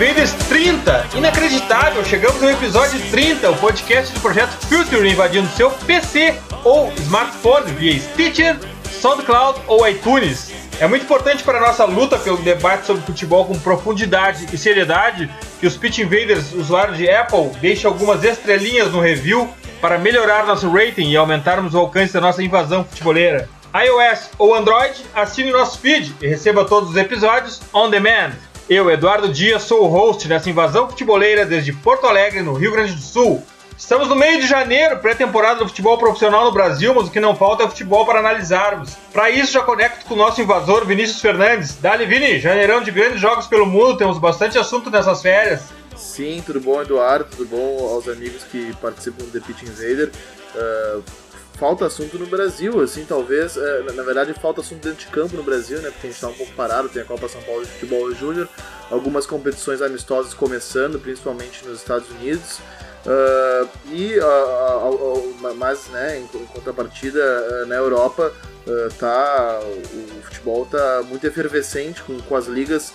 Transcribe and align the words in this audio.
Invaders 0.00 0.32
30! 0.48 1.08
Inacreditável! 1.14 2.02
Chegamos 2.06 2.40
no 2.40 2.48
episódio 2.48 2.98
30, 3.10 3.50
o 3.50 3.56
podcast 3.58 4.14
do 4.14 4.20
projeto 4.20 4.48
Future 4.66 5.06
invadindo 5.06 5.46
seu 5.48 5.70
PC 5.70 6.40
ou 6.64 6.90
smartphone 7.00 7.70
via 7.72 8.00
Stitcher, 8.00 8.58
SoundCloud 8.98 9.60
ou 9.66 9.86
iTunes. 9.86 10.54
É 10.80 10.86
muito 10.86 11.02
importante 11.02 11.44
para 11.44 11.58
a 11.58 11.60
nossa 11.60 11.84
luta 11.84 12.16
pelo 12.16 12.38
debate 12.38 12.86
sobre 12.86 13.02
futebol 13.02 13.44
com 13.44 13.58
profundidade 13.58 14.46
e 14.50 14.56
seriedade 14.56 15.30
que 15.60 15.66
os 15.66 15.76
Pitch 15.76 15.98
Invaders, 15.98 16.54
usuários 16.54 16.96
de 16.96 17.10
Apple, 17.10 17.50
deixem 17.60 17.86
algumas 17.86 18.24
estrelinhas 18.24 18.90
no 18.90 19.02
review 19.02 19.52
para 19.82 19.98
melhorar 19.98 20.46
nosso 20.46 20.70
rating 20.70 21.10
e 21.10 21.16
aumentarmos 21.18 21.74
o 21.74 21.78
alcance 21.78 22.14
da 22.14 22.22
nossa 22.22 22.42
invasão 22.42 22.86
futeboleira 22.86 23.50
iOS 23.74 24.30
ou 24.38 24.54
Android, 24.54 24.94
assine 25.14 25.52
nosso 25.52 25.78
feed 25.78 26.16
e 26.22 26.26
receba 26.26 26.64
todos 26.64 26.88
os 26.88 26.96
episódios 26.96 27.60
on 27.72 27.90
demand. 27.90 28.32
Eu, 28.70 28.88
Eduardo 28.88 29.28
Dias, 29.28 29.64
sou 29.64 29.82
o 29.82 29.88
host 29.88 30.28
dessa 30.28 30.48
invasão 30.48 30.88
futeboleira 30.88 31.44
desde 31.44 31.72
Porto 31.72 32.06
Alegre, 32.06 32.40
no 32.40 32.52
Rio 32.52 32.70
Grande 32.70 32.92
do 32.92 33.00
Sul. 33.00 33.42
Estamos 33.76 34.06
no 34.06 34.14
meio 34.14 34.40
de 34.40 34.46
janeiro, 34.46 34.98
pré-temporada 34.98 35.58
do 35.58 35.66
futebol 35.66 35.98
profissional 35.98 36.44
no 36.44 36.52
Brasil, 36.52 36.94
mas 36.94 37.08
o 37.08 37.10
que 37.10 37.18
não 37.18 37.34
falta 37.34 37.64
é 37.64 37.68
futebol 37.68 38.06
para 38.06 38.20
analisarmos. 38.20 38.94
Para 39.12 39.28
isso, 39.28 39.50
já 39.50 39.62
conecto 39.62 40.06
com 40.06 40.14
o 40.14 40.16
nosso 40.16 40.40
invasor 40.40 40.86
Vinícius 40.86 41.20
Fernandes. 41.20 41.78
Dali, 41.78 42.06
Vini, 42.06 42.38
janeirão 42.38 42.80
de 42.80 42.92
grandes 42.92 43.20
jogos 43.20 43.48
pelo 43.48 43.66
mundo, 43.66 43.96
temos 43.96 44.18
bastante 44.18 44.56
assunto 44.56 44.88
nessas 44.88 45.20
férias. 45.20 45.64
Sim, 45.96 46.40
tudo 46.46 46.60
bom, 46.60 46.80
Eduardo? 46.80 47.24
Tudo 47.28 47.46
bom 47.46 47.92
aos 47.92 48.06
amigos 48.06 48.44
que 48.44 48.72
participam 48.76 49.24
do 49.24 49.32
The 49.32 49.40
Pitch 49.40 49.62
Invader? 49.62 50.12
Uh, 50.54 51.02
falta 51.60 51.84
assunto 51.84 52.18
no 52.18 52.26
Brasil, 52.26 52.80
assim, 52.80 53.04
talvez, 53.04 53.54
é, 53.54 53.82
na 53.92 54.02
verdade 54.02 54.32
falta 54.32 54.62
assunto 54.62 54.82
dentro 54.82 55.04
de 55.04 55.12
campo 55.12 55.36
no 55.36 55.42
Brasil, 55.42 55.78
né, 55.82 55.90
porque 55.90 56.06
a 56.06 56.10
gente 56.10 56.14
está 56.14 56.28
um 56.28 56.32
pouco 56.32 56.54
parado, 56.54 56.88
tem 56.88 57.02
a 57.02 57.04
Copa 57.04 57.28
São 57.28 57.42
Paulo 57.42 57.62
de 57.66 57.70
Futebol 57.72 58.10
Júnior, 58.14 58.48
algumas 58.90 59.26
competições 59.26 59.82
amistosas 59.82 60.32
começando, 60.32 60.98
principalmente 60.98 61.62
nos 61.66 61.80
Estados 61.80 62.08
Unidos, 62.12 62.60
uh, 63.04 63.68
e, 63.92 64.18
uh, 64.18 64.88
uh, 64.88 65.54
mas, 65.54 65.86
né, 65.88 66.18
em, 66.18 66.22
em 66.22 66.46
contrapartida, 66.46 67.66
na 67.66 67.74
Europa, 67.74 68.32
tá, 68.98 69.60
o 69.62 70.22
futebol 70.22 70.64
tá 70.64 71.02
muito 71.06 71.26
efervescente 71.26 72.02
com, 72.02 72.18
com 72.20 72.36
as 72.36 72.46
ligas 72.46 72.92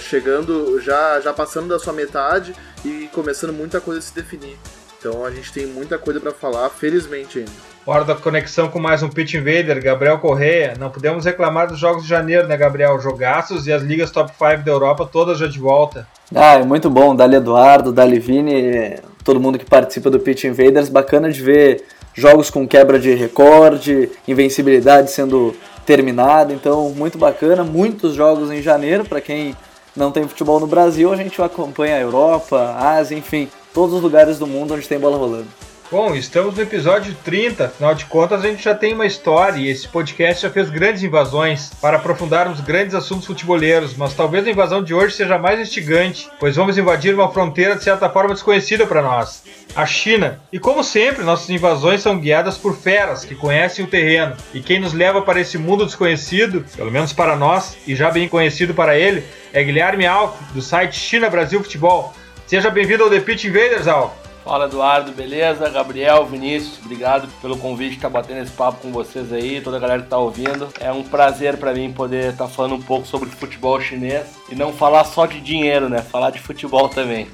chegando, 0.00 0.80
já, 0.80 1.20
já 1.20 1.32
passando 1.32 1.68
da 1.68 1.78
sua 1.78 1.92
metade 1.92 2.54
e 2.84 3.08
começando 3.12 3.52
muita 3.52 3.80
coisa 3.80 4.00
a 4.00 4.02
se 4.02 4.14
definir. 4.14 4.58
Então 4.98 5.24
a 5.24 5.30
gente 5.30 5.52
tem 5.52 5.66
muita 5.66 5.98
coisa 5.98 6.20
para 6.20 6.32
falar, 6.32 6.68
felizmente 6.70 7.38
ainda. 7.38 7.75
Hora 7.88 8.04
da 8.04 8.16
conexão 8.16 8.66
com 8.66 8.80
mais 8.80 9.00
um 9.04 9.08
Pitch 9.08 9.34
Invader, 9.34 9.80
Gabriel 9.80 10.18
Correia. 10.18 10.74
Não 10.76 10.90
podemos 10.90 11.24
reclamar 11.24 11.68
dos 11.68 11.78
jogos 11.78 12.02
de 12.02 12.08
janeiro, 12.08 12.48
né, 12.48 12.56
Gabriel? 12.56 12.98
Jogaços 12.98 13.68
e 13.68 13.72
as 13.72 13.80
ligas 13.80 14.10
top 14.10 14.32
5 14.32 14.64
da 14.64 14.72
Europa 14.72 15.08
todas 15.10 15.38
já 15.38 15.46
de 15.46 15.60
volta. 15.60 16.04
Ah, 16.34 16.54
é 16.54 16.64
muito 16.64 16.90
bom. 16.90 17.14
Dali 17.14 17.36
Eduardo, 17.36 17.92
Dali 17.92 18.18
Vini, 18.18 18.98
todo 19.22 19.38
mundo 19.38 19.56
que 19.56 19.64
participa 19.64 20.10
do 20.10 20.18
Pitch 20.18 20.42
Invaders. 20.42 20.88
Bacana 20.88 21.30
de 21.30 21.40
ver 21.40 21.84
jogos 22.12 22.50
com 22.50 22.66
quebra 22.66 22.98
de 22.98 23.14
recorde, 23.14 24.10
invencibilidade 24.26 25.12
sendo 25.12 25.54
terminada. 25.86 26.52
Então, 26.52 26.90
muito 26.90 27.16
bacana. 27.16 27.62
Muitos 27.62 28.14
jogos 28.14 28.50
em 28.50 28.60
janeiro. 28.60 29.04
Para 29.04 29.20
quem 29.20 29.54
não 29.94 30.10
tem 30.10 30.26
futebol 30.26 30.58
no 30.58 30.66
Brasil, 30.66 31.12
a 31.12 31.16
gente 31.16 31.40
acompanha 31.40 31.94
a 31.94 32.00
Europa, 32.00 32.58
a 32.58 32.96
Ásia, 32.96 33.16
enfim 33.16 33.48
todos 33.76 33.94
os 33.94 34.00
lugares 34.00 34.38
do 34.38 34.46
mundo 34.46 34.72
onde 34.72 34.88
tem 34.88 34.98
bola 34.98 35.18
rolando. 35.18 35.48
Bom, 35.88 36.16
estamos 36.16 36.56
no 36.56 36.62
episódio 36.62 37.16
30, 37.24 37.66
afinal 37.66 37.94
de 37.94 38.06
contas 38.06 38.44
a 38.44 38.48
gente 38.48 38.64
já 38.64 38.74
tem 38.74 38.92
uma 38.92 39.06
história 39.06 39.56
e 39.56 39.68
esse 39.68 39.86
podcast 39.86 40.42
já 40.42 40.50
fez 40.50 40.68
grandes 40.68 41.04
invasões 41.04 41.70
para 41.80 41.96
aprofundarmos 41.96 42.60
grandes 42.60 42.92
assuntos 42.92 43.24
futeboleiros, 43.24 43.96
mas 43.96 44.12
talvez 44.12 44.44
a 44.44 44.50
invasão 44.50 44.82
de 44.82 44.92
hoje 44.92 45.14
seja 45.14 45.38
mais 45.38 45.60
instigante, 45.60 46.28
pois 46.40 46.56
vamos 46.56 46.76
invadir 46.76 47.14
uma 47.14 47.30
fronteira 47.30 47.76
de 47.76 47.84
certa 47.84 48.10
forma 48.10 48.34
desconhecida 48.34 48.84
para 48.84 49.00
nós, 49.00 49.44
a 49.76 49.86
China. 49.86 50.40
E 50.52 50.58
como 50.58 50.82
sempre, 50.82 51.22
nossas 51.22 51.50
invasões 51.50 52.02
são 52.02 52.18
guiadas 52.18 52.58
por 52.58 52.76
feras 52.76 53.24
que 53.24 53.36
conhecem 53.36 53.84
o 53.84 53.88
terreno, 53.88 54.36
e 54.52 54.60
quem 54.60 54.80
nos 54.80 54.92
leva 54.92 55.22
para 55.22 55.40
esse 55.40 55.56
mundo 55.56 55.86
desconhecido, 55.86 56.64
pelo 56.76 56.90
menos 56.90 57.12
para 57.12 57.36
nós, 57.36 57.76
e 57.86 57.94
já 57.94 58.10
bem 58.10 58.28
conhecido 58.28 58.74
para 58.74 58.98
ele, 58.98 59.22
é 59.52 59.62
Guilherme 59.62 60.04
Alf, 60.04 60.34
do 60.52 60.60
site 60.60 60.98
China 60.98 61.30
Brasil 61.30 61.62
Futebol. 61.62 62.12
Seja 62.44 62.70
bem-vindo 62.70 63.04
ao 63.04 63.10
The 63.10 63.20
Pitch 63.20 63.44
Invaders, 63.44 63.86
Al. 63.86 64.25
Fala 64.46 64.66
Eduardo, 64.66 65.10
beleza? 65.10 65.68
Gabriel, 65.68 66.24
Vinícius, 66.24 66.78
obrigado 66.78 67.26
pelo 67.42 67.58
convite 67.58 67.96
estar 67.96 68.08
batendo 68.08 68.42
esse 68.42 68.52
papo 68.52 68.80
com 68.80 68.92
vocês 68.92 69.32
aí, 69.32 69.60
toda 69.60 69.76
a 69.76 69.80
galera 69.80 69.98
que 69.98 70.06
está 70.06 70.18
ouvindo. 70.18 70.68
É 70.78 70.92
um 70.92 71.02
prazer 71.02 71.56
para 71.56 71.74
mim 71.74 71.92
poder 71.92 72.30
estar 72.30 72.46
falando 72.46 72.76
um 72.76 72.80
pouco 72.80 73.08
sobre 73.08 73.28
futebol 73.28 73.80
chinês 73.80 74.38
e 74.48 74.54
não 74.54 74.72
falar 74.72 75.02
só 75.02 75.26
de 75.26 75.40
dinheiro, 75.40 75.88
né? 75.88 76.00
Falar 76.00 76.30
de 76.30 76.38
futebol 76.38 76.88
também. 76.88 77.26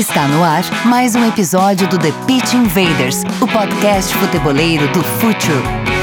Está 0.00 0.26
no 0.26 0.42
ar 0.42 0.62
mais 0.86 1.14
um 1.14 1.28
episódio 1.28 1.86
do 1.86 1.98
The 1.98 2.10
Pitch 2.26 2.54
Invaders, 2.54 3.22
o 3.38 3.46
podcast 3.46 4.14
futeboleiro 4.14 4.90
do 4.94 5.04
Futuro. 5.04 5.99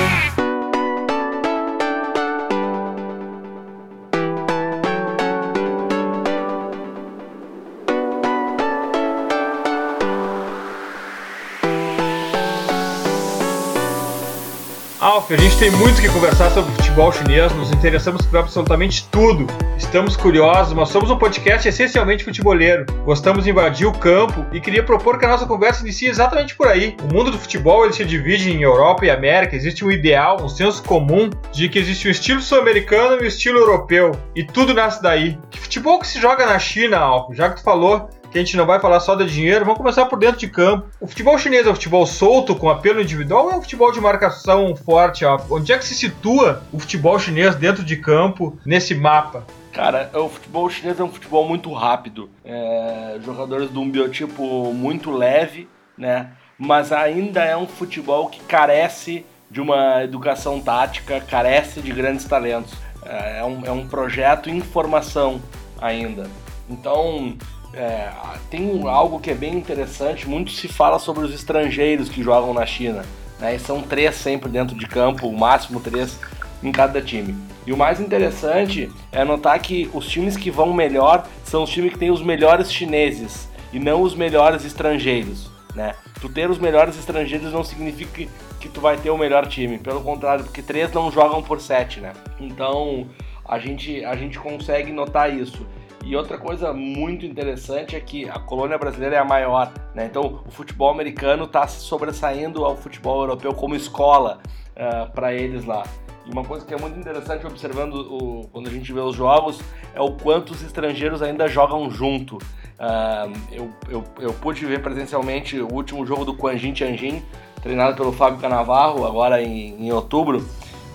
A 15.30 15.36
gente 15.36 15.58
tem 15.58 15.70
muito 15.72 16.00
que 16.00 16.08
conversar 16.08 16.50
sobre 16.52 16.72
futebol 16.76 17.12
chinês, 17.12 17.54
nos 17.54 17.70
interessamos 17.72 18.26
por 18.26 18.40
absolutamente 18.40 19.06
tudo. 19.10 19.46
Estamos 19.78 20.16
curiosos, 20.16 20.74
mas 20.74 20.88
somos 20.88 21.12
um 21.12 21.18
podcast 21.18 21.68
essencialmente 21.68 22.24
futeboleiro. 22.24 22.86
Gostamos 23.04 23.44
de 23.44 23.50
invadir 23.50 23.86
o 23.86 23.92
campo 23.92 24.46
e 24.54 24.62
queria 24.62 24.84
propor 24.84 25.20
que 25.20 25.26
a 25.26 25.28
nossa 25.28 25.46
conversa 25.46 25.82
inicie 25.82 26.08
exatamente 26.08 26.56
por 26.56 26.68
aí. 26.68 26.96
O 27.04 27.14
mundo 27.14 27.30
do 27.30 27.38
futebol 27.38 27.84
ele 27.84 27.94
se 27.94 28.06
divide 28.06 28.52
em 28.52 28.62
Europa 28.62 29.06
e 29.06 29.10
América. 29.10 29.54
Existe 29.54 29.84
um 29.84 29.92
ideal, 29.92 30.38
um 30.42 30.48
senso 30.48 30.82
comum 30.84 31.30
de 31.52 31.68
que 31.68 31.78
existe 31.78 32.08
o 32.08 32.12
estilo 32.12 32.42
sul-americano 32.42 33.18
e 33.18 33.26
o 33.26 33.28
estilo 33.28 33.60
europeu. 33.60 34.12
E 34.34 34.46
tudo 34.46 34.74
nasce 34.74 35.04
daí. 35.04 35.38
Que 35.50 35.60
futebol 35.60 36.00
que 36.00 36.08
se 36.08 36.22
joga 36.22 36.46
na 36.46 36.58
China, 36.58 37.00
Alf? 37.00 37.36
Já 37.36 37.50
que 37.50 37.58
tu 37.58 37.64
falou, 37.64 38.10
que 38.38 38.42
a 38.42 38.46
gente 38.46 38.58
não 38.58 38.66
vai 38.66 38.80
falar 38.80 39.00
só 39.00 39.16
de 39.16 39.26
dinheiro, 39.26 39.66
vamos 39.66 39.80
começar 39.80 40.06
por 40.06 40.20
dentro 40.20 40.38
de 40.38 40.48
campo. 40.48 40.88
O 41.02 41.08
futebol 41.08 41.38
chinês 41.40 41.66
é 41.66 41.72
um 41.72 41.74
futebol 41.74 42.06
solto, 42.06 42.56
com 42.56 42.70
apelo 42.70 43.02
individual, 43.02 43.46
ou 43.46 43.52
é 43.52 43.56
um 43.56 43.62
futebol 43.62 43.92
de 43.92 44.00
marcação 44.00 44.76
forte? 44.76 45.26
Ó? 45.26 45.40
Onde 45.50 45.74
é 45.74 45.78
que 45.78 45.86
se 45.86 45.96
situa 45.96 46.62
o 46.72 46.80
futebol 46.80 47.18
chinês 47.18 47.56
dentro 47.56 47.84
de 47.84 47.98
campo, 47.98 48.58
nesse 48.64 48.94
mapa? 48.94 49.46
Cara, 49.74 50.10
o 50.14 50.30
futebol 50.30 50.70
chinês 50.70 51.00
é 51.00 51.04
um 51.04 51.12
futebol 51.12 51.48
muito 51.48 51.74
rápido. 51.74 52.30
É, 52.46 53.18
jogadores 53.24 53.72
de 53.72 53.80
um 53.80 53.90
biotipo 53.90 54.72
muito 54.74 55.10
leve, 55.12 55.68
né? 55.98 56.32
Mas 56.58 56.92
ainda 56.92 57.44
é 57.44 57.58
um 57.58 57.68
futebol 57.68 58.28
que 58.28 58.40
carece 58.42 59.26
de 59.50 59.62
uma 59.62 60.04
educação 60.04 60.60
tática, 60.60 61.20
carece 61.22 61.82
de 61.82 61.92
grandes 61.92 62.26
talentos. 62.26 62.74
É, 63.04 63.40
é 63.40 63.44
um, 63.44 63.66
é 63.66 63.72
um 63.72 63.88
projeto 63.88 64.50
em 64.50 64.62
formação 64.62 65.42
ainda. 65.80 66.30
Então, 66.70 67.38
é, 67.74 68.10
tem 68.50 68.88
algo 68.88 69.20
que 69.20 69.32
é 69.32 69.36
bem 69.36 69.56
interessante, 69.56 70.28
muito 70.28 70.52
se 70.52 70.68
fala 70.68 71.00
sobre 71.00 71.26
os 71.26 71.34
estrangeiros 71.34 72.10
que 72.10 72.24
jogam 72.24 72.54
na 72.54 72.66
China. 72.66 73.04
Né? 73.40 73.56
E 73.56 73.60
são 73.60 73.82
três 73.82 74.16
sempre 74.16 74.50
dentro 74.50 74.76
de 74.76 74.88
campo, 74.88 75.28
o 75.28 75.38
máximo 75.38 75.80
três 75.80 76.20
em 76.64 76.72
cada 76.72 77.02
time. 77.02 77.36
E 77.66 77.74
o 77.74 77.78
mais 77.78 78.00
interessante 78.00 78.90
é 79.12 79.24
notar 79.24 79.60
que 79.60 79.90
os 79.94 80.08
times 80.08 80.38
que 80.38 80.50
vão 80.50 80.74
melhor 80.74 81.28
são 81.44 81.64
os 81.64 81.70
times 81.70 81.94
que 81.94 82.00
têm 82.00 82.12
os 82.12 82.22
melhores 82.22 82.72
chineses 82.72 83.48
e 83.74 83.80
não 83.80 84.02
os 84.02 84.16
melhores 84.16 84.66
estrangeiros. 84.66 85.52
Né? 85.76 85.94
Tu 86.20 86.30
ter 86.30 86.50
os 86.50 86.58
melhores 86.58 86.98
estrangeiros 86.98 87.52
não 87.52 87.64
significa 87.64 88.26
que, 88.60 88.70
tu 88.70 88.82
vai 88.82 88.98
ter 88.98 89.10
o 89.12 89.18
melhor 89.18 89.46
time, 89.48 89.78
pelo 89.78 90.02
contrário, 90.02 90.44
porque 90.44 90.62
três 90.62 90.92
não 90.92 91.12
jogam 91.12 91.42
por 91.42 91.62
sete, 91.62 92.02
né? 92.02 92.12
Então 92.40 93.08
a 93.46 93.60
gente, 93.60 94.04
a 94.04 94.16
gente 94.16 94.38
consegue 94.40 94.92
notar 94.92 95.34
isso. 95.34 95.66
E 96.08 96.16
outra 96.16 96.38
coisa 96.38 96.72
muito 96.72 97.26
interessante 97.26 97.94
é 97.94 98.00
que 98.00 98.30
a 98.30 98.40
colônia 98.40 98.78
brasileira 98.78 99.18
é 99.18 99.20
a 99.20 99.26
maior, 99.26 99.74
né? 99.94 100.06
Então 100.06 100.42
o 100.48 100.50
futebol 100.50 100.90
americano 100.90 101.44
está 101.44 101.68
sobressaindo 101.68 102.64
ao 102.64 102.78
futebol 102.78 103.20
europeu 103.20 103.54
como 103.54 103.76
escola 103.76 104.38
uh, 104.38 104.72
eh, 104.78 105.06
para 105.14 105.34
eles 105.34 105.66
lá. 105.66 105.84
E 106.26 106.32
uma 106.32 106.46
coisa 106.46 106.66
que 106.66 106.74
é 106.74 106.78
muito 106.78 106.98
interessante 106.98 107.46
observando 107.46 107.96
o, 107.96 108.48
quando 108.54 108.68
a 108.68 108.72
gente 108.72 108.94
vê 108.94 109.02
os 109.02 109.18
jogos 109.18 109.60
é 109.94 110.00
o 110.00 110.14
quanto 110.14 110.52
os 110.52 110.64
estrangeiros 110.64 111.22
ainda 111.22 111.46
jogam 111.50 111.92
junto. 111.92 112.38
Uh, 112.38 113.38
eu, 113.52 113.70
eu, 113.90 114.04
eu 114.22 114.34
pude 114.34 114.66
ver 114.66 114.82
presencialmente 114.82 115.60
o 115.60 115.74
último 115.74 116.06
jogo 116.06 116.24
do 116.24 116.34
Quanjin 116.38 116.72
Tianjin, 116.72 117.22
treinado 117.62 117.98
pelo 117.98 118.14
Fábio 118.14 118.40
Canavarro, 118.40 119.06
agora 119.06 119.42
em, 119.42 119.88
em 119.88 119.92
outubro 119.92 120.42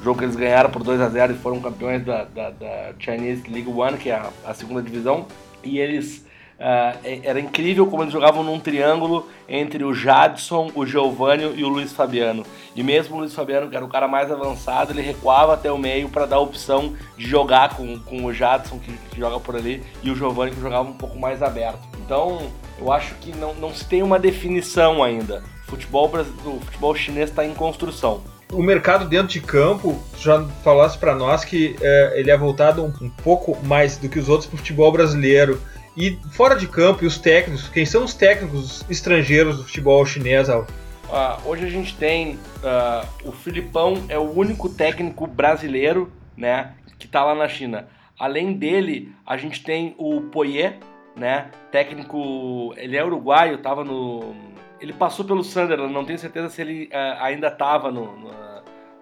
jogo 0.03 0.19
que 0.19 0.25
eles 0.25 0.37
ganharam 0.37 0.71
por 0.71 0.83
2 0.83 1.01
a 1.01 1.09
0 1.09 1.33
e 1.33 1.37
foram 1.37 1.61
campeões 1.61 2.05
da, 2.05 2.25
da, 2.25 2.51
da 2.51 2.93
Chinese 2.99 3.49
League 3.49 3.71
One, 3.71 3.97
que 3.97 4.11
é 4.11 4.15
a, 4.15 4.31
a 4.45 4.55
segunda 4.55 4.83
divisão, 4.83 5.27
e 5.63 5.79
eles 5.79 6.25
Uh, 6.63 6.95
era 7.25 7.41
incrível 7.41 7.89
como 7.89 8.05
eles 8.05 8.13
jogavam 8.13 8.45
num 8.45 8.61
triângulo 8.61 9.29
entre 9.49 9.83
o 9.83 9.93
Jadson, 9.93 10.71
o 10.77 10.87
Giovanni 10.87 11.53
e 11.57 11.65
o 11.65 11.69
Luiz 11.69 11.93
Fabiano. 11.93 12.45
E 12.77 12.85
mesmo 12.85 13.17
o 13.17 13.19
Luiz 13.19 13.35
Fabiano, 13.35 13.69
que 13.69 13.75
era 13.75 13.85
o 13.85 13.89
cara 13.89 14.07
mais 14.07 14.31
avançado, 14.31 14.93
ele 14.93 15.03
recuava 15.03 15.55
até 15.55 15.73
o 15.73 15.79
meio 15.79 16.09
para 16.09 16.25
dar 16.25 16.37
a 16.37 16.41
opção 16.41 16.95
de 17.17 17.27
jogar 17.27 17.75
com, 17.75 17.99
com 17.99 18.25
o 18.25 18.33
Jadson, 18.33 18.79
que, 18.79 18.93
que, 19.11 19.19
joga 19.19 19.41
por 19.41 19.57
ali, 19.57 19.83
e 20.05 20.11
o 20.13 20.15
Giovanni, 20.15 20.53
que 20.53 20.61
jogava 20.61 20.89
um 20.89 20.93
pouco 20.93 21.19
mais 21.19 21.43
aberto. 21.43 21.81
Então, 21.99 22.39
eu 22.79 22.93
acho 22.93 23.17
que 23.17 23.37
não, 23.37 23.55
não 23.55 23.75
se 23.75 23.85
tem 23.85 24.01
uma 24.01 24.21
definição 24.21 25.03
ainda. 25.03 25.43
O 25.67 25.71
futebol, 25.73 26.09
o 26.45 26.61
futebol 26.61 26.95
chinês 26.95 27.31
está 27.31 27.45
em 27.45 27.55
construção 27.55 28.23
o 28.53 28.63
mercado 28.63 29.09
dentro 29.09 29.29
de 29.29 29.41
campo, 29.41 30.01
já 30.19 30.45
falasse 30.63 30.99
para 30.99 31.15
nós 31.15 31.45
que 31.45 31.75
é, 31.81 32.13
ele 32.17 32.31
é 32.31 32.37
voltado 32.37 32.85
um, 32.85 33.07
um, 33.07 33.11
pouco 33.11 33.59
mais 33.65 33.97
do 33.97 34.09
que 34.09 34.19
os 34.19 34.29
outros 34.29 34.49
para 34.49 34.57
o 34.57 34.59
futebol 34.59 34.93
brasileiro. 34.93 35.61
E 35.97 36.19
fora 36.31 36.55
de 36.55 36.67
campo, 36.67 37.05
e 37.05 37.07
os 37.07 37.19
técnicos, 37.19 37.69
quem 37.69 37.85
são 37.85 38.05
os 38.05 38.15
técnicos 38.15 38.85
estrangeiros 38.89 39.57
do 39.57 39.65
futebol 39.65 40.05
chinês, 40.07 40.49
Al? 40.49 40.63
Uh, 40.63 41.49
hoje 41.49 41.67
a 41.67 41.71
gente 41.71 41.95
tem 41.97 42.39
uh, 42.63 43.29
o 43.29 43.33
Filipão 43.33 44.03
é 44.09 44.19
o 44.19 44.31
único 44.31 44.71
técnico 44.71 45.27
brasileiro, 45.27 46.11
né, 46.35 46.73
que 46.99 47.07
está 47.07 47.23
lá 47.25 47.35
na 47.35 47.49
China. 47.49 47.89
Além 48.19 48.55
dele, 48.55 49.13
a 49.27 49.37
gente 49.37 49.63
tem 49.63 49.95
o 49.99 50.23
Poyet, 50.23 50.79
né, 51.15 51.51
técnico, 51.71 52.73
ele 52.79 52.97
é 52.97 53.05
uruguaio, 53.05 53.57
estava 53.57 53.85
no, 53.85 54.35
ele 54.83 54.93
passou 54.93 55.25
pelo 55.25 55.45
Sunderland, 55.45 55.93
não 55.93 56.05
tenho 56.05 56.19
certeza 56.19 56.49
se 56.49 56.61
ele 56.61 56.85
uh, 56.87 57.23
ainda 57.23 57.47
estava 57.47 57.91
no, 57.91 58.17
no, 58.17 58.31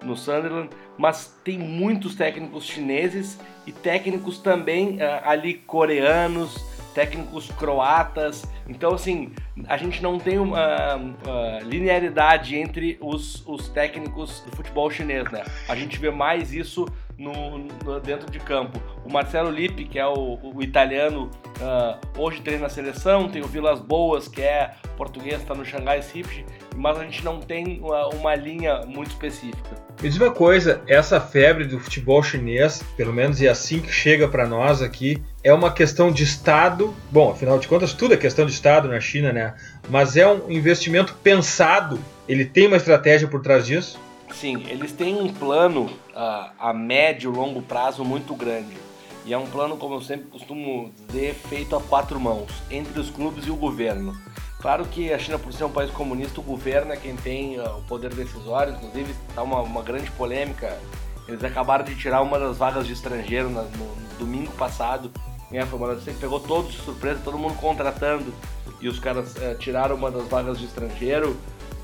no, 0.04 0.16
Sunderland, 0.16 0.68
mas 0.98 1.34
tem 1.42 1.58
muitos 1.58 2.14
técnicos 2.14 2.64
chineses 2.64 3.40
e 3.66 3.72
técnicos 3.72 4.38
também 4.38 4.98
ali 5.24 5.54
coreanos, 5.54 6.62
técnicos 6.94 7.50
croatas. 7.52 8.44
Então, 8.68 8.94
assim, 8.94 9.32
a 9.66 9.76
gente 9.76 10.02
não 10.02 10.18
tem 10.18 10.38
uma, 10.38 10.96
uma 10.96 11.58
linearidade 11.62 12.56
entre 12.56 12.98
os, 13.00 13.46
os 13.46 13.68
técnicos 13.68 14.40
do 14.40 14.56
futebol 14.56 14.90
chinês, 14.90 15.30
né? 15.30 15.44
A 15.68 15.74
gente 15.74 15.98
vê 15.98 16.10
mais 16.10 16.52
isso 16.52 16.86
no, 17.16 17.58
no, 17.58 18.00
dentro 18.00 18.30
de 18.30 18.38
campo. 18.38 18.80
O 19.04 19.12
Marcelo 19.12 19.50
Lippi, 19.50 19.84
que 19.84 19.98
é 19.98 20.06
o, 20.06 20.38
o 20.42 20.62
italiano, 20.62 21.30
uh, 21.60 22.20
hoje 22.20 22.40
treina 22.40 22.66
a 22.66 22.68
seleção, 22.68 23.28
tem 23.28 23.42
o 23.42 23.46
Vilas 23.46 23.80
Boas, 23.80 24.28
que 24.28 24.42
é 24.42 24.74
português, 24.96 25.40
está 25.40 25.54
no 25.54 25.64
Xangai 25.64 26.02
Sipchi, 26.02 26.44
mas 26.76 26.98
a 26.98 27.04
gente 27.04 27.24
não 27.24 27.40
tem 27.40 27.80
uma, 27.80 28.08
uma 28.08 28.34
linha 28.34 28.82
muito 28.86 29.10
específica. 29.10 29.76
Me 30.02 30.08
diz 30.08 30.18
uma 30.18 30.30
coisa, 30.30 30.82
essa 30.86 31.20
febre 31.20 31.64
do 31.64 31.78
futebol 31.78 32.22
chinês, 32.22 32.82
pelo 32.96 33.12
menos 33.12 33.40
é 33.40 33.48
assim 33.48 33.80
que 33.80 33.92
chega 33.92 34.28
para 34.28 34.46
nós 34.46 34.82
aqui, 34.82 35.22
é 35.42 35.52
uma 35.52 35.72
questão 35.72 36.10
de 36.10 36.22
Estado. 36.22 36.94
Bom, 37.10 37.30
afinal 37.30 37.58
de 37.58 37.68
contas, 37.68 37.92
tudo 37.92 38.14
é 38.14 38.16
questão 38.16 38.46
de 38.46 38.52
Estado 38.52 38.88
na 38.88 39.00
China, 39.00 39.32
né? 39.32 39.54
Mas 39.88 40.16
é 40.16 40.26
um 40.26 40.50
investimento 40.50 41.14
pensado. 41.22 41.98
Ele 42.28 42.44
tem 42.44 42.66
uma 42.66 42.76
estratégia 42.76 43.28
por 43.28 43.40
trás 43.42 43.66
disso? 43.66 43.98
Sim, 44.32 44.64
eles 44.68 44.92
têm 44.92 45.16
um 45.16 45.32
plano 45.32 45.86
uh, 46.14 46.50
a 46.58 46.72
médio 46.72 47.32
e 47.32 47.36
longo 47.36 47.60
prazo 47.60 48.04
muito 48.04 48.34
grande. 48.34 48.89
E 49.24 49.32
é 49.32 49.38
um 49.38 49.46
plano, 49.46 49.76
como 49.76 49.94
eu 49.94 50.00
sempre 50.00 50.26
costumo 50.26 50.92
dizer, 51.06 51.34
feito 51.34 51.76
a 51.76 51.80
quatro 51.80 52.18
mãos, 52.18 52.50
entre 52.70 52.98
os 52.98 53.10
clubes 53.10 53.46
e 53.46 53.50
o 53.50 53.56
governo. 53.56 54.16
Claro 54.60 54.84
que 54.84 55.12
a 55.12 55.18
China, 55.18 55.38
por 55.38 55.52
ser 55.52 55.64
um 55.64 55.70
país 55.70 55.90
comunista, 55.90 56.40
o 56.40 56.42
governo 56.42 56.92
é 56.92 56.96
quem 56.96 57.16
tem 57.16 57.58
uh, 57.58 57.78
o 57.78 57.82
poder 57.82 58.12
decisório, 58.14 58.74
inclusive 58.74 59.14
está 59.28 59.42
uma, 59.42 59.60
uma 59.60 59.82
grande 59.82 60.10
polêmica. 60.12 60.78
Eles 61.26 61.42
acabaram 61.44 61.84
de 61.84 61.94
tirar 61.94 62.20
uma 62.22 62.38
das 62.38 62.58
vagas 62.58 62.86
de 62.86 62.92
estrangeiro 62.92 63.48
no, 63.48 63.62
no 63.62 64.18
domingo 64.18 64.52
passado. 64.52 65.10
Né? 65.50 65.64
Foi 65.64 65.78
uma 65.78 65.88
notícia 65.88 66.12
que 66.12 66.18
pegou 66.18 66.40
todos 66.40 66.72
de 66.72 66.78
surpresa, 66.78 67.20
todo 67.24 67.38
mundo 67.38 67.54
contratando, 67.54 68.34
e 68.80 68.88
os 68.88 68.98
caras 68.98 69.34
uh, 69.36 69.56
tiraram 69.58 69.96
uma 69.96 70.10
das 70.10 70.26
vagas 70.28 70.58
de 70.58 70.66
estrangeiro. 70.66 71.36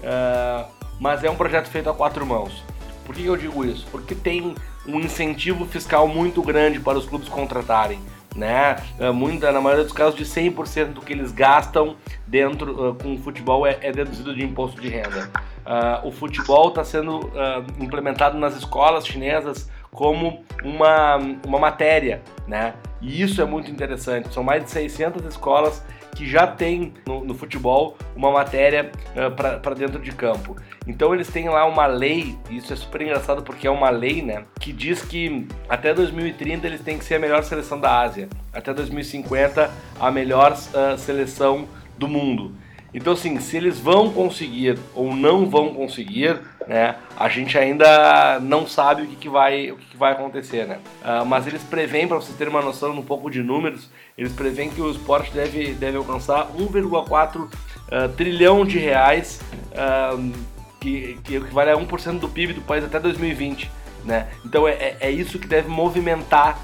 Uh, 0.03 0.71
mas 1.01 1.23
é 1.25 1.31
um 1.31 1.37
projeto 1.37 1.69
feito 1.69 1.89
a 1.89 1.95
quatro 1.95 2.27
mãos. 2.27 2.63
Por 3.07 3.15
que 3.15 3.25
eu 3.25 3.37
digo 3.37 3.65
isso? 3.65 3.87
Porque 3.91 4.15
tem 4.15 4.55
um 4.87 5.01
incentivo 5.01 5.65
fiscal 5.65 6.09
muito 6.09 6.43
grande 6.43 6.81
para 6.81 6.99
os 6.99 7.07
clubes 7.07 7.29
contratarem. 7.29 8.01
Né? 8.35 8.77
É, 8.99 9.11
muita, 9.11 9.51
na 9.51 9.63
maioria 9.63 9.85
dos 9.85 9.95
casos, 9.95 10.15
de 10.15 10.25
100% 10.25 10.93
do 10.93 11.01
que 11.01 11.13
eles 11.13 11.33
gastam 11.33 11.97
dentro 12.27 12.91
uh, 12.91 12.95
com 12.95 13.15
o 13.15 13.19
futebol 13.19 13.67
é, 13.67 13.79
é, 13.81 13.91
deduzido 13.91 14.35
de 14.35 14.45
imposto 14.45 14.79
de 14.79 14.89
renda. 14.89 15.31
Uh, 15.65 16.09
o 16.09 16.13
futebol 16.13 16.69
está 16.69 16.85
sendo 16.85 17.21
uh, 17.21 17.65
implementado 17.81 18.37
nas 18.37 18.55
escolas 18.55 19.07
chinesas 19.07 19.71
como 19.91 20.45
uma, 20.63 21.17
uma 21.47 21.59
matéria, 21.59 22.23
né? 22.47 22.75
E 23.01 23.23
isso 23.23 23.41
é 23.41 23.45
muito 23.47 23.71
interessante. 23.71 24.33
São 24.35 24.43
mais 24.43 24.63
de 24.65 24.71
600 24.71 25.25
escolas 25.25 25.83
que 26.17 26.27
já 26.27 26.47
tem 26.47 26.95
no, 27.07 27.23
no 27.23 27.35
futebol 27.35 27.97
uma 28.17 28.33
matéria 28.33 28.91
uh, 29.15 29.61
para 29.61 29.75
dentro 29.75 30.01
de 30.01 30.11
campo. 30.13 30.57
Então 30.87 31.15
eles 31.15 31.29
têm 31.29 31.49
lá 31.49 31.67
uma 31.67 31.87
lei, 31.87 32.37
e 32.49 32.57
isso 32.57 32.73
é 32.73 32.77
super 32.77 33.03
engraçado 33.03 33.43
porque 33.43 33.67
é 33.67 33.71
uma 33.71 33.91
lei, 33.91 34.23
né, 34.23 34.45
que 34.59 34.73
diz 34.73 35.03
que 35.03 35.47
até 35.69 35.93
2030 35.93 36.67
eles 36.67 36.81
têm 36.81 36.99
que 36.99 37.05
ser 37.05 37.17
a 37.17 37.19
melhor 37.19 37.45
seleção 37.45 37.79
da 37.79 38.01
Ásia, 38.01 38.29
até 38.53 38.73
2050 38.73 39.71
a 40.01 40.11
melhor 40.11 40.53
uh, 40.53 40.99
seleção 40.99 41.69
do 41.99 42.09
mundo. 42.09 42.53
Então, 42.95 43.13
assim, 43.13 43.39
se 43.41 43.57
eles 43.57 43.79
vão 43.79 44.11
conseguir 44.11 44.79
ou 44.95 45.15
não 45.15 45.49
vão 45.49 45.75
conseguir, 45.75 46.41
né, 46.67 46.97
a 47.17 47.29
gente 47.29 47.57
ainda 47.57 48.41
não 48.41 48.67
sabe 48.67 49.03
o 49.03 49.07
que, 49.07 49.17
que 49.17 49.29
vai, 49.29 49.71
o 49.71 49.77
que, 49.77 49.87
que 49.87 49.97
vai 49.97 50.13
acontecer, 50.13 50.67
né? 50.67 50.79
Uh, 51.03 51.25
mas 51.25 51.47
eles 51.47 51.63
preveem, 51.63 52.09
para 52.09 52.17
vocês 52.17 52.37
terem 52.37 52.53
uma 52.53 52.63
noção 52.63 52.93
um 52.93 53.03
pouco 53.03 53.31
de 53.31 53.43
números, 53.43 53.89
eles 54.17 54.33
preveem 54.33 54.71
que 54.71 54.81
o 54.81 54.91
esporte 54.91 55.31
deve, 55.33 55.75
deve 55.75 55.97
alcançar 55.97 56.49
1,4 56.53 57.37
uh, 57.37 57.49
ah, 57.91 58.09
trilhão 58.17 58.65
de 58.65 58.79
reais, 58.79 59.41
uh, 59.73 60.33
que, 60.81 61.19
que 61.25 61.37
equivale 61.37 61.71
a 61.71 61.77
1% 61.77 62.19
do 62.19 62.29
PIB 62.29 62.55
do 62.55 62.63
país 62.63 62.85
até 62.85 62.99
2020, 62.99 63.71
né? 64.05 64.29
Então 64.45 64.67
é, 64.67 64.73
é, 64.73 64.97
é 65.01 65.11
isso 65.11 65.39
que 65.39 65.47
deve 65.47 65.69
movimentar 65.69 66.59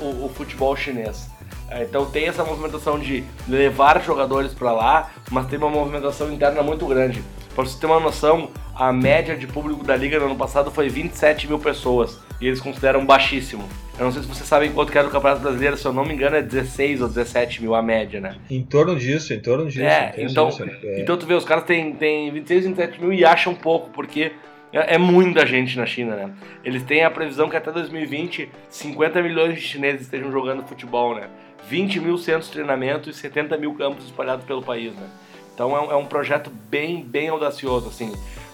o, 0.00 0.24
o 0.24 0.28
futebol 0.30 0.74
chinês. 0.74 1.28
É, 1.70 1.84
então 1.84 2.04
tem 2.04 2.26
essa 2.26 2.44
movimentação 2.44 2.98
de 2.98 3.22
levar 3.48 4.02
jogadores 4.02 4.52
para 4.52 4.72
lá, 4.72 5.10
mas 5.30 5.46
tem 5.46 5.58
uma 5.58 5.70
movimentação 5.70 6.32
interna 6.32 6.62
muito 6.62 6.84
grande. 6.86 7.22
Para 7.54 7.64
você 7.64 7.78
ter 7.78 7.86
uma 7.86 8.00
noção, 8.00 8.50
a 8.74 8.92
média 8.92 9.36
de 9.36 9.46
público 9.46 9.84
da 9.84 9.96
liga 9.96 10.18
no 10.18 10.26
ano 10.26 10.36
passado 10.36 10.70
foi 10.70 10.88
27 10.88 11.46
mil 11.46 11.58
pessoas 11.58 12.18
e 12.40 12.46
eles 12.46 12.60
consideram 12.60 13.04
baixíssimo. 13.04 13.68
Eu 13.98 14.06
não 14.06 14.12
sei 14.12 14.22
se 14.22 14.28
vocês 14.28 14.48
sabem 14.48 14.72
quanto 14.72 14.90
que 14.90 14.96
era 14.96 15.06
o 15.06 15.10
Campeonato 15.10 15.42
Brasileiro, 15.42 15.76
se 15.76 15.84
eu 15.84 15.92
não 15.92 16.04
me 16.04 16.14
engano 16.14 16.36
é 16.36 16.42
16 16.42 17.02
ou 17.02 17.08
17 17.08 17.60
mil 17.60 17.74
a 17.74 17.82
média, 17.82 18.20
né? 18.20 18.36
Em 18.50 18.62
torno 18.62 18.96
disso, 18.96 19.34
em 19.34 19.40
torno 19.40 19.66
disso. 19.66 19.82
É, 19.82 20.14
então, 20.16 20.48
disso, 20.48 20.64
é. 20.64 21.00
então 21.00 21.18
tu 21.18 21.26
vê, 21.26 21.34
os 21.34 21.44
caras 21.44 21.64
têm, 21.64 21.92
têm 21.92 22.32
26, 22.32 22.66
27 22.66 23.00
mil 23.00 23.12
e 23.12 23.24
acham 23.24 23.54
pouco, 23.54 23.90
porque 23.90 24.32
é, 24.72 24.94
é 24.94 24.98
muita 24.98 25.44
gente 25.44 25.76
na 25.76 25.84
China, 25.84 26.16
né? 26.16 26.30
Eles 26.64 26.82
têm 26.82 27.04
a 27.04 27.10
previsão 27.10 27.50
que 27.50 27.56
até 27.56 27.70
2020 27.70 28.48
50 28.70 29.22
milhões 29.22 29.54
de 29.54 29.60
chineses 29.60 30.02
estejam 30.02 30.32
jogando 30.32 30.62
futebol, 30.62 31.14
né? 31.14 31.28
20 31.68 32.00
mil 32.00 32.18
centros 32.18 32.46
de 32.46 32.52
treinamento 32.52 33.10
e 33.10 33.12
70 33.12 33.56
mil 33.56 33.74
campos 33.74 34.04
espalhados 34.04 34.44
pelo 34.44 34.62
país, 34.62 34.94
né? 34.94 35.08
Então 35.54 35.76
é 35.76 35.80
um, 35.80 35.92
é 35.92 35.96
um 35.96 36.06
projeto 36.06 36.50
bem, 36.70 37.02
bem 37.02 37.28
audacioso, 37.28 37.88
assim. 37.88 38.12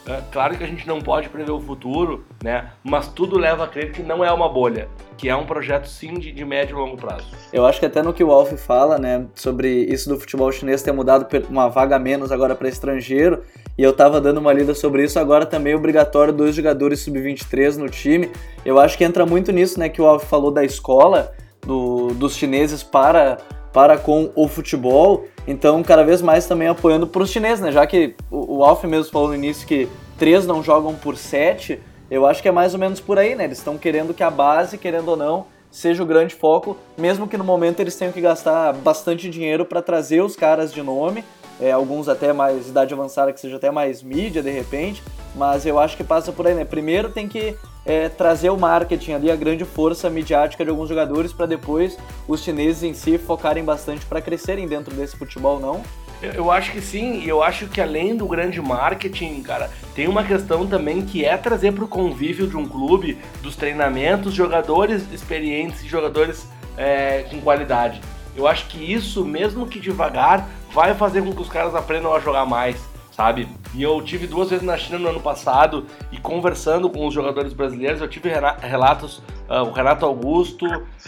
É, 0.09 0.21
claro 0.31 0.57
que 0.57 0.63
a 0.63 0.67
gente 0.67 0.87
não 0.87 1.01
pode 1.01 1.29
prever 1.29 1.51
o 1.51 1.61
futuro, 1.61 2.25
né? 2.43 2.71
Mas 2.83 3.09
tudo 3.09 3.37
leva 3.37 3.65
a 3.65 3.69
crer 3.69 3.91
que 3.91 4.03
não 4.03 4.25
é 4.25 4.33
uma 4.33 4.49
bolha, 4.49 4.89
que 5.17 5.29
é 5.29 5.35
um 5.35 5.45
projeto 5.45 5.89
sim 5.89 6.15
de, 6.15 6.31
de 6.31 6.45
médio 6.45 6.77
e 6.77 6.81
longo 6.81 6.97
prazo. 6.97 7.27
Eu 7.53 7.67
acho 7.67 7.81
que 7.81 7.87
até 7.87 8.03
no 8.03 8.13
que 8.13 8.23
o 8.23 8.29
Wolf 8.29 8.53
fala, 8.55 8.99
né, 8.99 9.27
sobre 9.35 9.69
isso 9.69 10.09
do 10.09 10.19
futebol 10.19 10.51
chinês 10.53 10.83
ter 10.83 10.93
mudado 10.93 11.27
uma 11.49 11.69
vaga 11.69 11.99
menos 11.99 12.31
agora 12.31 12.55
para 12.55 12.69
estrangeiro, 12.69 13.43
e 13.77 13.83
eu 13.83 13.93
tava 13.93 14.21
dando 14.21 14.39
uma 14.39 14.53
lida 14.53 14.75
sobre 14.75 15.03
isso, 15.03 15.19
agora 15.19 15.45
também 15.45 15.73
é 15.73 15.77
obrigatório 15.77 16.33
dois 16.33 16.55
jogadores 16.55 17.01
sub-23 17.01 17.77
no 17.77 17.89
time. 17.89 18.31
Eu 18.65 18.79
acho 18.79 18.97
que 18.97 19.05
entra 19.05 19.27
muito 19.27 19.51
nisso, 19.51 19.79
né, 19.79 19.89
que 19.89 20.01
o 20.01 20.05
Wolf 20.05 20.25
falou 20.25 20.53
da 20.53 20.65
escola 20.65 21.33
do, 21.67 22.15
dos 22.15 22.37
chineses 22.37 22.83
para 22.83 23.39
para 23.73 23.99
com 23.99 24.31
o 24.35 24.49
futebol, 24.49 25.27
então 25.47 25.83
cada 25.83 26.03
vez 26.03 26.23
mais 26.23 26.47
também 26.47 26.67
apoiando 26.67 27.07
para 27.07 27.23
os 27.23 27.29
chineses, 27.31 27.61
né? 27.61 27.71
Já 27.71 27.87
que 27.87 28.15
o, 28.31 28.57
o 28.57 28.65
Alf 28.65 28.85
mesmo 28.85 29.13
falou 29.13 29.29
no 29.29 29.35
início 29.35 29.67
que 29.67 29.87
três 30.19 30.47
não 30.47 30.63
jogam 30.63 30.95
por 30.95 31.15
sete, 31.15 31.79
eu 32.11 32.25
acho 32.25 32.41
que 32.41 32.49
é 32.49 32.53
mais 32.53 32.73
ou 32.73 32.81
menos 32.81 33.01
por 33.01 33.19
aí, 33.19 33.35
né? 33.35 33.45
Eles 33.45 33.59
estão 33.59 33.77
querendo 33.77 34.15
que 34.15 34.23
a 34.23 34.31
base, 34.31 34.79
querendo 34.79 35.09
ou 35.09 35.17
não, 35.17 35.45
seja 35.71 36.03
o 36.03 36.07
grande 36.07 36.35
foco, 36.35 36.75
mesmo 36.97 37.29
que 37.29 37.37
no 37.37 37.45
momento 37.45 37.81
eles 37.81 37.95
tenham 37.97 38.13
que 38.13 38.21
gastar 38.21 38.73
bastante 38.73 39.29
dinheiro 39.29 39.67
para 39.67 39.83
trazer 39.83 40.23
os 40.23 40.35
caras 40.35 40.73
de 40.73 40.83
nome, 40.83 41.23
é, 41.61 41.71
alguns 41.71 42.09
até 42.09 42.33
mais 42.33 42.69
idade 42.69 42.95
avançada, 42.95 43.31
que 43.31 43.39
seja 43.39 43.57
até 43.57 43.71
mais 43.71 44.03
mídia 44.03 44.43
de 44.43 44.51
repente, 44.51 45.03
mas 45.35 45.67
eu 45.67 45.79
acho 45.79 45.99
que 45.99 46.05
passa 46.05 46.33
por 46.33 46.47
aí, 46.47 46.55
né? 46.55 46.65
Primeiro 46.65 47.11
tem 47.11 47.29
que 47.29 47.55
é, 47.87 48.09
trazer 48.09 48.51
o 48.51 48.59
marketing 48.59 49.13
ali, 49.13 49.31
a 49.31 49.37
grande 49.37 49.65
força 49.65 50.11
midiática 50.11 50.65
de 50.65 50.71
alguns 50.71 50.89
jogadores, 50.89 51.33
para 51.33 51.47
depois 51.47 51.97
os 52.27 52.43
chineses 52.43 52.83
em 52.83 52.93
si 52.93 53.17
focarem 53.17 53.65
bastante 53.65 54.05
para 54.05 54.21
crescerem 54.21 54.67
dentro 54.67 54.95
desse 54.95 55.17
futebol, 55.17 55.61
não? 55.61 55.83
Eu, 56.21 56.33
eu 56.33 56.51
acho 56.51 56.73
que 56.73 56.81
sim, 56.81 57.21
e 57.21 57.29
eu 57.29 57.43
acho 57.43 57.69
que 57.69 57.81
além 57.81 58.17
do 58.17 58.27
grande 58.27 58.61
marketing, 58.61 59.43
cara, 59.43 59.71
tem 59.95 60.09
uma 60.09 60.25
questão 60.25 60.67
também 60.67 61.03
que 61.03 61.25
é 61.25 61.37
trazer 61.37 61.73
para 61.73 61.85
o 61.85 61.89
convívio 61.89 62.47
de 62.47 62.57
um 62.57 62.67
clube, 62.67 63.19
dos 63.43 63.55
treinamentos, 63.55 64.35
jogadores 64.35 65.05
experientes 65.13 65.85
e 65.85 65.89
jogadores 65.89 66.49
é, 66.77 67.27
com 67.31 67.41
qualidade. 67.41 68.01
Eu 68.35 68.47
acho 68.47 68.67
que 68.67 68.93
isso, 68.93 69.25
mesmo 69.25 69.67
que 69.67 69.79
devagar, 69.79 70.49
vai 70.73 70.95
fazer 70.95 71.23
com 71.23 71.33
que 71.33 71.41
os 71.41 71.49
caras 71.49 71.75
aprendam 71.75 72.15
a 72.15 72.21
jogar 72.21 72.45
mais 72.45 72.77
sabe? 73.17 73.49
E 73.75 73.83
eu 73.83 74.03
tive 74.03 74.27
duas 74.27 74.51
vezes 74.51 74.63
na 74.63 74.77
China 74.77 74.99
no 74.99 75.09
ano 75.09 75.21
passado 75.21 75.87
e 76.13 76.19
conversando 76.19 76.91
com 76.91 77.07
os 77.07 77.15
jogadores 77.15 77.55
brasileiros, 77.55 78.03
eu 78.03 78.09
tive 78.09 78.31
relatos, 78.61 79.23
uh, 79.49 79.63
o 79.67 79.73
Renato 79.73 80.05
Augusto, 80.05 80.67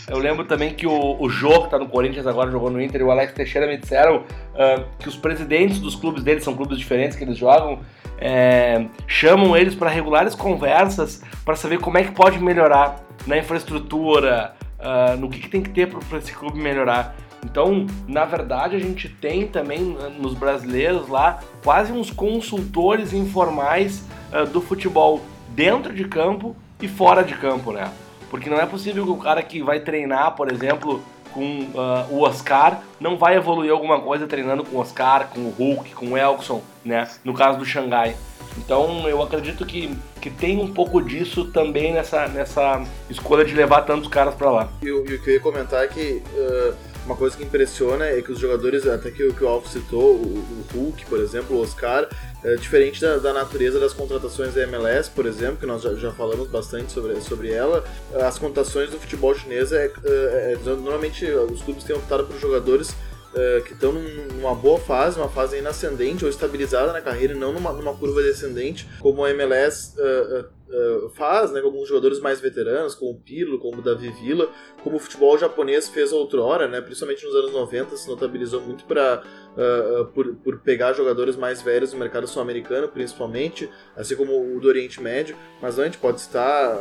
eu 0.09 0.17
lembro 0.17 0.47
também 0.47 0.73
que 0.73 0.87
o, 0.87 1.21
o 1.21 1.29
Jô, 1.29 1.65
que 1.65 1.71
tá 1.71 1.79
no 1.79 1.87
Corinthians 1.87 2.27
agora, 2.27 2.51
jogou 2.51 2.71
no 2.71 2.81
Inter, 2.81 3.03
e 3.03 3.05
o 3.05 3.11
Alex 3.11 3.35
Teixeira 3.35 3.67
me 3.67 3.77
disseram 3.77 4.21
uh, 4.21 4.85
que 4.99 5.07
os 5.07 5.17
presidentes 5.17 5.81
dos 5.81 5.95
clubes 5.95 6.23
deles, 6.23 6.43
são 6.43 6.55
clubes 6.55 6.79
diferentes 6.79 7.15
que 7.15 7.25
eles 7.25 7.37
jogam, 7.37 7.81
é, 8.19 8.87
chamam 9.07 9.55
eles 9.55 9.75
para 9.75 9.91
regulares 9.91 10.35
conversas 10.35 11.23
para 11.45 11.55
saber 11.57 11.79
como 11.79 11.99
é 11.99 12.05
que 12.05 12.13
pode 12.13 12.39
melhorar 12.41 12.97
na 13.27 13.37
infraestrutura, 13.37 14.55
uh, 14.79 15.15
no 15.19 15.29
que, 15.29 15.41
que 15.41 15.49
tem 15.49 15.63
que 15.63 15.71
ter 15.71 15.89
para 15.89 16.19
esse 16.19 16.33
clube 16.33 16.59
melhorar. 16.59 17.15
Então, 17.45 17.87
na 18.07 18.25
verdade, 18.25 18.77
a 18.77 18.79
gente 18.79 19.09
tem 19.09 19.47
também 19.47 19.97
eh, 20.01 20.09
nos 20.19 20.35
brasileiros 20.35 21.09
lá 21.09 21.41
quase 21.63 21.93
uns 21.93 22.11
consultores 22.11 23.13
informais 23.13 24.05
uh, 24.33 24.47
do 24.47 24.61
futebol 24.61 25.21
dentro 25.51 25.95
de 25.95 26.05
campo 26.05 26.57
e 26.81 26.89
fora 26.89 27.23
de 27.23 27.35
campo, 27.35 27.73
né? 27.73 27.91
Porque 28.31 28.51
não 28.51 28.59
é 28.59 28.67
possível 28.67 29.05
que 29.05 29.11
o 29.11 29.17
cara 29.17 29.43
que 29.43 29.63
vai 29.63 29.81
treinar, 29.81 30.35
por 30.35 30.53
exemplo, 30.53 31.03
com 31.33 31.61
uh, 31.61 32.07
o 32.11 32.23
Oscar, 32.23 32.83
não 33.01 33.17
vai 33.17 33.37
evoluir 33.37 33.71
alguma 33.71 34.01
coisa 34.01 34.27
treinando 34.27 34.65
com 34.65 34.77
o 34.77 34.81
Oscar, 34.81 35.29
com 35.29 35.41
o 35.41 35.51
Hulk, 35.51 35.95
com 35.95 36.09
o 36.09 36.17
Elkson, 36.17 36.63
né? 36.85 37.09
No 37.25 37.35
caso 37.35 37.59
do 37.59 37.65
Xangai. 37.65 38.17
Então 38.57 39.09
eu 39.09 39.23
acredito 39.23 39.65
que, 39.65 39.97
que 40.21 40.31
tem 40.31 40.61
um 40.61 40.73
pouco 40.73 41.01
disso 41.01 41.45
também 41.47 41.93
nessa, 41.93 42.27
nessa 42.27 42.85
escolha 43.09 43.45
de 43.45 43.55
levar 43.55 43.83
tantos 43.83 44.09
caras 44.09 44.35
para 44.35 44.51
lá. 44.51 44.69
E 44.83 44.91
o 44.91 45.05
que 45.05 45.31
eu 45.31 45.35
ia 45.35 45.41
comentar 45.41 45.85
é 45.85 45.87
que 45.87 46.23
uh, 46.35 46.75
uma 47.09 47.17
coisa 47.17 47.35
que 47.35 47.43
impressiona 47.43 48.05
é 48.05 48.21
que 48.21 48.31
os 48.31 48.39
jogadores, 48.39 48.87
até 48.87 49.11
que, 49.11 49.33
que 49.33 49.43
o 49.43 49.49
Alf 49.49 49.67
citou, 49.67 50.15
o, 50.15 50.39
o, 50.39 50.65
Hulk, 50.75 51.07
por 51.07 51.19
exemplo, 51.19 51.57
o 51.57 51.63
Oscar, 51.63 52.07
é 52.45 52.55
diferente 52.57 53.01
da, 53.01 53.17
da, 53.17 53.33
natureza 53.33 53.81
das 53.81 53.95
contratações 53.95 54.53
da 54.53 54.63
MLS, 54.65 55.11
por 55.11 55.25
exemplo, 55.25 55.57
que 55.57 55.65
nós 55.65 55.81
já, 55.81 55.95
já, 55.95 56.13
falamos 56.13 56.49
bastante 56.49 56.93
sobre, 56.93 57.19
sobre 57.23 57.51
ela, 57.51 57.83
as 58.15 58.39
contratações 58.39 58.91
do 58.91 58.99
futebol 59.01 59.35
chinês 59.35 59.73
é, 59.73 59.87
é, 60.05 60.53
é 60.53 60.59
normalmente 60.65 61.25
os 61.25 61.63
clubes 61.63 61.83
têm 61.83 61.97
optado 61.97 62.25
por 62.25 62.39
jogadores 62.39 62.95
Uh, 63.29 63.63
que 63.63 63.75
estão 63.75 63.93
numa 63.93 64.55
boa 64.55 64.81
fase, 64.81 65.19
uma 65.19 65.29
fase 65.29 65.59
inascendente 65.59 66.25
ou 66.25 66.31
estabilizada 66.31 66.95
na 66.95 67.01
carreira, 67.03 67.35
e 67.35 67.37
não 67.37 67.53
numa, 67.53 67.73
numa 67.73 67.95
curva 67.95 68.23
descendente, 68.23 68.89
como 69.01 69.23
a 69.23 69.31
MLS 69.31 69.93
uh, 69.99 70.41
uh, 70.41 70.45
uh, 70.69 71.09
faz, 71.11 71.51
né, 71.53 71.61
alguns 71.61 71.89
jogadores 71.89 72.21
mais 72.21 72.41
veteranos, 72.41 72.95
como 72.95 73.13
o 73.13 73.21
Pirlo, 73.21 73.59
como 73.59 73.79
o 73.79 73.83
Davi 73.83 74.11
Villa, 74.11 74.49
como 74.83 74.97
o 74.97 74.99
futebol 75.01 75.37
japonês 75.39 75.89
fez 75.89 76.13
outrora, 76.13 76.69
né, 76.69 76.81
principalmente 76.81 77.25
nos 77.25 77.35
anos 77.35 77.53
90, 77.53 77.97
se 77.97 78.09
notabilizou 78.09 78.61
muito 78.61 78.85
pra, 78.85 79.23
uh, 79.59 80.05
por, 80.07 80.35
por 80.37 80.61
pegar 80.61 80.93
jogadores 80.93 81.37
mais 81.37 81.61
velhos 81.61 81.93
no 81.93 81.99
mercado 81.99 82.27
sul-americano, 82.27 82.89
principalmente, 82.89 83.69
assim 83.97 84.15
como 84.15 84.57
o 84.57 84.61
do 84.61 84.69
Oriente 84.69 85.03
Médio, 85.03 85.37
mas 85.61 85.79
a 85.79 85.85
gente 85.85 85.99
pode 85.99 86.21
estar, 86.21 86.73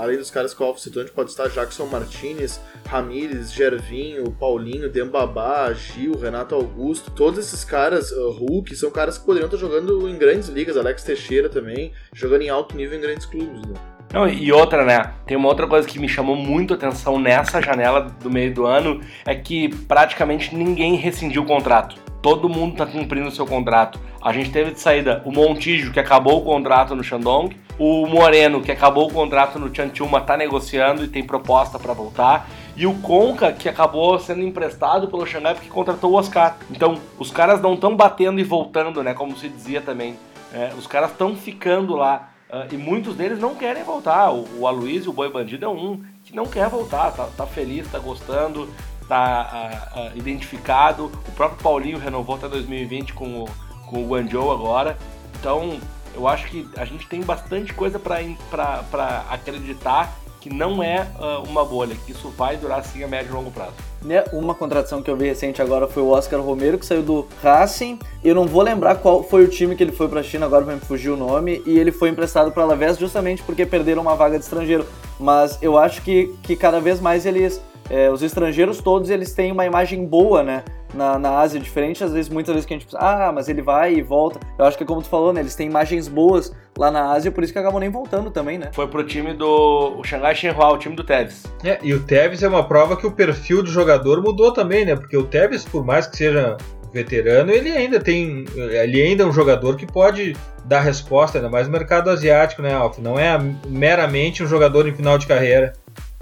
além 0.00 0.16
dos 0.16 0.30
caras 0.30 0.54
que 0.54 0.62
o 0.62 0.66
Alfa 0.66 0.80
citou, 0.80 1.02
a 1.02 1.06
gente 1.06 1.14
pode 1.14 1.30
estar 1.30 1.48
Jackson 1.48 1.86
Martinez, 1.86 2.60
Ramires, 2.86 3.52
Gervinho, 3.52 4.30
Paulinho, 4.32 4.88
Dembabá, 4.88 5.72
Gil, 5.72 6.16
Renato 6.16 6.54
Augusto, 6.54 7.10
todos 7.10 7.38
esses 7.38 7.64
caras, 7.64 8.12
uh, 8.12 8.30
Hulk, 8.30 8.74
são 8.76 8.90
caras 8.90 9.18
que 9.18 9.26
poderiam 9.26 9.46
estar 9.46 9.58
jogando 9.58 10.08
em 10.08 10.16
grandes 10.16 10.48
ligas, 10.48 10.76
Alex 10.76 11.02
Teixeira 11.02 11.48
também, 11.48 11.92
jogando 12.12 12.42
em 12.42 12.48
alto 12.48 12.76
nível 12.76 12.96
em 12.96 13.00
grandes 13.00 13.26
clubes, 13.26 13.60
né? 13.66 13.99
Não, 14.12 14.28
e 14.28 14.52
outra, 14.52 14.84
né? 14.84 15.12
Tem 15.24 15.36
uma 15.36 15.48
outra 15.48 15.68
coisa 15.68 15.86
que 15.86 15.98
me 15.98 16.08
chamou 16.08 16.34
muito 16.34 16.74
atenção 16.74 17.18
nessa 17.18 17.62
janela 17.62 18.00
do 18.00 18.28
meio 18.28 18.52
do 18.52 18.66
ano 18.66 19.00
é 19.24 19.34
que 19.36 19.68
praticamente 19.86 20.54
ninguém 20.54 20.96
rescindiu 20.96 21.42
o 21.42 21.46
contrato. 21.46 21.96
Todo 22.20 22.48
mundo 22.48 22.76
tá 22.76 22.84
cumprindo 22.84 23.28
o 23.28 23.32
seu 23.32 23.46
contrato. 23.46 24.00
A 24.20 24.32
gente 24.32 24.50
teve 24.50 24.72
de 24.72 24.80
saída 24.80 25.22
o 25.24 25.32
Montijo, 25.32 25.92
que 25.92 26.00
acabou 26.00 26.38
o 26.38 26.44
contrato 26.44 26.94
no 26.94 27.04
Shandong, 27.04 27.56
o 27.78 28.04
Moreno, 28.06 28.60
que 28.60 28.70
acabou 28.70 29.08
o 29.08 29.12
contrato 29.12 29.58
no 29.58 29.74
Chanchuma, 29.74 30.20
tá 30.20 30.36
negociando 30.36 31.04
e 31.04 31.08
tem 31.08 31.24
proposta 31.24 31.78
para 31.78 31.94
voltar, 31.94 32.46
e 32.76 32.86
o 32.86 32.94
Conca, 32.94 33.52
que 33.52 33.68
acabou 33.68 34.18
sendo 34.18 34.42
emprestado 34.42 35.08
pelo 35.08 35.24
Xangai 35.24 35.54
porque 35.54 35.70
contratou 35.70 36.10
o 36.10 36.14
Oscar. 36.14 36.56
Então, 36.70 36.98
os 37.18 37.30
caras 37.30 37.60
não 37.62 37.74
estão 37.74 37.96
batendo 37.96 38.40
e 38.40 38.44
voltando, 38.44 39.02
né? 39.02 39.14
Como 39.14 39.36
se 39.36 39.48
dizia 39.48 39.80
também. 39.80 40.16
É, 40.52 40.72
os 40.76 40.86
caras 40.86 41.12
estão 41.12 41.34
ficando 41.36 41.94
lá. 41.94 42.29
Uh, 42.50 42.74
e 42.74 42.76
muitos 42.76 43.14
deles 43.14 43.38
não 43.38 43.54
querem 43.54 43.84
voltar. 43.84 44.32
O, 44.32 44.60
o 44.60 44.66
Aloysio, 44.66 45.10
o 45.10 45.14
Boi 45.14 45.30
Bandido, 45.30 45.64
é 45.64 45.68
um 45.68 46.02
que 46.24 46.34
não 46.34 46.46
quer 46.46 46.68
voltar, 46.68 47.12
tá, 47.12 47.28
tá 47.36 47.46
feliz, 47.46 47.88
tá 47.90 48.00
gostando, 48.00 48.68
tá 49.08 49.92
uh, 49.94 50.00
uh, 50.00 50.18
identificado. 50.18 51.12
O 51.28 51.32
próprio 51.32 51.62
Paulinho 51.62 51.98
renovou 51.98 52.34
até 52.34 52.48
2020 52.48 53.12
com 53.12 53.44
o, 53.44 53.48
com 53.86 54.02
o 54.02 54.08
Guangzhou 54.08 54.50
agora. 54.50 54.98
Então, 55.38 55.78
eu 56.12 56.26
acho 56.26 56.48
que 56.48 56.68
a 56.76 56.84
gente 56.84 57.06
tem 57.06 57.20
bastante 57.20 57.72
coisa 57.72 58.00
para 58.00 59.24
acreditar 59.30 60.12
que 60.40 60.50
não 60.52 60.82
é 60.82 61.06
uma 61.46 61.64
bolha, 61.64 61.94
que 61.94 62.12
isso 62.12 62.30
vai 62.30 62.56
durar 62.56 62.82
sim 62.82 63.04
a 63.04 63.08
médio 63.08 63.30
e 63.30 63.34
longo 63.34 63.50
prazo. 63.50 63.89
Né, 64.02 64.24
uma 64.32 64.54
contratação 64.54 65.02
que 65.02 65.10
eu 65.10 65.16
vi 65.16 65.26
recente 65.26 65.60
agora 65.60 65.86
foi 65.86 66.02
o 66.02 66.08
Oscar 66.08 66.40
Romero, 66.40 66.78
que 66.78 66.86
saiu 66.86 67.02
do 67.02 67.26
Racing. 67.42 67.98
Eu 68.24 68.34
não 68.34 68.46
vou 68.46 68.62
lembrar 68.62 68.94
qual 68.96 69.22
foi 69.22 69.44
o 69.44 69.48
time 69.48 69.76
que 69.76 69.82
ele 69.82 69.92
foi 69.92 70.08
para 70.08 70.20
a 70.20 70.22
China, 70.22 70.46
agora 70.46 70.64
vai 70.64 70.76
me 70.76 70.80
fugir 70.80 71.10
o 71.10 71.16
nome. 71.16 71.62
E 71.66 71.78
ele 71.78 71.92
foi 71.92 72.08
emprestado 72.08 72.50
para 72.50 72.62
a 72.62 72.66
Alavés 72.66 72.98
justamente 72.98 73.42
porque 73.42 73.66
perderam 73.66 74.00
uma 74.00 74.16
vaga 74.16 74.38
de 74.38 74.44
estrangeiro. 74.44 74.86
Mas 75.18 75.58
eu 75.60 75.76
acho 75.76 76.00
que, 76.00 76.34
que 76.42 76.56
cada 76.56 76.80
vez 76.80 76.98
mais 76.98 77.26
eles, 77.26 77.60
é, 77.90 78.10
os 78.10 78.22
estrangeiros 78.22 78.80
todos, 78.80 79.10
eles 79.10 79.34
têm 79.34 79.52
uma 79.52 79.66
imagem 79.66 80.06
boa, 80.06 80.42
né? 80.42 80.64
na, 80.94 81.18
na 81.18 81.38
Ásia 81.38 81.60
diferente, 81.60 82.02
às 82.02 82.12
vezes, 82.12 82.28
muitas 82.28 82.54
vezes 82.54 82.66
que 82.66 82.74
a 82.74 82.76
gente 82.76 82.86
pensa, 82.86 82.98
ah, 82.98 83.32
mas 83.32 83.48
ele 83.48 83.62
vai 83.62 83.94
e 83.94 84.02
volta. 84.02 84.40
Eu 84.58 84.64
acho 84.64 84.76
que 84.76 84.84
é 84.84 84.86
como 84.86 85.02
tu 85.02 85.08
falou, 85.08 85.32
né? 85.32 85.40
Eles 85.40 85.54
têm 85.54 85.66
imagens 85.66 86.08
boas 86.08 86.52
lá 86.76 86.90
na 86.90 87.12
Ásia, 87.12 87.30
por 87.30 87.44
isso 87.44 87.52
que 87.52 87.58
acabam 87.58 87.80
nem 87.80 87.90
voltando 87.90 88.30
também, 88.30 88.58
né? 88.58 88.70
Foi 88.72 88.88
pro 88.88 89.04
time 89.04 89.32
do 89.34 89.96
o 89.98 90.04
Shanghai 90.04 90.34
Shenhua, 90.34 90.72
o 90.72 90.78
time 90.78 90.96
do 90.96 91.04
Tevez. 91.04 91.44
É, 91.64 91.78
e 91.82 91.94
o 91.94 92.00
Tevez 92.00 92.42
é 92.42 92.48
uma 92.48 92.66
prova 92.66 92.96
que 92.96 93.06
o 93.06 93.12
perfil 93.12 93.62
do 93.62 93.70
jogador 93.70 94.22
mudou 94.22 94.52
também, 94.52 94.84
né? 94.84 94.96
Porque 94.96 95.16
o 95.16 95.24
Tevez, 95.24 95.64
por 95.64 95.84
mais 95.84 96.06
que 96.06 96.16
seja 96.16 96.56
veterano, 96.92 97.52
ele 97.52 97.70
ainda 97.70 98.00
tem. 98.00 98.44
Ele 98.54 99.00
ainda 99.00 99.22
é 99.22 99.26
um 99.26 99.32
jogador 99.32 99.76
que 99.76 99.86
pode 99.86 100.36
dar 100.64 100.80
resposta, 100.80 101.38
ainda 101.38 101.48
mais 101.48 101.66
no 101.66 101.72
mercado 101.72 102.10
asiático, 102.10 102.62
né, 102.62 102.74
Alf? 102.74 102.98
Não 102.98 103.18
é 103.18 103.38
meramente 103.68 104.42
um 104.42 104.46
jogador 104.46 104.88
em 104.88 104.94
final 104.94 105.16
de 105.18 105.26
carreira. 105.26 105.72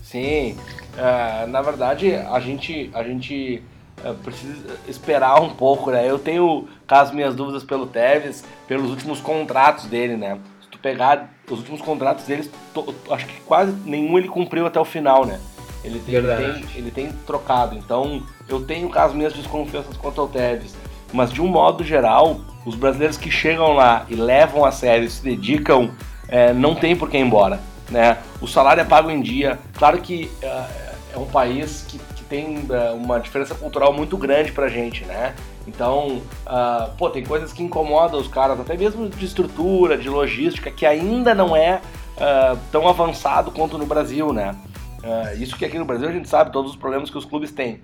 Sim. 0.02 0.56
Uh, 0.98 1.46
na 1.46 1.62
verdade, 1.62 2.14
a 2.14 2.40
gente. 2.40 2.90
A 2.92 3.02
gente 3.04 3.62
é, 4.04 4.12
precisa 4.12 4.76
esperar 4.86 5.40
um 5.40 5.50
pouco, 5.50 5.90
né? 5.90 6.08
Eu 6.08 6.18
tenho, 6.18 6.68
caso 6.86 7.14
minhas 7.14 7.34
dúvidas 7.34 7.64
pelo 7.64 7.86
Tevez, 7.86 8.44
pelos 8.66 8.90
últimos 8.90 9.20
contratos 9.20 9.86
dele, 9.86 10.16
né? 10.16 10.38
Se 10.60 10.68
tu 10.68 10.78
pegar 10.78 11.30
os 11.50 11.58
últimos 11.58 11.80
contratos 11.80 12.24
deles, 12.24 12.50
to, 12.72 12.94
acho 13.10 13.26
que 13.26 13.40
quase 13.42 13.72
nenhum 13.84 14.18
ele 14.18 14.28
cumpriu 14.28 14.66
até 14.66 14.78
o 14.78 14.84
final, 14.84 15.24
né? 15.24 15.40
Ele 15.84 16.00
tem, 16.00 16.14
ele 16.14 16.26
tem, 16.36 16.64
ele 16.76 16.90
tem, 16.90 17.12
trocado. 17.26 17.76
Então, 17.76 18.22
eu 18.48 18.60
tenho 18.60 18.88
caso 18.88 19.14
minhas 19.14 19.32
desconfianças 19.32 19.96
quanto 19.96 20.20
ao 20.20 20.28
Tevez. 20.28 20.76
Mas 21.12 21.32
de 21.32 21.40
um 21.40 21.46
modo 21.46 21.82
geral, 21.82 22.40
os 22.66 22.74
brasileiros 22.74 23.16
que 23.16 23.30
chegam 23.30 23.72
lá 23.72 24.04
e 24.08 24.14
levam 24.14 24.64
a 24.64 24.70
sério, 24.70 25.08
se 25.08 25.22
dedicam, 25.22 25.90
é, 26.28 26.52
não 26.52 26.74
tem 26.74 26.94
por 26.94 27.08
que 27.08 27.16
ir 27.16 27.20
embora. 27.20 27.60
Né? 27.88 28.18
O 28.40 28.46
salário 28.46 28.80
é 28.80 28.84
pago 28.84 29.10
em 29.10 29.22
dia. 29.22 29.58
Claro 29.74 29.98
que 30.00 30.30
uh, 30.42 30.87
um 31.18 31.26
país 31.26 31.84
que 31.88 31.98
tem 32.28 32.58
uh, 32.58 32.94
uma 32.94 33.18
diferença 33.18 33.54
cultural 33.54 33.92
muito 33.92 34.16
grande 34.16 34.52
pra 34.52 34.68
gente, 34.68 35.04
né? 35.04 35.34
Então, 35.66 36.22
uh, 36.46 36.90
pô, 36.96 37.10
tem 37.10 37.24
coisas 37.24 37.52
que 37.52 37.62
incomodam 37.62 38.20
os 38.20 38.28
caras, 38.28 38.60
até 38.60 38.76
mesmo 38.76 39.08
de 39.08 39.24
estrutura, 39.24 39.96
de 39.96 40.08
logística, 40.08 40.70
que 40.70 40.86
ainda 40.86 41.34
não 41.34 41.56
é 41.56 41.80
uh, 42.16 42.58
tão 42.70 42.88
avançado 42.88 43.50
quanto 43.50 43.76
no 43.78 43.86
Brasil, 43.86 44.32
né? 44.32 44.54
isso 45.38 45.56
que 45.56 45.64
aqui 45.64 45.78
no 45.78 45.84
Brasil 45.84 46.08
a 46.08 46.12
gente 46.12 46.28
sabe 46.28 46.50
todos 46.50 46.72
os 46.72 46.76
problemas 46.76 47.08
que 47.08 47.16
os 47.16 47.24
clubes 47.24 47.52
têm. 47.52 47.80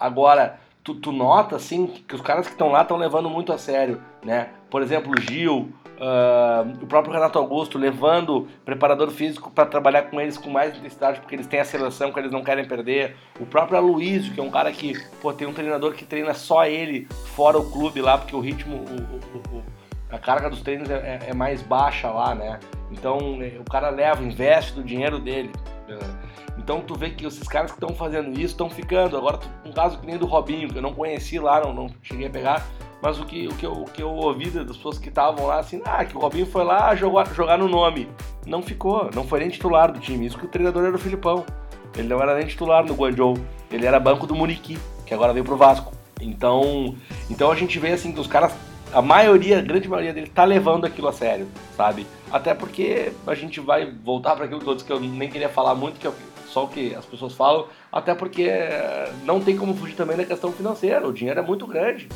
agora, 0.00 0.58
tu, 0.82 0.96
tu 0.96 1.12
nota, 1.12 1.54
assim, 1.54 1.86
que 1.86 2.14
os 2.14 2.20
caras 2.20 2.46
que 2.46 2.52
estão 2.52 2.70
lá 2.70 2.82
estão 2.82 2.96
levando 2.96 3.30
muito 3.30 3.52
a 3.52 3.56
sério, 3.56 4.02
né? 4.22 4.48
Por 4.68 4.82
exemplo, 4.82 5.12
o 5.16 5.20
Gil, 5.20 5.72
Uh, 5.98 6.84
o 6.84 6.86
próprio 6.86 7.12
Renato 7.12 7.40
Augusto 7.40 7.76
levando 7.76 8.46
preparador 8.64 9.10
físico 9.10 9.50
para 9.50 9.66
trabalhar 9.66 10.02
com 10.02 10.20
eles 10.20 10.38
com 10.38 10.48
mais 10.48 10.76
intensidade, 10.76 11.18
porque 11.18 11.34
eles 11.34 11.48
têm 11.48 11.58
a 11.58 11.64
seleção 11.64 12.12
que 12.12 12.20
eles 12.20 12.30
não 12.30 12.44
querem 12.44 12.64
perder. 12.64 13.16
O 13.40 13.44
próprio 13.44 13.78
Aloysio, 13.78 14.32
que 14.32 14.38
é 14.38 14.42
um 14.42 14.50
cara 14.50 14.70
que 14.70 14.94
pô, 15.20 15.32
tem 15.32 15.48
um 15.48 15.52
treinador 15.52 15.94
que 15.94 16.04
treina 16.04 16.34
só 16.34 16.64
ele, 16.64 17.08
fora 17.34 17.58
o 17.58 17.68
clube 17.68 18.00
lá, 18.00 18.16
porque 18.16 18.36
o 18.36 18.38
ritmo, 18.38 18.76
o, 18.76 19.56
o, 19.56 19.58
o, 19.58 19.64
a 20.08 20.18
carga 20.18 20.48
dos 20.48 20.62
treinos 20.62 20.88
é, 20.88 20.94
é, 20.94 21.30
é, 21.30 21.34
mais 21.34 21.62
baixa 21.62 22.08
lá, 22.08 22.32
né? 22.32 22.60
Então 22.92 23.42
é, 23.42 23.58
o 23.58 23.64
cara 23.64 23.90
leva, 23.90 24.22
investe 24.22 24.74
do 24.74 24.84
dinheiro 24.84 25.18
dele. 25.18 25.50
Então 26.56 26.80
tu 26.80 26.94
vê 26.94 27.10
que 27.10 27.24
esses 27.24 27.46
caras 27.48 27.70
que 27.70 27.76
estão 27.76 27.94
fazendo 27.94 28.32
isso 28.32 28.52
estão 28.52 28.68
ficando. 28.68 29.16
Agora, 29.16 29.38
um 29.64 29.72
caso 29.72 29.98
que 29.98 30.06
nem 30.06 30.18
do 30.18 30.26
Robinho, 30.26 30.68
que 30.68 30.78
eu 30.78 30.82
não 30.82 30.92
conheci 30.92 31.38
lá, 31.38 31.60
não, 31.60 31.72
não 31.72 31.90
cheguei 32.02 32.26
a 32.26 32.30
pegar, 32.30 32.66
mas 33.00 33.18
o 33.18 33.24
que, 33.24 33.46
o 33.46 33.54
que, 33.54 33.64
eu, 33.64 33.72
o 33.72 33.84
que 33.84 34.02
eu 34.02 34.10
ouvi 34.10 34.50
das 34.50 34.76
pessoas 34.76 34.98
que 34.98 35.08
estavam 35.08 35.46
lá, 35.46 35.60
assim, 35.60 35.80
ah, 35.84 36.04
que 36.04 36.16
o 36.16 36.20
Robinho 36.20 36.46
foi 36.46 36.64
lá 36.64 36.94
jogar, 36.94 37.32
jogar 37.32 37.56
no 37.56 37.68
nome. 37.68 38.08
Não 38.44 38.60
ficou, 38.62 39.08
não 39.14 39.24
foi 39.24 39.40
nem 39.40 39.48
titular 39.48 39.92
do 39.92 40.00
time. 40.00 40.26
Isso 40.26 40.38
que 40.38 40.46
o 40.46 40.48
treinador 40.48 40.84
era 40.84 40.96
o 40.96 40.98
Filipão. 40.98 41.44
Ele 41.96 42.08
não 42.08 42.20
era 42.20 42.36
nem 42.36 42.46
titular 42.46 42.84
no 42.84 42.94
Guangzhou. 42.94 43.38
Ele 43.70 43.86
era 43.86 44.00
banco 44.00 44.26
do 44.26 44.34
Muriqui, 44.34 44.78
que 45.06 45.14
agora 45.14 45.32
veio 45.32 45.44
pro 45.44 45.56
Vasco. 45.56 45.92
Então, 46.20 46.96
então 47.30 47.50
a 47.50 47.54
gente 47.54 47.78
vê 47.78 47.92
assim 47.92 48.12
que 48.12 48.20
os 48.20 48.26
caras, 48.26 48.52
a 48.92 49.02
maioria, 49.02 49.58
a 49.58 49.62
grande 49.62 49.88
maioria 49.88 50.12
deles 50.12 50.30
tá 50.34 50.44
levando 50.44 50.84
aquilo 50.84 51.08
a 51.08 51.12
sério, 51.12 51.46
sabe? 51.76 52.06
Até 52.30 52.54
porque 52.54 53.12
a 53.26 53.34
gente 53.34 53.60
vai 53.60 53.90
voltar 54.04 54.34
para 54.36 54.44
aquilo 54.44 54.60
todos 54.60 54.82
que 54.82 54.92
eu 54.92 55.00
nem 55.00 55.28
queria 55.28 55.48
falar 55.48 55.74
muito, 55.74 55.98
que 55.98 56.06
é 56.06 56.12
só 56.46 56.64
o 56.64 56.68
que 56.68 56.94
as 56.94 57.04
pessoas 57.04 57.34
falam, 57.34 57.66
até 57.92 58.14
porque 58.14 58.50
não 59.24 59.40
tem 59.40 59.56
como 59.56 59.74
fugir 59.74 59.94
também 59.94 60.16
da 60.16 60.24
questão 60.24 60.52
financeira, 60.52 61.06
o 61.06 61.12
dinheiro 61.12 61.40
é 61.40 61.42
muito 61.42 61.66
grande. 61.66 62.08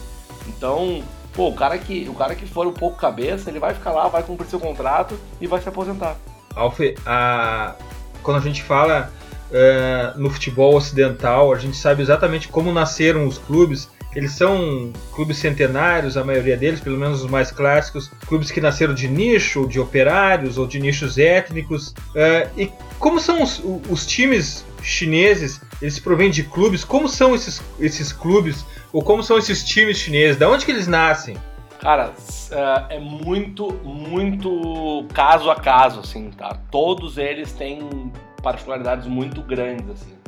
Então, 0.48 1.02
pô, 1.34 1.48
o 1.48 1.54
cara 1.54 1.76
que, 1.78 2.08
o 2.08 2.14
cara 2.14 2.34
que 2.34 2.46
for 2.46 2.66
um 2.66 2.72
pouco 2.72 2.96
cabeça, 2.96 3.50
ele 3.50 3.58
vai 3.58 3.74
ficar 3.74 3.92
lá, 3.92 4.08
vai 4.08 4.22
cumprir 4.22 4.48
seu 4.48 4.58
contrato 4.58 5.18
e 5.40 5.46
vai 5.46 5.60
se 5.60 5.68
aposentar. 5.68 6.16
Alfe, 6.54 6.94
a... 7.06 7.74
quando 8.22 8.38
a 8.38 8.40
gente 8.40 8.62
fala 8.62 9.12
uh, 9.50 10.18
no 10.18 10.30
futebol 10.30 10.74
ocidental, 10.74 11.52
a 11.52 11.58
gente 11.58 11.76
sabe 11.76 12.02
exatamente 12.02 12.48
como 12.48 12.72
nasceram 12.72 13.26
os 13.26 13.38
clubes. 13.38 13.88
Eles 14.14 14.32
são 14.32 14.92
clubes 15.14 15.38
centenários, 15.38 16.16
a 16.16 16.24
maioria 16.24 16.56
deles, 16.56 16.80
pelo 16.80 16.98
menos 16.98 17.22
os 17.22 17.30
mais 17.30 17.50
clássicos, 17.50 18.08
clubes 18.26 18.50
que 18.50 18.60
nasceram 18.60 18.94
de 18.94 19.08
nicho, 19.08 19.66
de 19.66 19.80
operários, 19.80 20.58
ou 20.58 20.66
de 20.66 20.78
nichos 20.78 21.16
étnicos. 21.16 21.88
Uh, 21.88 22.48
e 22.56 22.70
como 22.98 23.18
são 23.18 23.42
os, 23.42 23.62
os, 23.88 24.06
times 24.06 24.64
chineses? 24.82 25.60
Eles 25.80 25.98
provêm 25.98 26.30
de 26.30 26.42
clubes? 26.42 26.84
Como 26.84 27.08
são 27.08 27.34
esses, 27.34 27.62
esses 27.80 28.12
clubes? 28.12 28.66
Ou 28.92 29.02
como 29.02 29.22
são 29.22 29.38
esses 29.38 29.64
times 29.64 29.96
chineses? 29.96 30.36
Da 30.36 30.48
onde 30.48 30.64
que 30.64 30.70
eles 30.70 30.86
nascem? 30.86 31.36
Cara, 31.80 32.10
uh, 32.10 32.86
é 32.90 33.00
muito, 33.00 33.72
muito 33.82 35.06
caso 35.14 35.50
a 35.50 35.56
caso, 35.56 36.00
assim, 36.00 36.30
tá? 36.30 36.56
Todos 36.70 37.16
eles 37.16 37.52
têm 37.52 38.12
particularidades 38.42 39.06
muito 39.06 39.42
grandes, 39.42 39.88
assim. 39.88 40.21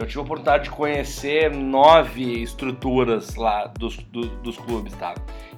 Eu 0.00 0.06
tive 0.06 0.20
a 0.20 0.22
oportunidade 0.22 0.64
de 0.64 0.70
conhecer 0.70 1.54
nove 1.54 2.42
estruturas 2.42 3.34
lá 3.34 3.66
dos, 3.66 3.98
do, 3.98 4.28
dos 4.38 4.56
clubes, 4.56 4.94
tá? 4.94 5.14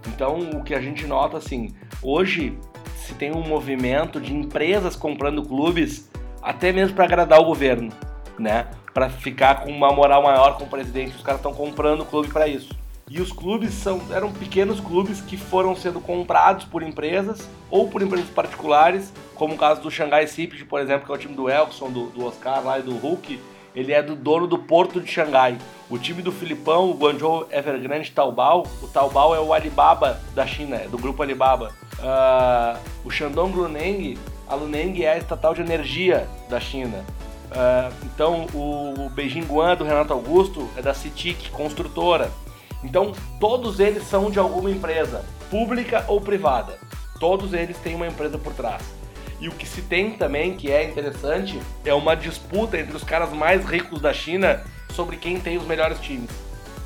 Então, 0.08 0.36
o 0.54 0.64
que 0.64 0.74
a 0.74 0.80
gente 0.80 1.06
nota, 1.06 1.36
assim, 1.36 1.72
hoje 2.02 2.58
se 2.96 3.14
tem 3.14 3.30
um 3.30 3.46
movimento 3.46 4.20
de 4.20 4.34
empresas 4.34 4.96
comprando 4.96 5.44
clubes 5.44 6.10
até 6.42 6.72
mesmo 6.72 6.96
para 6.96 7.04
agradar 7.04 7.38
o 7.38 7.44
governo, 7.44 7.92
né? 8.36 8.66
Para 8.92 9.08
ficar 9.08 9.62
com 9.62 9.70
uma 9.70 9.92
moral 9.92 10.24
maior 10.24 10.58
com 10.58 10.64
o 10.64 10.68
presidente. 10.68 11.14
Os 11.14 11.22
caras 11.22 11.38
estão 11.38 11.54
comprando 11.54 12.00
o 12.00 12.04
clube 12.04 12.26
para 12.26 12.48
isso. 12.48 12.76
E 13.08 13.20
os 13.20 13.30
clubes 13.30 13.72
são, 13.72 14.00
eram 14.10 14.32
pequenos 14.32 14.80
clubes 14.80 15.20
que 15.20 15.36
foram 15.36 15.76
sendo 15.76 16.00
comprados 16.00 16.64
por 16.64 16.82
empresas 16.82 17.48
ou 17.70 17.88
por 17.88 18.02
empresas 18.02 18.30
particulares, 18.30 19.12
como 19.36 19.54
o 19.54 19.56
caso 19.56 19.82
do 19.82 19.90
Shanghai 19.90 20.26
City, 20.26 20.64
por 20.64 20.80
exemplo, 20.80 21.06
que 21.06 21.12
é 21.12 21.14
o 21.14 21.18
time 21.18 21.34
do 21.34 21.48
Elkson, 21.48 21.92
do, 21.92 22.06
do 22.06 22.26
Oscar 22.26 22.64
lá 22.64 22.80
e 22.80 22.82
do 22.82 22.96
Hulk. 22.96 23.38
Ele 23.74 23.92
é 23.92 24.02
do 24.02 24.14
dono 24.14 24.46
do 24.46 24.58
Porto 24.58 25.00
de 25.00 25.10
Xangai. 25.10 25.56
O 25.88 25.98
time 25.98 26.22
do 26.22 26.30
Filipão, 26.30 26.90
o 26.90 26.94
Guangzhou 26.94 27.46
Evergrande 27.50 28.10
Taobao, 28.10 28.66
o 28.82 28.86
Taobao 28.86 29.34
é 29.34 29.40
o 29.40 29.52
Alibaba 29.52 30.20
da 30.34 30.46
China, 30.46 30.76
é 30.76 30.88
do 30.88 30.98
grupo 30.98 31.22
Alibaba. 31.22 31.72
Uh, 31.98 32.78
o 33.04 33.10
Shandong 33.10 33.54
Luneng, 33.56 34.18
a 34.48 34.54
Luneng 34.54 35.02
é 35.02 35.12
a 35.12 35.18
estatal 35.18 35.54
de 35.54 35.60
energia 35.60 36.28
da 36.48 36.60
China. 36.60 37.04
Uh, 37.50 37.94
então 38.04 38.46
o, 38.54 39.06
o 39.06 39.10
Beijing 39.10 39.44
Guan 39.44 39.76
do 39.76 39.84
Renato 39.84 40.12
Augusto 40.12 40.68
é 40.76 40.82
da 40.82 40.94
CITIC, 40.94 41.50
construtora. 41.50 42.30
Então, 42.84 43.12
todos 43.38 43.78
eles 43.78 44.02
são 44.04 44.30
de 44.30 44.38
alguma 44.38 44.70
empresa, 44.70 45.24
pública 45.50 46.04
ou 46.08 46.20
privada. 46.20 46.78
Todos 47.20 47.52
eles 47.52 47.78
têm 47.78 47.94
uma 47.94 48.08
empresa 48.08 48.36
por 48.38 48.52
trás. 48.52 48.82
E 49.42 49.48
o 49.48 49.50
que 49.50 49.66
se 49.66 49.82
tem 49.82 50.12
também, 50.12 50.56
que 50.56 50.70
é 50.70 50.84
interessante, 50.84 51.60
é 51.84 51.92
uma 51.92 52.14
disputa 52.14 52.78
entre 52.78 52.96
os 52.96 53.02
caras 53.02 53.32
mais 53.32 53.64
ricos 53.64 54.00
da 54.00 54.12
China 54.12 54.62
sobre 54.92 55.16
quem 55.16 55.40
tem 55.40 55.56
os 55.56 55.66
melhores 55.66 55.98
times. 55.98 56.30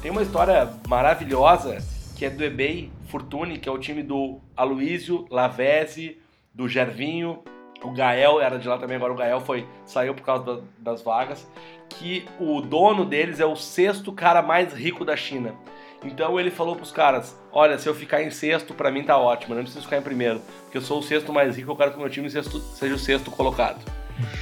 Tem 0.01 0.11
uma 0.11 0.23
história 0.23 0.73
maravilhosa 0.89 1.77
que 2.17 2.25
é 2.25 2.31
do 2.31 2.43
eBay 2.43 2.91
Fortune, 3.09 3.59
que 3.59 3.69
é 3.69 3.73
o 3.73 3.77
time 3.77 4.03
do 4.03 4.41
Aloysio, 4.57 5.27
Lavezzi, 5.31 6.17
do 6.55 6.67
Gervinho, 6.67 7.43
o 7.83 7.91
Gael 7.91 8.41
era 8.41 8.59
de 8.59 8.67
lá 8.67 8.79
também, 8.79 8.97
agora 8.97 9.13
o 9.13 9.17
Gael 9.17 9.43
foi 9.43 9.67
saiu 9.85 10.15
por 10.15 10.25
causa 10.25 10.45
da, 10.45 10.61
das 10.79 11.03
vagas, 11.03 11.47
que 11.91 12.25
o 12.41 12.63
dono 12.63 13.05
deles 13.05 13.39
é 13.39 13.45
o 13.45 13.55
sexto 13.55 14.11
cara 14.13 14.41
mais 14.41 14.73
rico 14.73 15.05
da 15.05 15.15
China. 15.15 15.55
Então 16.07 16.39
ele 16.39 16.51
falou 16.51 16.77
pros 16.77 16.93
caras: 16.93 17.39
Olha, 17.53 17.79
se 17.79 17.89
eu 17.89 17.95
ficar 17.95 18.23
em 18.23 18.31
sexto, 18.31 18.75
para 18.75 18.91
mim 18.91 19.03
tá 19.03 19.19
ótimo, 19.19 19.55
não 19.55 19.63
preciso 19.63 19.85
ficar 19.85 19.99
em 19.99 20.03
primeiro, 20.03 20.41
porque 20.63 20.79
eu 20.79 20.83
sou 20.83 21.01
o 21.01 21.03
sexto 21.03 21.33
mais 21.33 21.57
rico, 21.57 21.71
eu 21.71 21.77
quero 21.77 21.91
que 21.91 21.97
o 21.97 22.01
meu 22.01 22.11
time 22.11 22.31
seja 22.31 22.95
o 22.95 22.99
sexto 22.99 23.31
colocado. 23.31 23.81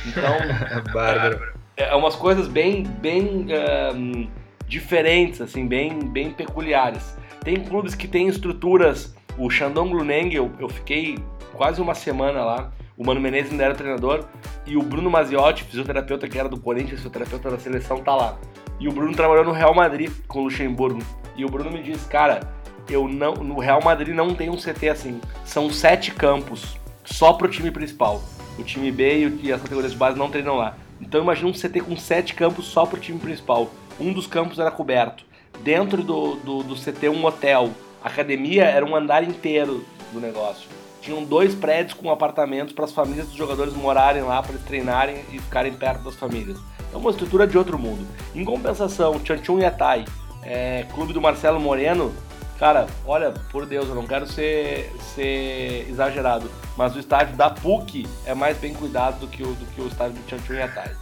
Então. 0.07 0.37
Bárbaro. 0.93 1.55
É, 1.77 1.85
é 1.89 1.95
umas 1.95 2.15
coisas 2.15 2.47
bem, 2.47 2.85
bem 2.85 3.47
um, 3.95 4.29
diferentes, 4.67 5.41
assim, 5.41 5.67
bem, 5.67 5.99
bem 5.99 6.31
peculiares. 6.31 7.17
Tem 7.43 7.57
clubes 7.57 7.95
que 7.95 8.09
têm 8.09 8.29
estruturas. 8.29 9.15
O 9.37 9.51
Shandong 9.51 9.93
Luneng, 9.93 10.33
eu, 10.33 10.51
eu 10.61 10.69
fiquei 10.69 11.19
quase 11.53 11.81
uma 11.81 11.95
semana 11.95 12.45
lá. 12.45 12.73
O 12.97 13.05
Mano 13.05 13.21
Menezes 13.21 13.51
ainda 13.51 13.65
era 13.65 13.75
treinador. 13.75 14.25
E 14.67 14.77
o 14.77 14.83
Bruno 14.83 15.11
Maziotti, 15.11 15.65
fisioterapeuta 15.65 16.29
que 16.29 16.39
era 16.39 16.49
do 16.49 16.59
Corinthians, 16.59 16.99
fisioterapeuta 17.01 17.51
da 17.51 17.59
seleção, 17.59 17.99
tá 17.99 18.15
lá. 18.15 18.39
E 18.79 18.89
o 18.89 18.93
Bruno 18.93 19.15
trabalhou 19.15 19.45
no 19.45 19.53
Real 19.53 19.75
Madrid 19.75 20.11
com 20.27 20.41
o 20.41 20.45
Luxemburgo. 20.45 21.03
E 21.37 21.45
o 21.45 21.49
Bruno 21.49 21.71
me 21.71 21.83
disse, 21.83 22.09
cara, 22.09 22.41
eu 22.89 23.09
não, 23.09 23.35
no 23.35 23.59
Real 23.59 23.83
Madrid 23.83 24.15
não 24.15 24.35
tem 24.35 24.51
um 24.51 24.57
CT 24.57 24.89
assim. 24.89 25.21
São 25.45 25.71
sete 25.71 26.13
campos 26.13 26.77
só 27.05 27.33
pro 27.33 27.49
time 27.49 27.71
principal. 27.71 28.23
O 28.59 28.63
time 28.63 28.91
B 28.91 29.29
e 29.43 29.53
as 29.53 29.61
categorias 29.61 29.93
de 29.93 29.99
base 29.99 30.19
não 30.19 30.31
treinam 30.31 30.57
lá. 30.57 30.77
Então 31.01 31.21
imagina 31.21 31.49
um 31.49 31.53
CT 31.53 31.81
com 31.81 31.97
sete 31.97 32.35
campos 32.35 32.67
só 32.67 32.87
pro 32.87 33.01
time 33.01 33.19
principal. 33.19 33.71
Um 33.99 34.13
dos 34.13 34.27
campos 34.27 34.59
era 34.59 34.71
coberto. 34.71 35.25
Dentro 35.63 36.03
do, 36.03 36.37
do, 36.37 36.63
do 36.63 36.75
CT 36.75 37.09
um 37.09 37.25
hotel. 37.25 37.71
A 38.03 38.09
academia 38.09 38.65
era 38.65 38.85
um 38.85 38.95
andar 38.95 39.25
inteiro 39.25 39.85
do 40.13 40.21
negócio. 40.21 40.69
Tinham 41.01 41.25
dois 41.25 41.55
prédios 41.55 41.95
com 41.95 42.11
apartamentos 42.11 42.75
para 42.75 42.85
as 42.85 42.93
famílias 42.93 43.27
dos 43.27 43.37
jogadores 43.37 43.75
morarem 43.75 44.23
lá, 44.23 44.43
para 44.43 44.53
eles 44.53 44.65
treinarem 44.65 45.17
e 45.33 45.39
ficarem 45.39 45.73
perto 45.73 46.03
das 46.03 46.15
famílias. 46.15 46.59
É 46.95 46.97
uma 46.97 47.11
estrutura 47.11 47.45
de 47.45 47.59
outro 47.59 47.77
mundo. 47.77 48.07
Em 48.35 48.45
compensação, 48.45 49.21
Chanchun 49.25 49.59
Yatai, 49.59 50.05
é, 50.45 50.87
clube 50.95 51.13
do 51.13 51.21
Marcelo 51.21 51.59
Moreno, 51.59 52.15
cara, 52.57 52.87
olha, 53.05 53.33
por 53.51 53.67
Deus, 53.67 53.89
eu 53.89 53.97
não 53.97 54.07
quero 54.07 54.29
ser, 54.29 54.95
ser 55.15 55.89
exagerado, 55.91 56.49
mas 56.77 56.95
o 56.95 57.01
estádio 57.01 57.37
da 57.37 57.51
PUC 57.51 58.07
é 58.25 58.33
mais 58.33 58.57
bem 58.59 58.73
cuidado 58.73 59.19
do 59.19 59.27
que 59.27 59.43
o, 59.43 59.49
do 59.49 59.67
que 59.75 59.81
o 59.81 59.89
estádio 59.89 60.15
do 60.15 60.31
Chanchun 60.31 60.55
Yatai. 60.55 60.93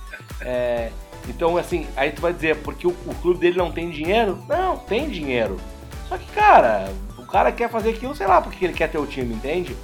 É, 0.40 0.90
então, 1.28 1.58
assim, 1.58 1.86
aí 1.94 2.10
tu 2.10 2.22
vai 2.22 2.32
dizer, 2.32 2.56
porque 2.62 2.86
o, 2.86 2.90
o, 2.90 3.14
clube 3.20 3.38
dele 3.38 3.58
não 3.58 3.70
tem 3.70 3.90
dinheiro? 3.90 4.38
Não, 4.48 4.78
tem 4.78 5.10
dinheiro. 5.10 5.60
Só 6.08 6.16
que, 6.16 6.26
cara, 6.32 6.90
o 7.18 7.26
cara 7.26 7.52
quer 7.52 7.68
fazer 7.68 7.90
aquilo, 7.90 8.16
sei 8.16 8.26
lá, 8.26 8.40
porque 8.40 8.64
ele 8.64 8.72
quer 8.72 8.88
ter 8.88 8.98
o 8.98 9.06
time, 9.06 9.34
entende? 9.34 9.76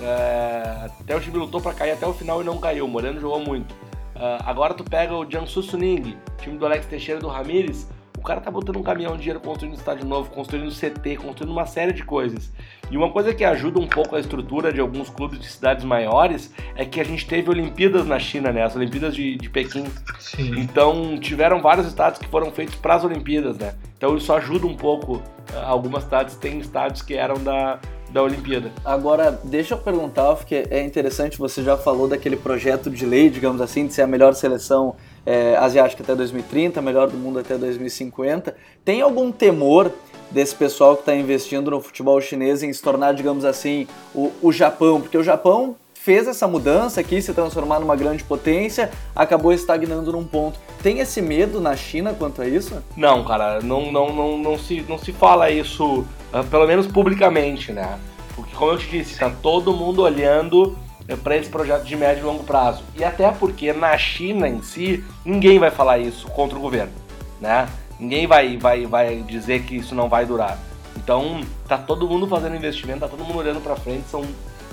É, 0.00 0.90
até 1.00 1.16
o 1.16 1.20
time 1.20 1.38
lutou 1.38 1.60
para 1.60 1.74
cair 1.74 1.92
até 1.92 2.06
o 2.06 2.12
final 2.12 2.40
e 2.40 2.44
não 2.44 2.58
caiu. 2.58 2.84
O 2.84 2.88
Moreno 2.88 3.18
jogou 3.18 3.40
muito. 3.40 3.74
Uh, 4.18 4.42
agora 4.44 4.74
tu 4.74 4.82
pega 4.82 5.14
o 5.14 5.24
Jiangsu 5.24 5.62
Suning, 5.62 6.18
time 6.38 6.58
do 6.58 6.66
Alex 6.66 6.86
Teixeira 6.86 7.20
do 7.20 7.28
Ramires, 7.28 7.88
cara 8.28 8.42
tá 8.42 8.50
botando 8.50 8.76
um 8.76 8.82
caminhão 8.82 9.12
de 9.12 9.20
dinheiro 9.20 9.40
construindo 9.40 9.74
estádio 9.74 10.06
novo, 10.06 10.30
construindo 10.30 10.70
CT, 10.70 11.16
construindo 11.16 11.50
uma 11.50 11.64
série 11.64 11.94
de 11.94 12.04
coisas. 12.04 12.52
E 12.90 12.96
uma 12.96 13.10
coisa 13.10 13.34
que 13.34 13.42
ajuda 13.42 13.80
um 13.80 13.86
pouco 13.86 14.14
a 14.14 14.20
estrutura 14.20 14.70
de 14.70 14.80
alguns 14.80 15.08
clubes 15.08 15.40
de 15.40 15.48
cidades 15.48 15.82
maiores 15.82 16.52
é 16.76 16.84
que 16.84 17.00
a 17.00 17.04
gente 17.04 17.26
teve 17.26 17.48
Olimpíadas 17.48 18.06
na 18.06 18.18
China, 18.18 18.52
né? 18.52 18.62
As 18.62 18.76
Olimpíadas 18.76 19.14
de, 19.14 19.36
de 19.36 19.48
Pequim. 19.48 19.86
Sim. 20.18 20.60
Então 20.60 21.18
tiveram 21.18 21.62
vários 21.62 21.86
estádios 21.86 22.20
que 22.20 22.28
foram 22.28 22.50
feitos 22.50 22.74
para 22.74 22.96
as 22.96 23.04
Olimpíadas, 23.04 23.56
né? 23.56 23.74
Então 23.96 24.14
isso 24.14 24.30
ajuda 24.30 24.66
um 24.66 24.76
pouco. 24.76 25.22
Algumas 25.64 26.04
cidades 26.04 26.36
têm 26.36 26.58
estádios 26.58 27.00
que 27.00 27.14
eram 27.14 27.42
da, 27.42 27.80
da 28.10 28.22
Olimpíada. 28.22 28.70
Agora, 28.84 29.40
deixa 29.42 29.72
eu 29.72 29.78
perguntar, 29.78 30.34
porque 30.36 30.66
é 30.70 30.82
interessante, 30.82 31.38
você 31.38 31.62
já 31.62 31.78
falou 31.78 32.06
daquele 32.06 32.36
projeto 32.36 32.90
de 32.90 33.06
lei, 33.06 33.30
digamos 33.30 33.62
assim, 33.62 33.86
de 33.86 33.94
ser 33.94 34.02
a 34.02 34.06
melhor 34.06 34.34
seleção 34.34 34.96
é, 35.28 35.54
asiática 35.58 36.02
até 36.02 36.14
2030, 36.14 36.80
melhor 36.80 37.10
do 37.10 37.18
mundo 37.18 37.38
até 37.38 37.58
2050. 37.58 38.56
Tem 38.82 39.02
algum 39.02 39.30
temor 39.30 39.92
desse 40.30 40.54
pessoal 40.54 40.94
que 40.96 41.02
está 41.02 41.14
investindo 41.14 41.70
no 41.70 41.82
futebol 41.82 42.18
chinês 42.18 42.62
em 42.62 42.72
se 42.72 42.80
tornar, 42.80 43.12
digamos 43.12 43.44
assim, 43.44 43.86
o, 44.14 44.32
o 44.40 44.50
Japão? 44.50 45.02
Porque 45.02 45.18
o 45.18 45.22
Japão 45.22 45.76
fez 45.92 46.26
essa 46.26 46.48
mudança 46.48 47.02
aqui, 47.02 47.20
se 47.20 47.34
transformar 47.34 47.78
numa 47.78 47.94
grande 47.94 48.24
potência, 48.24 48.90
acabou 49.14 49.52
estagnando 49.52 50.12
num 50.12 50.24
ponto. 50.24 50.58
Tem 50.82 51.00
esse 51.00 51.20
medo 51.20 51.60
na 51.60 51.76
China 51.76 52.14
quanto 52.18 52.40
a 52.40 52.48
isso? 52.48 52.82
Não, 52.96 53.22
cara, 53.22 53.60
não, 53.60 53.92
não, 53.92 54.10
não, 54.14 54.38
não, 54.38 54.58
se, 54.58 54.82
não 54.88 54.96
se 54.96 55.12
fala 55.12 55.50
isso, 55.50 56.06
ah, 56.32 56.42
pelo 56.42 56.66
menos 56.66 56.86
publicamente, 56.86 57.70
né? 57.70 57.98
Porque, 58.34 58.56
como 58.56 58.72
eu 58.72 58.78
te 58.78 58.88
disse, 58.88 59.18
tá 59.18 59.30
todo 59.42 59.74
mundo 59.74 60.00
olhando 60.00 60.74
para 61.16 61.36
esse 61.36 61.48
projeto 61.48 61.84
de 61.84 61.96
médio 61.96 62.22
e 62.22 62.26
longo 62.26 62.44
prazo. 62.44 62.82
E 62.96 63.02
até 63.02 63.30
porque 63.30 63.72
na 63.72 63.96
China 63.96 64.48
em 64.48 64.62
si, 64.62 65.04
ninguém 65.24 65.58
vai 65.58 65.70
falar 65.70 65.98
isso 65.98 66.28
contra 66.28 66.58
o 66.58 66.60
governo, 66.60 66.92
né? 67.40 67.68
Ninguém 67.98 68.26
vai, 68.26 68.56
vai, 68.56 68.86
vai 68.86 69.16
dizer 69.22 69.62
que 69.62 69.76
isso 69.76 69.94
não 69.94 70.08
vai 70.08 70.24
durar. 70.24 70.58
Então, 70.96 71.40
tá 71.66 71.78
todo 71.78 72.08
mundo 72.08 72.26
fazendo 72.26 72.56
investimento, 72.56 73.00
tá 73.00 73.08
todo 73.08 73.24
mundo 73.24 73.38
olhando 73.38 73.60
para 73.60 73.76
frente, 73.76 74.08
são 74.08 74.24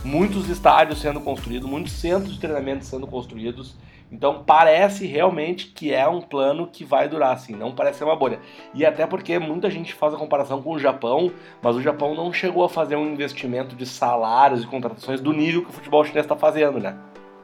muitos 0.04 0.50
estádios 0.50 1.00
sendo 1.02 1.20
construídos, 1.20 1.70
muitos 1.70 1.94
centros 1.94 2.34
de 2.34 2.40
treinamento 2.40 2.86
sendo 2.86 3.08
construídos. 3.08 3.76
Então 4.12 4.44
parece 4.46 5.06
realmente 5.06 5.68
que 5.68 5.94
é 5.94 6.08
um 6.08 6.22
plano 6.22 6.68
que 6.72 6.86
vai 6.86 7.10
durar, 7.10 7.34
assim, 7.34 7.54
não 7.56 7.74
parece 7.74 8.00
ser 8.00 8.04
uma 8.04 8.16
bolha. 8.16 8.40
E 8.74 8.86
até 8.86 9.06
porque 9.06 9.38
muita 9.40 9.70
gente 9.70 9.94
faz 9.94 10.14
a 10.14 10.18
comparação 10.18 10.62
com 10.62 10.74
o 10.74 10.80
Japão, 10.80 11.32
mas 11.62 11.76
o 11.76 11.82
Japão 11.82 12.16
não 12.16 12.32
chegou 12.32 12.64
a 12.64 12.70
fazer 12.70 12.96
um 12.96 13.12
investimento 13.12 13.76
de 13.76 13.86
salários 13.86 14.64
e 14.64 14.68
contratações 14.68 15.20
do 15.20 15.34
nível 15.34 15.64
que 15.64 15.70
o 15.70 15.74
futebol 15.74 16.04
chinês 16.06 16.26
está 16.26 16.36
fazendo, 16.36 16.80
né? 16.80 16.96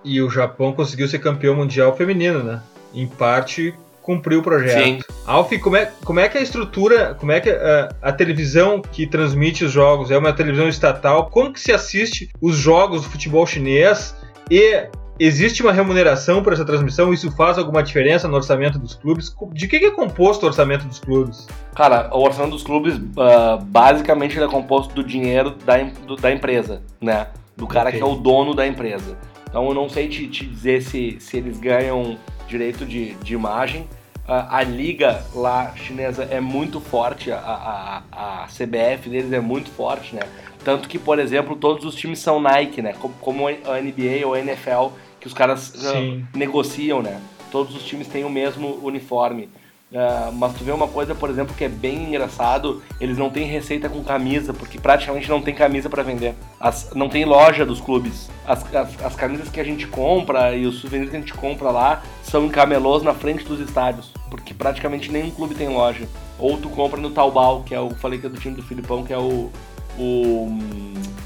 E 0.04 0.22
o 0.22 0.30
Japão 0.30 0.74
conseguiu 0.74 1.08
ser 1.08 1.20
campeão 1.20 1.56
mundial 1.56 1.96
feminino, 1.96 2.44
né? 2.44 2.62
Em 2.94 3.08
parte 3.08 3.74
cumpriu 4.02 4.40
o 4.40 4.44
projeto. 4.44 4.84
Sim. 4.84 5.00
Alf, 5.26 5.52
como 5.60 5.76
é, 5.76 5.92
como 6.04 6.20
é 6.20 6.28
que 6.28 6.38
a 6.38 6.42
estrutura, 6.42 7.16
como 7.16 7.32
é 7.32 7.40
que 7.40 7.50
a, 7.50 7.54
é, 7.54 7.90
a, 8.02 8.12
televisão 8.12 8.82
que 8.82 9.06
transmite 9.06 9.64
os 9.64 9.72
jogos 9.72 10.12
é 10.12 10.18
uma 10.18 10.34
televisão 10.34 10.68
estatal? 10.68 11.30
Como 11.30 11.54
que 11.54 11.60
se 11.60 11.72
assiste 11.72 12.30
os 12.42 12.56
jogos 12.56 13.04
do 13.04 13.10
futebol 13.10 13.46
chinês? 13.46 14.16
E 14.50 14.88
existe 15.24 15.62
uma 15.62 15.72
remuneração 15.72 16.42
para 16.42 16.54
essa 16.54 16.66
transmissão? 16.66 17.14
Isso 17.14 17.32
faz 17.32 17.58
alguma 17.58 17.84
diferença 17.84 18.28
no 18.28 18.36
orçamento 18.36 18.80
dos 18.80 18.96
clubes? 18.96 19.36
De 19.54 19.68
que, 19.68 19.76
é 19.78 19.92
composto 19.92 20.46
o 20.46 20.48
orçamento 20.48 20.86
dos 20.86 21.00
clubes? 21.00 21.48
Cara, 21.76 22.10
o 22.12 22.24
orçamento 22.24 22.54
dos 22.54 22.64
clubes 22.64 22.96
uh, 22.96 23.64
basicamente 23.66 24.42
é 24.42 24.48
composto 24.48 24.96
do 24.96 25.04
dinheiro 25.04 25.52
da, 25.64 25.78
do, 26.08 26.16
da 26.16 26.32
empresa, 26.32 26.82
né? 27.00 27.28
Do 27.56 27.68
cara 27.68 27.90
okay. 27.90 28.00
que 28.00 28.04
é 28.04 28.08
o 28.08 28.16
dono 28.16 28.56
da 28.56 28.66
empresa. 28.66 29.16
Então 29.48 29.68
eu 29.68 29.74
não 29.76 29.88
sei 29.88 30.08
te, 30.08 30.28
te 30.28 30.46
dizer 30.46 30.82
se, 30.82 31.18
se 31.20 31.38
eles 31.38 31.60
ganham 31.60 32.18
direito 32.48 32.86
de, 32.86 33.14
de 33.16 33.34
imagem. 33.34 33.82
Uh, 34.28 34.48
a 34.50 34.64
liga 34.64 35.24
lá 35.36 35.74
chinesa 35.76 36.24
é 36.24 36.40
muito 36.40 36.80
forte, 36.80 37.32
a, 37.32 37.38
a, 37.38 38.44
a 38.44 38.48
CBF 38.48 39.10
deles 39.10 39.32
é 39.34 39.40
muito 39.40 39.70
forte, 39.70 40.16
né? 40.16 40.22
Tanto 40.64 40.88
que, 40.88 41.00
por 41.00 41.20
exemplo, 41.20 41.56
todos 41.56 41.86
os 41.86 41.96
times 41.96 42.20
são 42.20 42.40
Nike, 42.40 42.82
né? 42.82 42.94
Como, 43.00 43.14
como 43.20 43.48
a 43.48 43.82
NBA 43.82 44.26
ou 44.26 44.36
a 44.36 44.40
NFL, 44.40 44.90
que 45.22 45.28
os 45.28 45.34
caras 45.34 45.70
uh, 45.76 46.24
negociam, 46.36 47.02
né? 47.02 47.22
Todos 47.52 47.76
os 47.76 47.84
times 47.84 48.08
têm 48.08 48.26
o 48.26 48.30
mesmo 48.30 48.80
uniforme. 48.82 49.48
Uh, 49.92 50.32
mas 50.34 50.54
tu 50.54 50.64
vê 50.64 50.72
uma 50.72 50.88
coisa, 50.88 51.14
por 51.14 51.30
exemplo, 51.30 51.54
que 51.54 51.66
é 51.66 51.70
bem 51.70 52.06
engraçado, 52.06 52.82
eles 53.00 53.18
não 53.18 53.30
têm 53.30 53.46
receita 53.46 53.90
com 53.90 54.02
camisa, 54.04 54.54
porque 54.54 54.80
praticamente 54.80 55.30
não 55.30 55.42
tem 55.42 55.54
camisa 55.54 55.90
para 55.90 56.02
vender. 56.02 56.34
As, 56.60 56.92
não 56.96 57.08
tem 57.10 57.26
loja 57.26 57.66
dos 57.66 57.80
clubes. 57.80 58.30
As, 58.46 58.64
as, 58.74 59.04
as, 59.04 59.16
camisas 59.16 59.50
que 59.50 59.60
a 59.60 59.64
gente 59.64 59.86
compra 59.86 60.56
e 60.56 60.66
os 60.66 60.80
souvenirs 60.80 61.10
que 61.10 61.18
a 61.18 61.20
gente 61.20 61.34
compra 61.34 61.70
lá 61.70 62.04
são 62.24 62.46
em 62.46 62.50
camelôs 62.50 63.04
na 63.04 63.14
frente 63.14 63.44
dos 63.44 63.60
estádios, 63.60 64.12
porque 64.30 64.54
praticamente 64.54 65.12
nenhum 65.12 65.30
clube 65.30 65.54
tem 65.54 65.68
loja. 65.68 66.08
Ou 66.40 66.58
tu 66.58 66.70
compra 66.70 67.00
no 67.00 67.12
Taobao, 67.12 67.62
que 67.64 67.76
é 67.76 67.80
o, 67.80 67.90
falei 67.92 68.18
que 68.18 68.26
é 68.26 68.30
do 68.30 68.40
time 68.40 68.56
do 68.56 68.64
Filipão, 68.64 69.04
que 69.04 69.12
é 69.12 69.18
o, 69.18 69.52
o, 70.00 70.58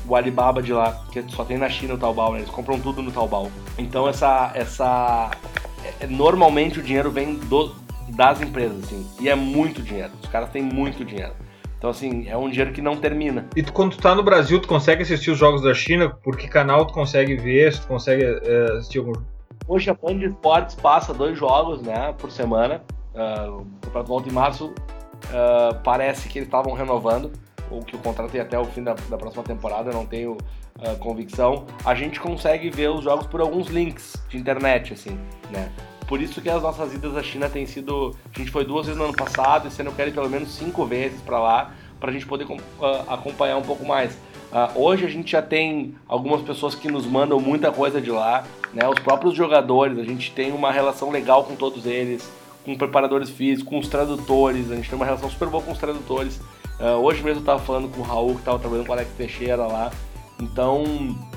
o 0.07 0.15
Alibaba 0.15 0.61
de 0.61 0.73
lá, 0.73 1.03
que 1.11 1.23
só 1.29 1.43
tem 1.43 1.57
na 1.57 1.69
China 1.69 1.95
o 1.95 1.97
Taobao, 1.97 2.33
né? 2.33 2.39
Eles 2.39 2.49
compram 2.49 2.79
tudo 2.79 3.01
no 3.01 3.11
Taobao. 3.11 3.51
Então 3.77 4.07
essa, 4.07 4.51
essa 4.53 5.31
é, 5.99 6.07
normalmente 6.07 6.79
o 6.79 6.83
dinheiro 6.83 7.11
vem 7.11 7.35
do, 7.35 7.75
das 8.09 8.41
empresas, 8.41 8.83
assim. 8.83 9.05
E 9.19 9.29
é 9.29 9.35
muito 9.35 9.81
dinheiro. 9.81 10.11
Os 10.21 10.29
caras 10.29 10.49
têm 10.49 10.61
muito 10.61 11.03
dinheiro. 11.03 11.33
Então, 11.77 11.89
assim, 11.89 12.27
é 12.27 12.35
um 12.35 12.49
dinheiro 12.49 12.71
que 12.71 12.81
não 12.81 12.95
termina. 12.97 13.47
E 13.55 13.61
tu, 13.61 13.71
quando 13.71 13.91
tu 13.91 14.01
tá 14.01 14.15
no 14.15 14.23
Brasil, 14.23 14.59
tu 14.59 14.67
consegue 14.67 15.03
assistir 15.03 15.29
os 15.29 15.37
jogos 15.37 15.61
da 15.61 15.73
China? 15.73 16.09
Por 16.09 16.35
que 16.37 16.47
canal 16.47 16.85
tu 16.85 16.93
consegue 16.93 17.35
ver? 17.35 17.73
Se 17.73 17.81
tu 17.81 17.87
consegue 17.87 18.23
é, 18.23 18.77
assistir 18.77 18.99
algum... 18.99 19.13
Hoje 19.67 19.89
a 19.89 19.93
Band 19.93 20.23
Esportes 20.23 20.75
passa 20.75 21.13
dois 21.13 21.37
jogos, 21.37 21.81
né, 21.81 22.13
por 22.17 22.31
semana. 22.31 22.81
Uh, 23.13 23.61
o 23.61 23.65
campeonato 23.81 24.07
volta 24.07 24.29
em 24.29 24.31
março. 24.31 24.65
Uh, 24.65 25.75
parece 25.83 26.27
que 26.27 26.39
eles 26.39 26.47
estavam 26.47 26.73
renovando, 26.73 27.31
ou 27.69 27.81
que 27.81 27.95
o 27.95 27.99
contrato 27.99 28.35
ia 28.35 28.43
até 28.43 28.57
o 28.57 28.65
fim 28.65 28.83
da, 28.83 28.93
da 28.93 29.17
próxima 29.17 29.43
temporada, 29.43 29.91
não 29.91 30.05
tenho 30.05 30.33
uh, 30.33 30.97
convicção. 30.99 31.65
A 31.83 31.95
gente 31.95 32.19
consegue 32.19 32.69
ver 32.69 32.89
os 32.89 33.03
jogos 33.03 33.27
por 33.27 33.41
alguns 33.41 33.67
links 33.67 34.15
de 34.29 34.37
internet, 34.37 34.93
assim, 34.93 35.17
né? 35.51 35.71
Por 36.07 36.21
isso 36.21 36.39
que 36.39 36.49
as 36.49 36.61
nossas 36.61 36.93
idas 36.93 37.17
à 37.17 37.23
China 37.23 37.49
têm 37.49 37.65
sido. 37.65 38.15
A 38.33 38.37
gente 38.37 38.51
foi 38.51 38.63
duas 38.63 38.85
vezes 38.85 38.99
no 38.99 39.05
ano 39.05 39.15
passado, 39.15 39.67
esse 39.67 39.81
ano 39.81 39.89
eu 39.89 39.95
quero 39.95 40.09
ir 40.09 40.13
pelo 40.13 40.29
menos 40.29 40.49
cinco 40.49 40.85
vezes 40.85 41.19
para 41.21 41.39
lá, 41.39 41.71
para 41.99 42.11
a 42.11 42.13
gente 42.13 42.25
poder 42.27 42.45
uh, 42.45 42.59
acompanhar 43.07 43.57
um 43.57 43.63
pouco 43.63 43.85
mais. 43.85 44.13
Uh, 44.51 44.79
hoje 44.79 45.03
a 45.03 45.09
gente 45.09 45.31
já 45.31 45.41
tem 45.41 45.95
algumas 46.07 46.41
pessoas 46.41 46.75
que 46.75 46.89
nos 46.89 47.05
mandam 47.05 47.39
muita 47.39 47.71
coisa 47.71 47.99
de 47.99 48.11
lá, 48.11 48.43
né? 48.73 48.87
Os 48.87 48.99
próprios 48.99 49.33
jogadores, 49.33 49.97
a 49.97 50.03
gente 50.03 50.31
tem 50.31 50.51
uma 50.51 50.71
relação 50.71 51.09
legal 51.09 51.43
com 51.43 51.55
todos 51.55 51.85
eles, 51.85 52.29
com 52.63 52.75
preparadores 52.75 53.29
físicos, 53.29 53.69
com 53.69 53.79
os 53.79 53.87
tradutores, 53.87 54.71
a 54.71 54.75
gente 54.75 54.89
tem 54.89 54.95
uma 54.95 55.05
relação 55.05 55.29
super 55.29 55.47
boa 55.47 55.63
com 55.63 55.71
os 55.71 55.77
tradutores. 55.77 56.39
Uh, 56.79 57.01
hoje 57.01 57.23
mesmo 57.23 57.39
eu 57.39 57.41
estava 57.41 57.59
falando 57.59 57.89
com 57.89 58.01
o 58.01 58.03
Raul, 58.03 58.33
que 58.33 58.39
estava 58.39 58.59
trabalhando 58.59 58.85
com 58.85 58.91
o 58.91 58.95
Alex 58.95 59.11
Teixeira 59.15 59.65
lá. 59.65 59.91
Então 60.39 60.83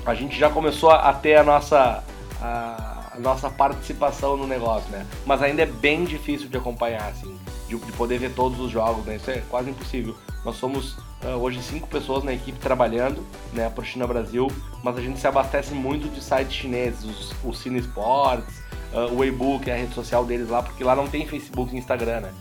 a 0.05 0.13
gente 0.13 0.37
já 0.37 0.49
começou 0.49 0.89
a, 0.91 1.09
a 1.09 1.13
ter 1.13 1.35
a 1.35 1.43
nossa. 1.43 2.03
A, 2.41 2.95
nossa 3.19 3.49
participação 3.49 4.37
no 4.37 4.47
negócio, 4.47 4.89
né? 4.89 5.05
Mas 5.25 5.41
ainda 5.41 5.61
é 5.61 5.65
bem 5.65 6.05
difícil 6.05 6.47
de 6.47 6.55
acompanhar, 6.57 7.09
assim, 7.09 7.37
de, 7.67 7.77
de 7.77 7.91
poder 7.91 8.17
ver 8.17 8.33
todos 8.33 8.59
os 8.61 8.71
jogos, 8.71 9.03
né? 9.05 9.17
Isso 9.17 9.29
é 9.29 9.43
quase 9.49 9.69
impossível. 9.69 10.15
Nós 10.45 10.55
somos 10.55 10.93
uh, 11.23 11.35
hoje 11.39 11.61
cinco 11.61 11.87
pessoas 11.87 12.23
na 12.23 12.33
equipe 12.33 12.57
trabalhando, 12.59 13.25
né, 13.51 13.69
para 13.69 13.83
China 13.83 14.07
Brasil, 14.07 14.47
mas 14.81 14.97
a 14.97 15.01
gente 15.01 15.19
se 15.19 15.27
abastece 15.27 15.73
muito 15.73 16.07
de 16.07 16.23
sites 16.23 16.53
chineses, 16.53 17.03
os, 17.03 17.35
o 17.43 17.53
Cine 17.53 17.79
Sports, 17.79 18.61
uh, 18.93 19.13
o 19.13 19.19
Weibo, 19.19 19.59
que 19.59 19.69
é 19.69 19.73
a 19.73 19.77
rede 19.77 19.93
social 19.93 20.23
deles 20.23 20.49
lá, 20.49 20.63
porque 20.63 20.83
lá 20.83 20.95
não 20.95 21.07
tem 21.07 21.27
Facebook 21.27 21.75
e 21.75 21.77
Instagram, 21.77 22.21
né? 22.21 22.33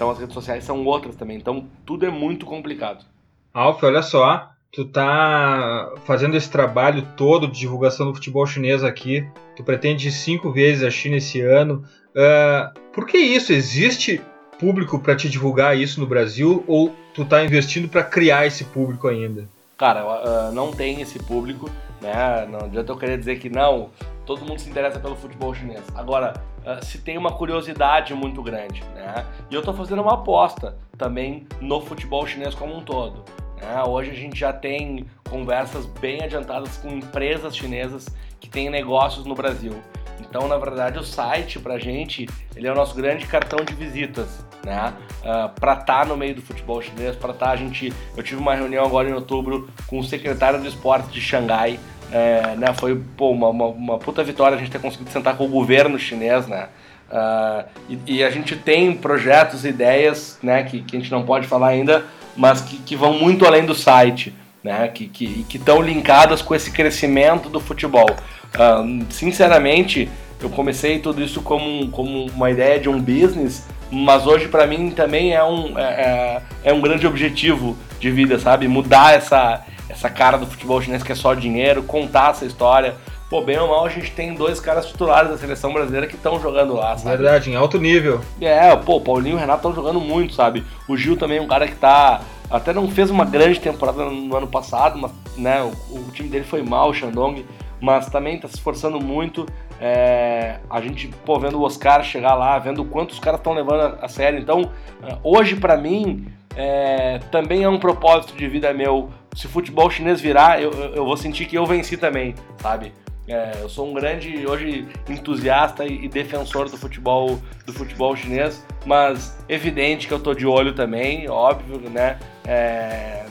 Então 0.00 0.08
as 0.08 0.18
redes 0.18 0.32
sociais 0.32 0.64
são 0.64 0.82
outras 0.86 1.14
também, 1.14 1.36
então 1.36 1.66
tudo 1.84 2.06
é 2.06 2.10
muito 2.10 2.46
complicado. 2.46 3.04
Alf, 3.52 3.82
olha 3.82 4.00
só, 4.00 4.48
tu 4.72 4.86
tá 4.86 5.92
fazendo 6.06 6.38
esse 6.38 6.50
trabalho 6.50 7.06
todo 7.18 7.46
de 7.46 7.60
divulgação 7.60 8.06
do 8.06 8.14
futebol 8.14 8.46
chinês 8.46 8.82
aqui, 8.82 9.28
tu 9.54 9.62
pretende 9.62 10.08
ir 10.08 10.12
cinco 10.12 10.50
vezes 10.50 10.82
a 10.84 10.90
China 10.90 11.18
esse 11.18 11.42
ano. 11.42 11.84
Uh, 12.16 12.80
por 12.94 13.06
que 13.06 13.18
isso? 13.18 13.52
Existe 13.52 14.22
público 14.58 14.98
para 14.98 15.14
te 15.14 15.28
divulgar 15.28 15.76
isso 15.76 16.00
no 16.00 16.06
Brasil 16.06 16.64
ou 16.66 16.96
tu 17.12 17.26
tá 17.26 17.44
investindo 17.44 17.86
para 17.86 18.02
criar 18.02 18.46
esse 18.46 18.64
público 18.64 19.06
ainda? 19.06 19.46
Cara, 19.76 20.02
uh, 20.06 20.52
não 20.52 20.72
tem 20.72 21.02
esse 21.02 21.18
público, 21.18 21.68
né? 22.00 22.48
Não 22.50 22.60
adianta 22.60 22.90
eu 22.90 22.96
querer 22.96 23.18
dizer 23.18 23.38
que 23.38 23.50
não, 23.50 23.90
todo 24.30 24.46
mundo 24.46 24.60
se 24.60 24.70
interessa 24.70 25.00
pelo 25.00 25.16
futebol 25.16 25.52
chinês. 25.52 25.82
Agora, 25.92 26.40
uh, 26.60 26.84
se 26.84 26.98
tem 26.98 27.18
uma 27.18 27.32
curiosidade 27.32 28.14
muito 28.14 28.40
grande, 28.40 28.80
né? 28.94 29.26
E 29.50 29.54
eu 29.56 29.60
tô 29.60 29.74
fazendo 29.74 30.02
uma 30.02 30.14
aposta 30.14 30.76
também 30.96 31.48
no 31.60 31.80
futebol 31.80 32.24
chinês 32.24 32.54
como 32.54 32.76
um 32.76 32.80
todo. 32.80 33.24
Né? 33.60 33.82
Hoje 33.84 34.12
a 34.12 34.14
gente 34.14 34.38
já 34.38 34.52
tem 34.52 35.04
conversas 35.28 35.84
bem 35.84 36.22
adiantadas 36.22 36.76
com 36.76 36.90
empresas 36.90 37.56
chinesas 37.56 38.06
que 38.38 38.48
têm 38.48 38.70
negócios 38.70 39.26
no 39.26 39.34
Brasil. 39.34 39.74
Então, 40.20 40.46
na 40.46 40.58
verdade, 40.58 40.96
o 40.96 41.02
site 41.02 41.58
pra 41.58 41.76
gente, 41.80 42.28
ele 42.54 42.68
é 42.68 42.72
o 42.72 42.74
nosso 42.74 42.94
grande 42.94 43.26
cartão 43.26 43.64
de 43.64 43.74
visitas, 43.74 44.46
né? 44.64 44.94
Uh, 45.22 45.48
pra 45.58 45.72
estar 45.72 45.84
tá 45.84 46.04
no 46.04 46.16
meio 46.16 46.36
do 46.36 46.42
futebol 46.42 46.80
chinês, 46.80 47.16
pra 47.16 47.32
estar, 47.32 47.46
tá, 47.46 47.52
a 47.52 47.56
gente... 47.56 47.92
Eu 48.16 48.22
tive 48.22 48.40
uma 48.40 48.54
reunião 48.54 48.84
agora 48.84 49.10
em 49.10 49.12
outubro 49.12 49.68
com 49.88 49.98
o 49.98 50.04
secretário 50.04 50.60
de 50.60 50.68
esportes 50.68 51.10
de 51.10 51.20
Xangai, 51.20 51.80
é, 52.12 52.56
né? 52.56 52.72
Foi, 52.74 53.00
pô, 53.16 53.30
uma, 53.30 53.48
uma, 53.48 53.66
uma, 53.66 53.98
puta 53.98 54.22
vitória 54.22 54.56
a 54.56 54.58
gente 54.58 54.70
ter 54.70 54.80
conseguido 54.80 55.10
sentar 55.10 55.36
com 55.36 55.44
o 55.44 55.48
governo 55.48 55.98
chinês, 55.98 56.46
né? 56.46 56.68
Uh, 57.10 57.64
e, 57.88 58.16
e, 58.18 58.24
a 58.24 58.30
gente 58.30 58.54
tem 58.56 58.92
projetos, 58.92 59.64
ideias, 59.64 60.38
né, 60.40 60.62
que, 60.62 60.80
que 60.80 60.96
a 60.96 61.00
gente 61.00 61.10
não 61.10 61.24
pode 61.24 61.48
falar 61.48 61.68
ainda, 61.68 62.04
mas 62.36 62.60
que, 62.60 62.76
que 62.76 62.94
vão 62.94 63.14
muito 63.14 63.44
além 63.44 63.64
do 63.64 63.74
site, 63.74 64.32
né? 64.62 64.88
Que 64.88 65.10
estão 65.52 65.78
que, 65.78 65.88
que 65.88 65.92
linkadas 65.92 66.42
com 66.42 66.54
esse 66.54 66.70
crescimento 66.70 67.48
do 67.48 67.60
futebol. 67.60 68.10
Uh, 68.54 69.04
sinceramente, 69.10 70.08
eu 70.42 70.48
comecei 70.50 70.98
tudo 70.98 71.22
isso 71.22 71.42
como, 71.42 71.88
como 71.90 72.26
uma 72.26 72.50
ideia 72.50 72.78
de 72.78 72.88
um 72.88 73.00
business, 73.00 73.66
mas 73.90 74.26
hoje 74.26 74.48
para 74.48 74.66
mim 74.66 74.90
também 74.90 75.34
é 75.34 75.44
um, 75.44 75.78
é, 75.78 75.82
é, 75.82 76.42
é 76.64 76.72
um 76.72 76.80
grande 76.80 77.06
objetivo 77.06 77.76
de 77.98 78.10
vida, 78.10 78.38
sabe? 78.38 78.66
Mudar 78.66 79.14
essa, 79.14 79.64
essa 79.90 80.08
cara 80.08 80.38
do 80.38 80.46
futebol 80.46 80.80
chinês 80.80 81.02
que 81.02 81.12
é 81.12 81.14
só 81.14 81.34
dinheiro, 81.34 81.82
contar 81.82 82.30
essa 82.30 82.44
história. 82.44 82.94
Pô, 83.28 83.42
bem 83.42 83.58
ou 83.58 83.68
mal, 83.68 83.86
a 83.86 83.88
gente 83.88 84.10
tem 84.10 84.34
dois 84.34 84.58
caras 84.58 84.86
titulares 84.86 85.30
da 85.30 85.38
seleção 85.38 85.72
brasileira 85.72 86.06
que 86.06 86.16
estão 86.16 86.40
jogando 86.40 86.74
lá, 86.74 86.96
sabe? 86.96 87.16
Verdade, 87.16 87.50
em 87.50 87.54
alto 87.54 87.78
nível. 87.78 88.20
É, 88.40 88.74
pô, 88.76 88.96
o 88.96 89.00
Paulinho 89.00 89.34
e 89.34 89.36
o 89.36 89.38
Renato 89.38 89.58
estão 89.58 89.74
jogando 89.74 90.00
muito, 90.00 90.34
sabe? 90.34 90.64
O 90.88 90.96
Gil 90.96 91.16
também 91.16 91.38
é 91.38 91.42
um 91.42 91.46
cara 91.46 91.68
que 91.68 91.76
tá. 91.76 92.22
Até 92.50 92.72
não 92.72 92.90
fez 92.90 93.08
uma 93.10 93.24
grande 93.24 93.60
temporada 93.60 94.04
no 94.06 94.36
ano 94.36 94.48
passado, 94.48 94.98
mas 94.98 95.12
né, 95.36 95.62
o, 95.62 95.96
o 95.96 96.10
time 96.12 96.28
dele 96.28 96.44
foi 96.44 96.62
mal, 96.62 96.90
o 96.90 96.94
Shandong, 96.94 97.46
mas 97.80 98.06
também 98.06 98.38
tá 98.38 98.48
se 98.48 98.54
esforçando 98.54 99.00
muito. 99.00 99.46
É, 99.80 100.56
a 100.68 100.80
gente, 100.80 101.08
pô, 101.24 101.38
vendo 101.38 101.58
o 101.58 101.62
Oscar 101.62 102.02
chegar 102.02 102.34
lá, 102.34 102.58
vendo 102.58 102.82
o 102.82 102.84
quanto 102.84 103.12
os 103.12 103.20
caras 103.20 103.38
estão 103.38 103.52
levando 103.52 103.80
a, 103.80 104.04
a 104.06 104.08
sério. 104.08 104.40
Então, 104.40 104.70
é, 105.04 105.16
hoje 105.22 105.54
para 105.54 105.76
mim, 105.76 106.26
é, 106.56 107.20
também 107.30 107.62
é 107.62 107.68
um 107.68 107.78
propósito 107.78 108.36
de 108.36 108.48
vida 108.48 108.72
meu. 108.72 109.10
Se 109.34 109.46
o 109.46 109.48
futebol 109.48 109.90
chinês 109.90 110.20
virar, 110.20 110.60
eu, 110.60 110.70
eu 110.72 111.04
vou 111.04 111.16
sentir 111.16 111.46
que 111.46 111.56
eu 111.56 111.64
venci 111.64 111.96
também, 111.96 112.34
sabe? 112.58 112.92
É, 113.30 113.52
eu 113.60 113.68
sou 113.68 113.88
um 113.88 113.94
grande 113.94 114.44
hoje 114.44 114.88
entusiasta 115.08 115.86
e, 115.86 116.08
defensor 116.08 116.68
do 116.68 116.76
futebol 116.76 117.40
do 117.64 117.72
futebol 117.72 118.16
chinês, 118.16 118.66
mas 118.84 119.38
evidente 119.48 120.08
que 120.08 120.12
eu 120.12 120.18
tô 120.18 120.34
de 120.34 120.44
olho 120.44 120.74
também, 120.74 121.28
óbvio, 121.28 121.78
né? 121.88 122.18
É, 122.44 123.24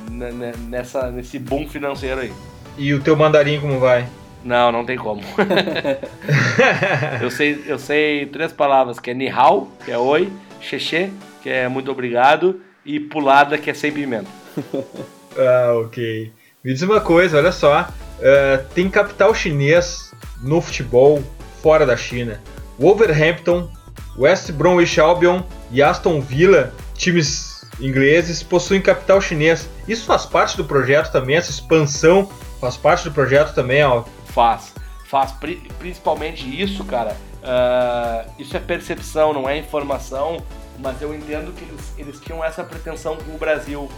nessa 0.69 1.11
nesse 1.11 1.37
boom 1.37 1.67
financeiro 1.67 2.21
aí. 2.21 2.31
E 2.77 2.93
o 2.93 3.01
teu 3.01 3.17
mandarim 3.17 3.59
como 3.59 3.77
vai? 3.77 4.07
Não, 4.41 4.71
não 4.71 4.85
tem 4.85 4.97
como. 4.97 5.21
eu, 7.21 7.29
sei, 7.29 7.61
eu 7.67 7.77
sei 7.77 8.25
três 8.25 8.53
palavras, 8.53 9.01
que 9.01 9.11
é 9.11 9.13
ni 9.13 9.27
hao, 9.27 9.69
que 9.83 9.91
é 9.91 9.97
oi, 9.97 10.31
xexê, 10.61 11.09
que 11.43 11.49
é 11.49 11.67
muito 11.67 11.91
obrigado, 11.91 12.61
e 12.85 13.01
pulada, 13.01 13.57
que 13.57 13.69
é 13.69 13.73
sem 13.73 13.91
pimenta. 13.91 14.29
ah, 15.37 15.73
ok. 15.75 16.31
Me 16.63 16.73
diz 16.73 16.81
uma 16.81 16.99
coisa, 16.99 17.37
olha 17.37 17.51
só. 17.51 17.87
Uh, 18.19 18.63
tem 18.73 18.89
capital 18.89 19.33
chinês 19.33 20.11
no 20.41 20.59
futebol 20.61 21.23
fora 21.61 21.85
da 21.85 21.95
China. 21.95 22.41
Wolverhampton, 22.77 23.69
West 24.17 24.51
Bromwich 24.51 24.99
Albion 24.99 25.41
e 25.71 25.81
Aston 25.81 26.19
Villa, 26.19 26.73
times 26.95 27.65
ingleses, 27.79 28.43
possuem 28.43 28.81
capital 28.81 29.21
chinês. 29.21 29.69
Isso 29.87 30.05
faz 30.05 30.25
parte 30.25 30.57
do 30.57 30.65
projeto 30.65 31.11
também, 31.11 31.37
essa 31.37 31.51
expansão 31.51 32.29
faz 32.59 32.75
parte 32.75 33.05
do 33.05 33.11
projeto 33.11 33.53
também, 33.53 33.83
ó. 33.83 34.03
Faz. 34.25 34.73
Faz 35.05 35.33
principalmente 35.79 36.45
isso, 36.61 36.83
cara. 36.83 37.15
Uh, 37.41 38.29
isso 38.37 38.55
é 38.55 38.59
percepção, 38.59 39.33
não 39.33 39.49
é 39.49 39.57
informação, 39.57 40.37
mas 40.77 41.01
eu 41.01 41.15
entendo 41.15 41.51
que 41.53 41.63
eles, 41.63 41.93
eles 41.97 42.19
tinham 42.19 42.43
essa 42.43 42.63
pretensão 42.63 43.15
com 43.15 43.33
o 43.33 43.37
Brasil. 43.37 43.89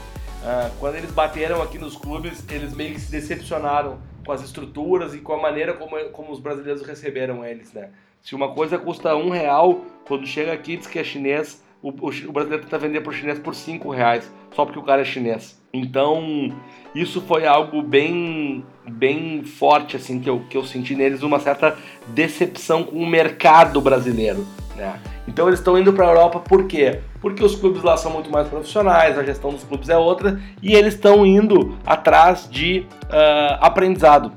Uh, 0.41 0.71
quando 0.80 0.95
eles 0.95 1.12
bateram 1.12 1.62
aqui 1.62 1.77
nos 1.77 1.95
clubes, 1.95 2.43
eles 2.49 2.73
meio 2.73 2.95
que 2.95 2.99
se 2.99 3.12
decepcionaram 3.12 3.99
com 4.25 4.32
as 4.32 4.43
estruturas 4.43 5.13
e 5.13 5.19
com 5.19 5.34
a 5.34 5.41
maneira 5.41 5.73
como, 5.73 5.97
como 6.12 6.32
os 6.32 6.39
brasileiros 6.39 6.82
receberam 6.82 7.45
eles, 7.45 7.71
né? 7.73 7.89
Se 8.21 8.36
uma 8.36 8.54
coisa 8.54 8.77
custa 8.77 9.15
um 9.15 9.30
real, 9.30 9.82
quando 10.08 10.25
chega 10.25 10.54
aqui 10.54 10.77
diz 10.77 10.88
que 10.88 10.99
é 10.99 11.04
chinês, 11.04 11.63
o, 11.82 11.89
o, 11.89 12.10
o 12.10 12.32
brasileiro 12.32 12.63
tenta 12.63 12.77
vender 12.77 13.01
para 13.01 13.12
o 13.12 13.13
chinês 13.13 13.39
por 13.39 13.56
cinco 13.56 13.89
reais, 13.89 14.32
só 14.51 14.65
porque 14.65 14.80
o 14.80 14.84
cara 14.84 15.01
é 15.01 15.06
chinês. 15.06 15.60
Então, 15.73 16.56
isso 16.93 17.21
foi 17.21 17.45
algo 17.45 17.82
bem 17.82 18.65
bem 18.88 19.43
forte 19.43 19.95
assim 19.95 20.19
que 20.19 20.30
eu, 20.30 20.43
que 20.49 20.58
eu 20.58 20.65
senti 20.65 20.95
neles 20.95 21.21
uma 21.21 21.39
certa 21.39 21.77
decepção 22.08 22.84
com 22.84 22.97
o 22.97 23.08
mercado 23.08 23.80
brasileiro, 23.80 24.45
né? 24.76 25.00
Então 25.28 25.48
eles 25.48 25.60
estão 25.60 25.78
indo 25.78 25.94
para 25.94 26.06
a 26.06 26.10
Europa 26.10 26.40
por 26.40 26.66
quê? 26.68 27.00
Porque 27.20 27.44
os 27.44 27.56
clubes 27.56 27.84
lá 27.84 27.98
são 27.98 28.12
muito 28.12 28.32
mais 28.32 28.48
profissionais, 28.48 29.18
a 29.18 29.24
gestão 29.24 29.52
dos 29.52 29.64
clubes 29.64 29.90
é 29.90 29.98
outra 29.98 30.40
e 30.62 30.74
eles 30.74 30.94
estão 30.94 31.26
indo 31.26 31.78
atrás 31.86 32.48
de 32.50 32.86
uh, 33.06 33.58
aprendizado. 33.60 34.32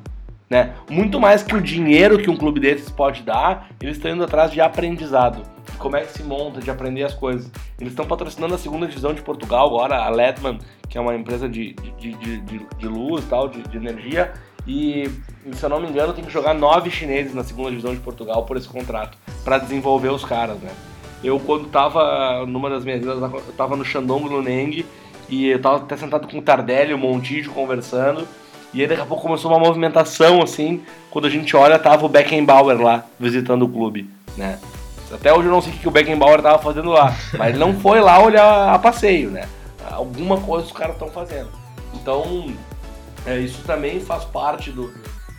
Né? 0.49 0.75
Muito 0.90 1.18
mais 1.18 1.42
que 1.42 1.57
o 1.57 1.61
dinheiro 1.61 2.18
que 2.18 2.31
um 2.31 2.37
clube 2.37 2.61
desses 2.61 2.90
pode 2.90 3.23
dar, 3.23 3.68
eles 3.81 3.97
estão 3.97 4.11
indo 4.11 4.23
atrás 4.23 4.53
de 4.53 4.61
aprendizado. 4.61 5.42
Como 5.79 5.97
é 5.97 6.03
que 6.03 6.12
se 6.12 6.23
monta, 6.23 6.61
de 6.61 6.70
aprender 6.70 7.03
as 7.03 7.14
coisas. 7.14 7.51
Eles 7.81 7.92
estão 7.92 8.07
patrocinando 8.07 8.55
a 8.55 8.59
segunda 8.59 8.87
divisão 8.87 9.12
de 9.12 9.23
Portugal 9.23 9.66
agora, 9.66 9.97
a 9.97 10.09
Ledman, 10.11 10.59
que 10.88 10.97
é 10.97 11.01
uma 11.01 11.14
empresa 11.14 11.49
de, 11.49 11.73
de, 11.99 12.12
de, 12.12 12.40
de, 12.79 12.87
luz 12.87 13.25
tal, 13.25 13.49
de 13.49 13.77
energia. 13.77 14.33
E, 14.66 15.11
se 15.53 15.62
eu 15.62 15.68
não 15.68 15.81
me 15.81 15.88
engano, 15.88 16.12
tem 16.12 16.24
que 16.24 16.33
jogar 16.33 16.55
nove 16.55 16.90
chineses 16.90 17.35
na 17.35 17.44
segunda 17.44 17.70
divisão 17.70 17.94
de 17.94 18.00
Portugal 18.00 18.44
por 18.44 18.57
esse 18.57 18.68
contrato, 18.68 19.18
para 19.44 19.59
desenvolver 19.59 20.09
os 20.09 20.24
caras, 20.24 20.59
né? 20.59 20.70
Eu, 21.22 21.38
quando 21.40 21.68
tava 21.68 22.44
numa 22.46 22.68
das 22.70 22.85
minhas 22.85 23.03
eu 23.03 23.55
tava 23.57 23.77
no 23.77 23.85
Shandong 23.85 24.29
Luneng, 24.29 24.85
e 25.29 25.48
eu 25.48 25.61
tava 25.61 25.77
até 25.77 25.96
sentado 25.96 26.29
com 26.29 26.38
o 26.38 26.42
Tardelli, 26.42 26.92
o 26.92 26.98
Montijo, 26.98 27.50
conversando, 27.50 28.27
e 28.72 28.81
aí 28.81 28.87
daqui 28.87 29.00
a 29.00 29.07
pouco 29.07 29.22
começou 29.22 29.50
uma 29.50 29.61
movimentação, 29.61 30.42
assim, 30.42 30.83
quando 31.11 31.27
a 31.27 31.31
gente 31.31 31.57
olha, 31.57 31.79
tava 31.79 32.05
o 32.05 32.09
Beckenbauer 32.09 32.81
lá, 32.81 33.05
visitando 33.18 33.64
o 33.64 33.68
clube, 33.68 34.11
né? 34.37 34.59
Até 35.12 35.33
hoje 35.33 35.46
eu 35.46 35.53
não 35.53 35.62
sei 35.62 35.72
o 35.72 35.77
que 35.77 35.88
o 35.88 35.92
Beckenbauer 35.92 36.42
tava 36.42 36.59
fazendo 36.59 36.90
lá, 36.90 37.14
mas 37.38 37.50
ele 37.50 37.59
não 37.59 37.74
foi 37.74 38.00
lá 38.00 38.18
olhar 38.20 38.74
a 38.74 38.79
passeio, 38.79 39.31
né? 39.31 39.48
Alguma 39.90 40.40
coisa 40.40 40.66
os 40.66 40.72
caras 40.72 40.94
estão 40.94 41.09
fazendo. 41.09 41.50
Então, 41.94 42.53
é, 43.26 43.38
isso 43.38 43.62
também 43.64 44.00
faz 44.00 44.24
parte 44.24 44.70
do, 44.70 44.92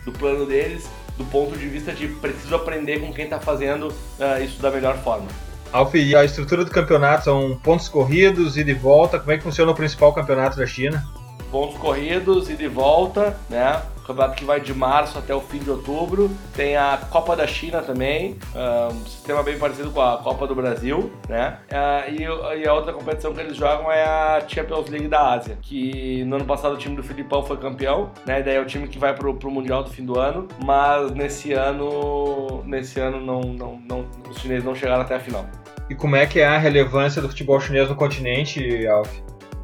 do 0.04 0.12
plano 0.12 0.46
deles, 0.46 0.88
do 1.16 1.24
ponto 1.24 1.56
de 1.56 1.68
vista 1.68 1.92
de 1.92 2.08
preciso 2.08 2.54
aprender 2.54 3.00
com 3.00 3.12
quem 3.12 3.24
está 3.24 3.40
fazendo 3.40 3.88
uh, 3.88 4.42
isso 4.42 4.60
da 4.60 4.70
melhor 4.70 4.98
forma. 4.98 5.26
Alf, 5.72 5.94
e 5.94 6.14
a 6.14 6.24
estrutura 6.24 6.64
do 6.64 6.70
campeonato 6.70 7.24
são 7.24 7.58
pontos 7.62 7.88
corridos, 7.88 8.56
e 8.56 8.64
de 8.64 8.74
volta. 8.74 9.18
Como 9.18 9.32
é 9.32 9.36
que 9.36 9.42
funciona 9.42 9.72
o 9.72 9.74
principal 9.74 10.12
campeonato 10.12 10.56
da 10.56 10.66
China? 10.66 11.04
Pontos 11.50 11.76
corridos, 11.78 12.48
e 12.48 12.56
de 12.56 12.68
volta, 12.68 13.38
né? 13.48 13.82
Campeonato 14.06 14.36
que 14.36 14.44
vai 14.44 14.60
de 14.60 14.72
março 14.72 15.18
até 15.18 15.34
o 15.34 15.40
fim 15.40 15.58
de 15.58 15.70
outubro. 15.70 16.30
Tem 16.54 16.76
a 16.76 16.98
Copa 17.10 17.36
da 17.36 17.46
China 17.46 17.82
também, 17.82 18.36
um 18.92 19.04
sistema 19.06 19.42
bem 19.42 19.58
parecido 19.58 19.90
com 19.90 20.00
a 20.00 20.18
Copa 20.18 20.46
do 20.46 20.54
Brasil, 20.54 21.10
né? 21.28 21.58
E, 22.08 22.22
e, 22.22 22.68
a 22.68 22.72
outra 22.72 22.92
competição 22.92 23.32
que 23.32 23.40
eles 23.40 23.56
jogam 23.56 23.90
é 23.90 24.02
a 24.02 24.42
Champions 24.46 24.88
League 24.88 25.08
da 25.08 25.32
Ásia, 25.32 25.58
que 25.60 26.24
no 26.24 26.36
ano 26.36 26.44
passado 26.44 26.74
o 26.74 26.78
time 26.78 26.96
do 26.96 27.02
Filipão 27.02 27.42
foi 27.42 27.56
campeão, 27.56 28.10
né? 28.26 28.40
E 28.40 28.42
daí 28.42 28.56
é 28.56 28.60
o 28.60 28.66
time 28.66 28.88
que 28.88 28.98
vai 28.98 29.14
pro, 29.14 29.34
pro 29.34 29.50
Mundial 29.50 29.82
do 29.82 29.90
fim 29.90 30.04
do 30.04 30.18
ano, 30.18 30.46
mas 30.64 31.10
nesse 31.12 31.52
ano, 31.52 32.62
nesse 32.64 33.00
ano 33.00 33.20
não, 33.20 33.40
não, 33.40 33.80
não, 33.88 34.04
os 34.30 34.38
chineses 34.38 34.64
não 34.64 34.74
chegaram 34.74 35.02
até 35.02 35.16
a 35.16 35.20
final. 35.20 35.46
E 35.88 35.94
como 35.94 36.16
é 36.16 36.26
que 36.26 36.40
é 36.40 36.46
a 36.46 36.58
relevância 36.58 37.22
do 37.22 37.28
futebol 37.28 37.60
chinês 37.60 37.88
no 37.88 37.94
continente, 37.94 38.86
Alf? 38.86 39.10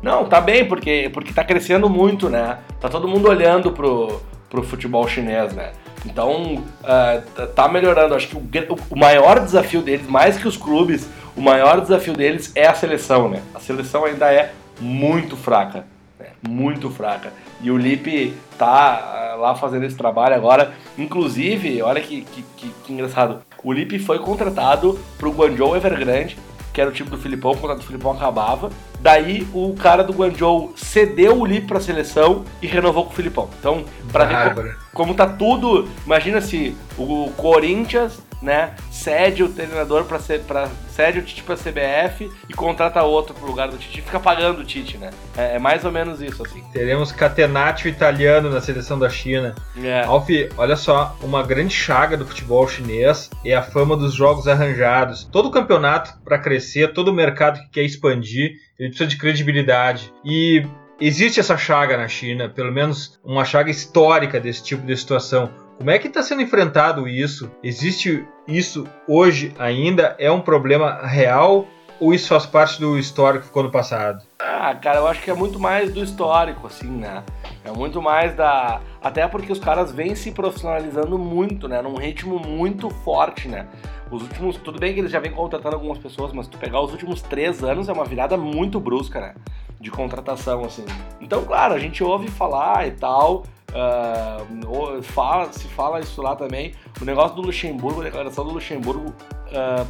Não, 0.02 0.24
tá 0.24 0.40
bem, 0.40 0.66
porque, 0.66 1.10
porque 1.12 1.32
tá 1.32 1.44
crescendo 1.44 1.88
muito, 1.88 2.28
né? 2.28 2.58
Tá 2.80 2.88
todo 2.88 3.06
mundo 3.06 3.28
olhando 3.28 3.70
pro, 3.70 4.20
pro 4.52 4.62
futebol 4.62 5.08
chinês, 5.08 5.54
né? 5.54 5.72
Então, 6.04 6.56
uh, 6.56 7.46
tá 7.54 7.66
melhorando. 7.68 8.14
Acho 8.14 8.28
que 8.28 8.36
o, 8.36 8.42
o 8.90 8.98
maior 8.98 9.40
desafio 9.40 9.80
deles, 9.80 10.06
mais 10.06 10.36
que 10.36 10.46
os 10.46 10.58
clubes, 10.58 11.08
o 11.34 11.40
maior 11.40 11.80
desafio 11.80 12.12
deles 12.12 12.52
é 12.54 12.66
a 12.66 12.74
seleção, 12.74 13.30
né? 13.30 13.40
A 13.54 13.58
seleção 13.58 14.04
ainda 14.04 14.30
é 14.30 14.52
muito 14.78 15.38
fraca, 15.38 15.86
né? 16.20 16.26
muito 16.46 16.90
fraca. 16.90 17.32
E 17.62 17.70
o 17.70 17.78
Lipe 17.78 18.34
tá 18.58 19.36
uh, 19.36 19.40
lá 19.40 19.54
fazendo 19.54 19.86
esse 19.86 19.96
trabalho 19.96 20.34
agora. 20.34 20.74
Inclusive, 20.98 21.80
olha 21.80 22.02
que, 22.02 22.20
que, 22.20 22.44
que, 22.58 22.74
que 22.84 22.92
engraçado. 22.92 23.40
O 23.64 23.72
Lipe 23.72 23.98
foi 23.98 24.18
contratado 24.18 24.98
pro 25.16 25.30
Guangzhou 25.30 25.74
Evergrande, 25.74 26.36
que 26.72 26.80
era 26.80 26.88
o 26.88 26.92
time 26.92 27.10
do 27.10 27.18
Filipão, 27.18 27.52
o 27.52 27.56
contrato 27.56 27.80
do 27.80 27.86
Filipão 27.86 28.12
acabava. 28.12 28.70
Daí 29.00 29.46
o 29.52 29.74
cara 29.74 30.02
do 30.02 30.12
Guangzhou 30.12 30.72
cedeu 30.76 31.40
o 31.40 31.46
Lipe 31.46 31.66
para 31.66 31.78
a 31.78 31.80
seleção 31.80 32.44
e 32.60 32.66
renovou 32.66 33.04
com 33.04 33.12
o 33.12 33.14
Filipão. 33.14 33.48
Então, 33.58 33.84
para 34.10 34.24
ver 34.24 34.54
como, 34.54 34.74
como 34.92 35.14
tá 35.14 35.26
tudo, 35.26 35.88
imagina 36.06 36.40
se 36.40 36.76
o 36.96 37.30
Corinthians 37.36 38.20
né, 38.42 38.74
cede 38.90 39.42
o 39.42 39.48
treinador 39.48 40.04
para 40.04 40.18
ser 40.18 40.40
para 40.40 40.68
cede 40.90 41.20
o 41.20 41.22
Tite 41.22 41.42
para 41.42 41.56
CBF 41.56 42.30
e 42.48 42.52
contrata 42.52 43.02
outro 43.02 43.34
pro 43.34 43.46
lugar 43.46 43.68
do 43.68 43.78
Tite, 43.78 44.02
fica 44.02 44.20
pagando 44.20 44.60
o 44.60 44.64
Tite, 44.64 44.98
né? 44.98 45.10
É, 45.36 45.56
é, 45.56 45.58
mais 45.58 45.84
ou 45.84 45.92
menos 45.92 46.20
isso 46.20 46.42
assim. 46.44 46.62
Teremos 46.72 47.12
Catenaccio 47.12 47.88
italiano 47.88 48.50
na 48.50 48.60
seleção 48.60 48.98
da 48.98 49.08
China. 49.08 49.54
É. 49.82 50.04
Alf, 50.04 50.28
olha 50.56 50.76
só, 50.76 51.16
uma 51.22 51.42
grande 51.42 51.74
chaga 51.74 52.16
do 52.16 52.26
futebol 52.26 52.68
chinês 52.68 53.30
é 53.44 53.54
a 53.54 53.62
fama 53.62 53.96
dos 53.96 54.12
jogos 54.12 54.46
arranjados. 54.46 55.24
Todo 55.24 55.50
campeonato 55.50 56.14
para 56.24 56.38
crescer, 56.38 56.92
todo 56.92 57.12
mercado 57.12 57.60
que 57.60 57.70
quer 57.70 57.82
expandir, 57.82 58.52
ele 58.78 58.88
precisa 58.88 59.08
de 59.08 59.16
credibilidade. 59.16 60.12
E 60.24 60.66
existe 61.00 61.40
essa 61.40 61.56
chaga 61.56 61.96
na 61.96 62.08
China, 62.08 62.48
pelo 62.48 62.72
menos 62.72 63.18
uma 63.24 63.44
chaga 63.44 63.70
histórica 63.70 64.40
desse 64.40 64.62
tipo 64.62 64.86
de 64.86 64.96
situação. 64.96 65.50
Como 65.82 65.90
é 65.90 65.98
que 65.98 66.06
está 66.06 66.22
sendo 66.22 66.42
enfrentado 66.42 67.08
isso? 67.08 67.50
Existe 67.60 68.24
isso 68.46 68.86
hoje 69.08 69.52
ainda? 69.58 70.14
É 70.16 70.30
um 70.30 70.40
problema 70.40 71.04
real 71.04 71.66
ou 71.98 72.14
isso 72.14 72.28
faz 72.28 72.46
parte 72.46 72.78
do 72.78 72.96
histórico 72.96 73.40
que 73.40 73.46
ficou 73.48 73.64
no 73.64 73.70
passado? 73.72 74.24
Ah, 74.38 74.76
cara, 74.76 75.00
eu 75.00 75.08
acho 75.08 75.20
que 75.20 75.28
é 75.28 75.34
muito 75.34 75.58
mais 75.58 75.92
do 75.92 76.00
histórico, 76.00 76.68
assim, 76.68 76.86
né? 76.86 77.24
É 77.64 77.72
muito 77.72 78.00
mais 78.00 78.32
da. 78.36 78.80
Até 79.02 79.26
porque 79.26 79.50
os 79.50 79.58
caras 79.58 79.90
vêm 79.90 80.14
se 80.14 80.30
profissionalizando 80.30 81.18
muito, 81.18 81.66
né? 81.66 81.82
Num 81.82 81.96
ritmo 81.96 82.38
muito 82.38 82.88
forte, 82.88 83.48
né? 83.48 83.66
Os 84.08 84.22
últimos. 84.22 84.56
Tudo 84.58 84.78
bem 84.78 84.94
que 84.94 85.00
eles 85.00 85.10
já 85.10 85.18
vêm 85.18 85.32
contratando 85.32 85.74
algumas 85.74 85.98
pessoas, 85.98 86.32
mas 86.32 86.46
tu 86.46 86.58
pegar 86.58 86.80
os 86.80 86.92
últimos 86.92 87.22
três 87.22 87.64
anos 87.64 87.88
é 87.88 87.92
uma 87.92 88.04
virada 88.04 88.36
muito 88.36 88.78
brusca, 88.78 89.20
né? 89.20 89.34
De 89.80 89.90
contratação, 89.90 90.64
assim. 90.64 90.84
Então, 91.20 91.44
claro, 91.44 91.74
a 91.74 91.78
gente 91.80 92.04
ouve 92.04 92.28
falar 92.28 92.86
e 92.86 92.92
tal. 92.92 93.42
Uh, 93.72 95.02
fala, 95.02 95.52
se 95.52 95.66
fala 95.68 96.00
isso 96.00 96.20
lá 96.20 96.36
também. 96.36 96.74
O 97.00 97.04
negócio 97.04 97.34
do 97.34 97.42
Luxemburgo, 97.42 98.00
a 98.00 98.04
declaração 98.04 98.44
do 98.44 98.52
Luxemburgo 98.52 99.10
uh, 99.10 99.86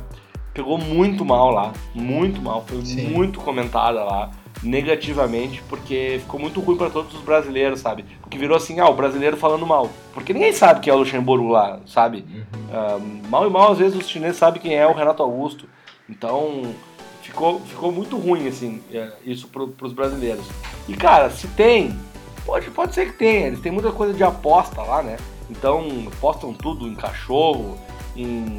pegou 0.54 0.78
muito 0.78 1.24
mal 1.24 1.50
lá. 1.50 1.72
Muito 1.94 2.40
mal. 2.40 2.64
Foi 2.66 2.84
Sim. 2.84 3.08
muito 3.08 3.40
comentada 3.40 4.04
lá 4.04 4.30
negativamente, 4.62 5.60
porque 5.68 6.18
ficou 6.20 6.38
muito 6.38 6.60
ruim 6.60 6.76
para 6.76 6.88
todos 6.88 7.12
os 7.14 7.20
brasileiros, 7.20 7.80
sabe? 7.80 8.04
Porque 8.20 8.38
virou 8.38 8.56
assim, 8.56 8.78
ah, 8.78 8.88
o 8.88 8.94
brasileiro 8.94 9.36
falando 9.36 9.66
mal. 9.66 9.90
Porque 10.14 10.32
ninguém 10.32 10.52
sabe 10.52 10.80
quem 10.80 10.92
é 10.92 10.94
o 10.94 10.98
Luxemburgo 10.98 11.48
lá, 11.48 11.80
sabe? 11.86 12.24
Uhum. 12.28 13.24
Uh, 13.24 13.28
mal 13.28 13.46
e 13.46 13.50
mal, 13.50 13.72
às 13.72 13.78
vezes, 13.78 13.98
os 13.98 14.08
chineses 14.08 14.36
sabem 14.36 14.62
quem 14.62 14.76
é 14.76 14.86
o 14.86 14.92
Renato 14.92 15.22
Augusto. 15.22 15.68
Então, 16.08 16.74
ficou, 17.22 17.60
ficou 17.60 17.90
muito 17.90 18.16
ruim, 18.16 18.46
assim, 18.46 18.80
é, 18.92 19.10
isso 19.24 19.48
pro, 19.48 19.68
pros 19.68 19.92
brasileiros. 19.92 20.44
E, 20.88 20.94
cara, 20.94 21.30
se 21.30 21.48
tem 21.48 21.96
Pode, 22.44 22.70
pode 22.70 22.94
ser 22.94 23.06
que 23.06 23.18
tenha, 23.18 23.46
eles 23.46 23.60
têm 23.60 23.70
muita 23.72 23.92
coisa 23.92 24.12
de 24.12 24.22
aposta 24.24 24.82
lá, 24.82 25.02
né? 25.02 25.16
Então 25.50 26.06
postam 26.20 26.52
tudo 26.52 26.88
em 26.88 26.94
cachorro, 26.94 27.78
em, 28.16 28.58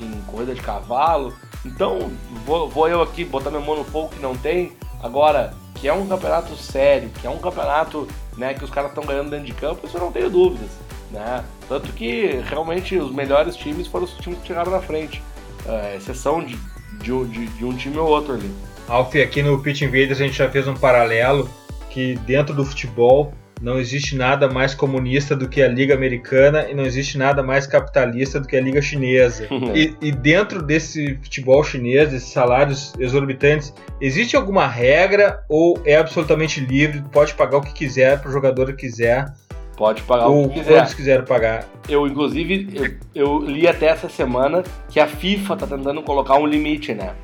em 0.00 0.20
corrida 0.26 0.54
de 0.54 0.60
cavalo. 0.60 1.32
Então 1.64 2.10
vou, 2.44 2.68
vou 2.68 2.88
eu 2.88 3.02
aqui 3.02 3.24
botar 3.24 3.50
minha 3.50 3.62
mão 3.62 3.76
no 3.76 3.84
fogo 3.84 4.08
que 4.08 4.20
não 4.20 4.36
tem. 4.36 4.72
Agora, 5.02 5.54
que 5.74 5.86
é 5.86 5.92
um 5.92 6.06
campeonato 6.06 6.56
sério, 6.56 7.10
que 7.20 7.26
é 7.26 7.30
um 7.30 7.38
campeonato 7.38 8.08
né, 8.36 8.54
que 8.54 8.64
os 8.64 8.70
caras 8.70 8.90
estão 8.90 9.04
ganhando 9.04 9.30
dentro 9.30 9.46
de 9.46 9.52
campo, 9.52 9.86
isso 9.86 9.96
eu 9.96 10.00
não 10.00 10.10
tenho 10.10 10.30
dúvidas. 10.30 10.70
Né? 11.10 11.44
Tanto 11.68 11.92
que 11.92 12.42
realmente 12.48 12.96
os 12.96 13.12
melhores 13.12 13.54
times 13.54 13.86
foram 13.86 14.06
os 14.06 14.14
times 14.14 14.40
que 14.40 14.48
chegaram 14.48 14.72
na 14.72 14.80
frente. 14.80 15.22
É, 15.66 15.96
exceção 15.96 16.42
de, 16.42 16.58
de, 17.00 17.24
de, 17.26 17.46
de 17.46 17.64
um 17.64 17.74
time 17.76 17.98
ou 17.98 18.08
outro 18.08 18.34
ali. 18.34 18.50
Alfie, 18.88 19.22
aqui 19.22 19.42
no 19.42 19.58
Pitch 19.60 19.82
Invaders 19.82 20.20
a 20.20 20.24
gente 20.24 20.36
já 20.36 20.50
fez 20.50 20.66
um 20.68 20.74
paralelo 20.74 21.48
que 21.94 22.16
dentro 22.26 22.52
do 22.52 22.64
futebol 22.64 23.32
não 23.62 23.78
existe 23.78 24.16
nada 24.16 24.48
mais 24.48 24.74
comunista 24.74 25.36
do 25.36 25.48
que 25.48 25.62
a 25.62 25.68
Liga 25.68 25.94
Americana 25.94 26.66
e 26.68 26.74
não 26.74 26.84
existe 26.84 27.16
nada 27.16 27.40
mais 27.40 27.68
capitalista 27.68 28.40
do 28.40 28.48
que 28.48 28.56
a 28.56 28.60
Liga 28.60 28.82
Chinesa. 28.82 29.46
e, 29.72 29.94
e, 30.02 30.10
dentro 30.10 30.60
desse 30.60 31.16
futebol 31.22 31.62
chinês, 31.62 32.10
desses 32.10 32.30
salários 32.30 32.92
exorbitantes, 32.98 33.72
existe 34.00 34.34
alguma 34.34 34.66
regra 34.66 35.44
ou 35.48 35.80
é 35.86 35.96
absolutamente 35.96 36.58
livre? 36.58 37.00
Pode 37.12 37.32
pagar 37.34 37.58
o 37.58 37.60
que 37.60 37.72
quiser 37.72 38.20
para 38.20 38.28
o 38.28 38.32
jogador 38.32 38.66
que 38.72 38.86
quiser? 38.86 39.32
Pode 39.76 40.02
pagar 40.02 40.26
ou 40.26 40.46
o 40.46 40.48
que 40.48 40.58
quiser. 40.58 40.80
Quantos 40.80 40.94
quiser 40.94 41.24
pagar. 41.24 41.64
Eu, 41.88 42.08
inclusive, 42.08 42.68
eu, 42.74 42.90
eu, 43.14 43.38
li 43.38 43.68
até 43.68 43.86
essa 43.86 44.08
semana 44.08 44.64
que 44.88 44.98
a 44.98 45.06
FIFA 45.06 45.56
tá 45.56 45.66
tentando 45.68 46.02
colocar 46.02 46.38
um 46.38 46.46
limite, 46.46 46.92
né? 46.92 47.14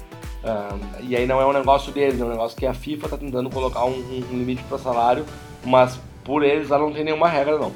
E 1.01 1.17
aí 1.17 1.27
não 1.27 1.41
é 1.41 1.47
um 1.47 1.53
negócio 1.53 1.93
deles, 1.93 2.21
é 2.21 2.25
um 2.25 2.31
negócio 2.31 2.57
que 2.57 2.67
a 2.67 2.75
FIFA 2.75 3.09
tá 3.09 3.17
tentando 3.17 3.51
colocar 3.51 3.85
um, 3.85 3.91
um, 3.91 4.25
um 4.33 4.39
limite 4.39 4.63
para 4.65 4.79
salário, 4.79 5.25
mas 5.65 5.99
por 6.25 6.43
eles 6.43 6.69
lá 6.69 6.79
não 6.79 6.93
tem 6.93 7.05
nenhuma 7.05 7.29
regra 7.29 7.59
não. 7.59 7.73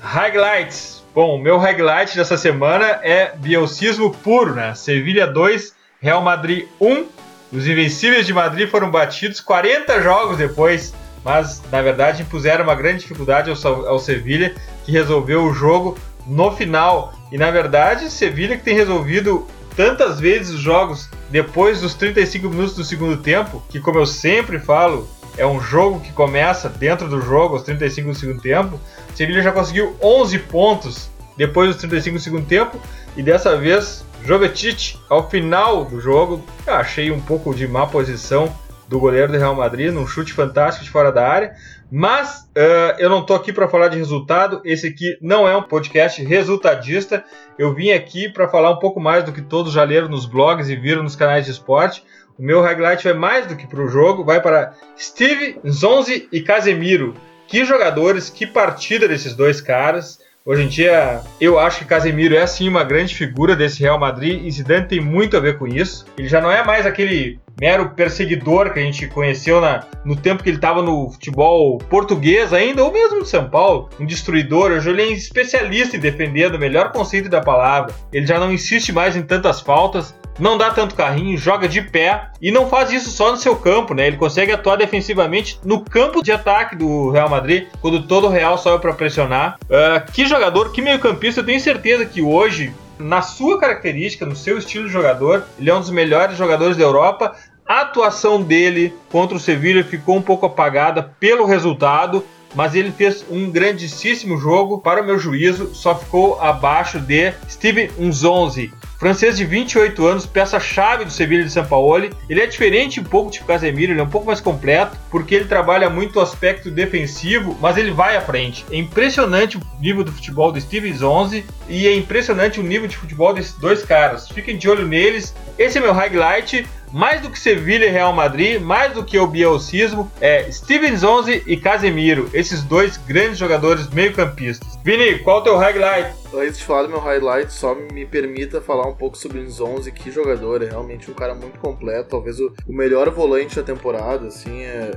Highlights. 0.00 1.04
Bom, 1.14 1.36
o 1.36 1.38
meu 1.38 1.56
highlight 1.58 2.16
dessa 2.16 2.36
semana 2.36 3.00
é 3.02 3.34
bielcismo 3.36 4.10
puro, 4.10 4.54
né? 4.54 4.74
Sevilha 4.74 5.26
2, 5.26 5.74
Real 6.00 6.22
Madrid 6.22 6.66
1. 6.80 7.06
Os 7.52 7.66
Invencíveis 7.66 8.26
de 8.26 8.34
Madrid 8.34 8.68
foram 8.68 8.90
batidos 8.90 9.40
40 9.40 10.02
jogos 10.02 10.36
depois, 10.36 10.94
mas 11.24 11.62
na 11.70 11.80
verdade 11.80 12.22
impuseram 12.22 12.64
uma 12.64 12.74
grande 12.74 13.00
dificuldade 13.00 13.50
ao, 13.50 13.86
ao 13.86 13.98
Sevilha, 13.98 14.54
que 14.84 14.92
resolveu 14.92 15.44
o 15.44 15.54
jogo 15.54 15.96
no 16.26 16.50
final. 16.52 17.14
E 17.32 17.38
na 17.38 17.50
verdade, 17.50 18.10
Sevilha 18.10 18.56
que 18.56 18.64
tem 18.64 18.74
resolvido 18.74 19.46
tantas 19.74 20.20
vezes 20.20 20.54
os 20.54 20.60
jogos 20.60 21.08
depois 21.30 21.80
dos 21.80 21.94
35 21.94 22.48
minutos 22.48 22.74
do 22.74 22.84
segundo 22.84 23.16
tempo, 23.16 23.62
que 23.68 23.80
como 23.80 23.98
eu 23.98 24.06
sempre 24.06 24.58
falo, 24.58 25.08
é 25.36 25.46
um 25.46 25.60
jogo 25.60 26.00
que 26.00 26.12
começa 26.12 26.68
dentro 26.68 27.08
do 27.08 27.20
jogo, 27.20 27.54
aos 27.54 27.62
35 27.62 28.08
do 28.08 28.14
segundo 28.14 28.40
tempo. 28.40 28.80
Sevilha 29.14 29.42
já 29.42 29.52
conseguiu 29.52 29.96
11 30.02 30.38
pontos 30.40 31.10
depois 31.36 31.68
dos 31.70 31.78
35 31.78 32.16
do 32.16 32.22
segundo 32.22 32.46
tempo 32.46 32.80
e 33.16 33.22
dessa 33.22 33.56
vez 33.56 34.04
Jovetic, 34.24 34.96
ao 35.08 35.28
final 35.30 35.84
do 35.84 36.00
jogo, 36.00 36.44
achei 36.66 37.10
um 37.10 37.20
pouco 37.20 37.54
de 37.54 37.66
má 37.66 37.86
posição 37.86 38.52
do 38.88 38.98
goleiro 38.98 39.32
do 39.32 39.38
Real 39.38 39.54
Madrid, 39.54 39.92
num 39.92 40.06
chute 40.06 40.32
fantástico 40.32 40.84
de 40.84 40.90
fora 40.90 41.10
da 41.10 41.26
área. 41.26 41.54
Mas 41.90 42.48
uh, 42.56 42.98
eu 42.98 43.08
não 43.08 43.20
estou 43.20 43.36
aqui 43.36 43.52
para 43.52 43.68
falar 43.68 43.88
de 43.88 43.98
resultado. 43.98 44.60
Esse 44.64 44.88
aqui 44.88 45.16
não 45.20 45.48
é 45.48 45.56
um 45.56 45.62
podcast 45.62 46.22
resultadista. 46.22 47.24
Eu 47.58 47.74
vim 47.74 47.92
aqui 47.92 48.28
para 48.28 48.48
falar 48.48 48.70
um 48.70 48.78
pouco 48.78 49.00
mais 49.00 49.24
do 49.24 49.32
que 49.32 49.42
todos 49.42 49.72
já 49.72 49.84
leram 49.84 50.08
nos 50.08 50.26
blogs 50.26 50.68
e 50.68 50.76
viram 50.76 51.02
nos 51.02 51.16
canais 51.16 51.44
de 51.44 51.52
esporte. 51.52 52.02
O 52.38 52.42
meu 52.42 52.60
highlight 52.60 53.02
vai 53.04 53.14
mais 53.14 53.46
do 53.46 53.56
que 53.56 53.66
para 53.66 53.80
o 53.80 53.88
jogo, 53.88 54.24
vai 54.24 54.42
para 54.42 54.74
Steve, 54.98 55.58
Zonzi 55.66 56.28
e 56.30 56.40
Casemiro. 56.42 57.14
Que 57.46 57.64
jogadores, 57.64 58.28
que 58.28 58.46
partida 58.46 59.06
desses 59.06 59.34
dois 59.34 59.60
caras. 59.60 60.20
Hoje 60.48 60.62
em 60.62 60.68
dia, 60.68 61.22
eu 61.40 61.58
acho 61.58 61.80
que 61.80 61.84
Casemiro 61.86 62.36
é 62.36 62.46
sim 62.46 62.68
uma 62.68 62.84
grande 62.84 63.16
figura 63.16 63.56
desse 63.56 63.80
Real 63.80 63.98
Madrid 63.98 64.44
e 64.44 64.50
Zidane 64.52 64.86
tem 64.86 65.00
muito 65.00 65.36
a 65.36 65.40
ver 65.40 65.58
com 65.58 65.66
isso. 65.66 66.06
Ele 66.16 66.28
já 66.28 66.40
não 66.40 66.52
é 66.52 66.64
mais 66.64 66.86
aquele 66.86 67.40
mero 67.60 67.90
perseguidor 67.90 68.72
que 68.72 68.78
a 68.78 68.82
gente 68.82 69.08
conheceu 69.08 69.60
na, 69.60 69.84
no 70.04 70.14
tempo 70.14 70.44
que 70.44 70.48
ele 70.48 70.58
estava 70.58 70.82
no 70.82 71.10
futebol 71.10 71.78
português 71.78 72.52
ainda, 72.52 72.84
ou 72.84 72.92
mesmo 72.92 73.24
de 73.24 73.28
São 73.28 73.50
Paulo, 73.50 73.90
um 73.98 74.06
destruidor. 74.06 74.70
Hoje 74.70 74.88
ele 74.88 75.02
é 75.02 75.10
especialista 75.10 75.96
em 75.96 76.00
defender 76.00 76.54
o 76.54 76.58
melhor 76.60 76.92
conceito 76.92 77.28
da 77.28 77.40
palavra. 77.40 77.92
Ele 78.12 78.24
já 78.24 78.38
não 78.38 78.52
insiste 78.52 78.92
mais 78.92 79.16
em 79.16 79.22
tantas 79.22 79.60
faltas, 79.60 80.14
não 80.38 80.58
dá 80.58 80.70
tanto 80.70 80.94
carrinho, 80.94 81.36
joga 81.36 81.68
de 81.68 81.82
pé 81.82 82.28
e 82.40 82.50
não 82.50 82.68
faz 82.68 82.92
isso 82.92 83.10
só 83.10 83.30
no 83.30 83.36
seu 83.36 83.56
campo, 83.56 83.94
né? 83.94 84.06
Ele 84.06 84.16
consegue 84.16 84.52
atuar 84.52 84.76
defensivamente 84.76 85.58
no 85.64 85.80
campo 85.80 86.22
de 86.22 86.32
ataque 86.32 86.76
do 86.76 87.10
Real 87.10 87.28
Madrid, 87.28 87.66
quando 87.80 88.06
todo 88.06 88.26
o 88.26 88.30
Real 88.30 88.58
sobe 88.58 88.82
para 88.82 88.92
pressionar. 88.92 89.58
Uh, 89.64 90.12
que 90.12 90.26
jogador, 90.26 90.72
que 90.72 90.82
meio-campista, 90.82 91.40
eu 91.40 91.46
tenho 91.46 91.60
certeza 91.60 92.04
que 92.04 92.22
hoje, 92.22 92.72
na 92.98 93.22
sua 93.22 93.58
característica, 93.58 94.26
no 94.26 94.36
seu 94.36 94.58
estilo 94.58 94.86
de 94.86 94.92
jogador, 94.92 95.44
ele 95.58 95.70
é 95.70 95.74
um 95.74 95.80
dos 95.80 95.90
melhores 95.90 96.36
jogadores 96.36 96.76
da 96.76 96.84
Europa. 96.84 97.34
A 97.66 97.80
atuação 97.80 98.40
dele 98.40 98.94
contra 99.10 99.36
o 99.36 99.40
Sevilla 99.40 99.82
ficou 99.82 100.16
um 100.16 100.22
pouco 100.22 100.46
apagada 100.46 101.14
pelo 101.18 101.46
resultado, 101.46 102.24
mas 102.54 102.74
ele 102.74 102.92
fez 102.92 103.24
um 103.28 103.50
grandíssimo 103.50 104.38
jogo. 104.38 104.78
Para 104.78 105.02
o 105.02 105.04
meu 105.04 105.18
juízo, 105.18 105.74
só 105.74 105.94
ficou 105.94 106.40
abaixo 106.40 107.00
de 107.00 107.32
Steven 107.48 107.90
Unzonzi, 107.98 108.72
Francês 108.98 109.36
de 109.36 109.44
28 109.44 110.06
anos, 110.06 110.24
peça-chave 110.24 111.04
do 111.04 111.10
Sevilha 111.10 111.44
de 111.44 111.50
São 111.50 111.64
Paulo. 111.64 112.08
Ele 112.28 112.40
é 112.40 112.46
diferente 112.46 112.98
um 112.98 113.04
pouco 113.04 113.30
de 113.30 113.40
Casemiro, 113.40 113.92
ele 113.92 114.00
é 114.00 114.02
um 114.02 114.08
pouco 114.08 114.26
mais 114.26 114.40
completo, 114.40 114.96
porque 115.10 115.34
ele 115.34 115.44
trabalha 115.44 115.90
muito 115.90 116.18
o 116.18 116.22
aspecto 116.22 116.70
defensivo, 116.70 117.56
mas 117.60 117.76
ele 117.76 117.90
vai 117.90 118.16
à 118.16 118.20
frente. 118.22 118.64
É 118.70 118.76
impressionante 118.76 119.58
o 119.58 119.60
nível 119.80 120.02
do 120.02 120.10
futebol 120.10 120.50
do 120.50 120.60
Stevens 120.60 121.02
11 121.02 121.44
e 121.68 121.86
é 121.86 121.94
impressionante 121.94 122.58
o 122.58 122.62
nível 122.62 122.88
de 122.88 122.96
futebol 122.96 123.34
desses 123.34 123.52
dois 123.54 123.82
caras. 123.82 124.28
Fiquem 124.28 124.56
de 124.56 124.68
olho 124.68 124.86
neles. 124.86 125.34
Esse 125.58 125.78
é 125.78 125.80
meu 125.80 125.92
highlight 125.92 126.66
mais 126.92 127.20
do 127.20 127.30
que 127.30 127.38
Sevilha 127.38 127.86
e 127.86 127.90
Real 127.90 128.12
Madrid, 128.12 128.60
mais 128.60 128.92
do 128.92 129.04
que 129.04 129.18
o 129.18 129.26
bielcismo, 129.26 130.10
é 130.20 130.50
Stevens 130.50 131.02
11 131.02 131.42
e 131.46 131.56
Casemiro, 131.56 132.30
esses 132.32 132.62
dois 132.62 132.96
grandes 132.96 133.38
jogadores 133.38 133.88
meio-campistas. 133.90 134.78
Vini, 134.84 135.18
qual 135.18 135.38
é 135.38 135.40
o 135.40 135.44
teu 135.44 135.56
highlight? 135.56 136.14
Antes 136.34 136.58
de 136.58 136.64
falar 136.64 136.82
do 136.82 136.90
meu 136.90 137.00
highlight, 137.00 137.52
só 137.52 137.74
me 137.74 138.04
permita 138.04 138.60
falar 138.60 138.86
um 138.86 138.94
pouco 138.94 139.16
sobre 139.16 139.38
o 139.38 139.64
11, 139.64 139.90
que 139.92 140.10
jogador, 140.10 140.62
é 140.62 140.66
realmente 140.66 141.10
um 141.10 141.14
cara 141.14 141.34
muito 141.34 141.58
completo, 141.58 142.10
talvez 142.10 142.38
o, 142.40 142.52
o 142.66 142.72
melhor 142.72 143.10
volante 143.10 143.56
da 143.56 143.62
temporada, 143.62 144.26
assim, 144.26 144.62
é, 144.62 144.90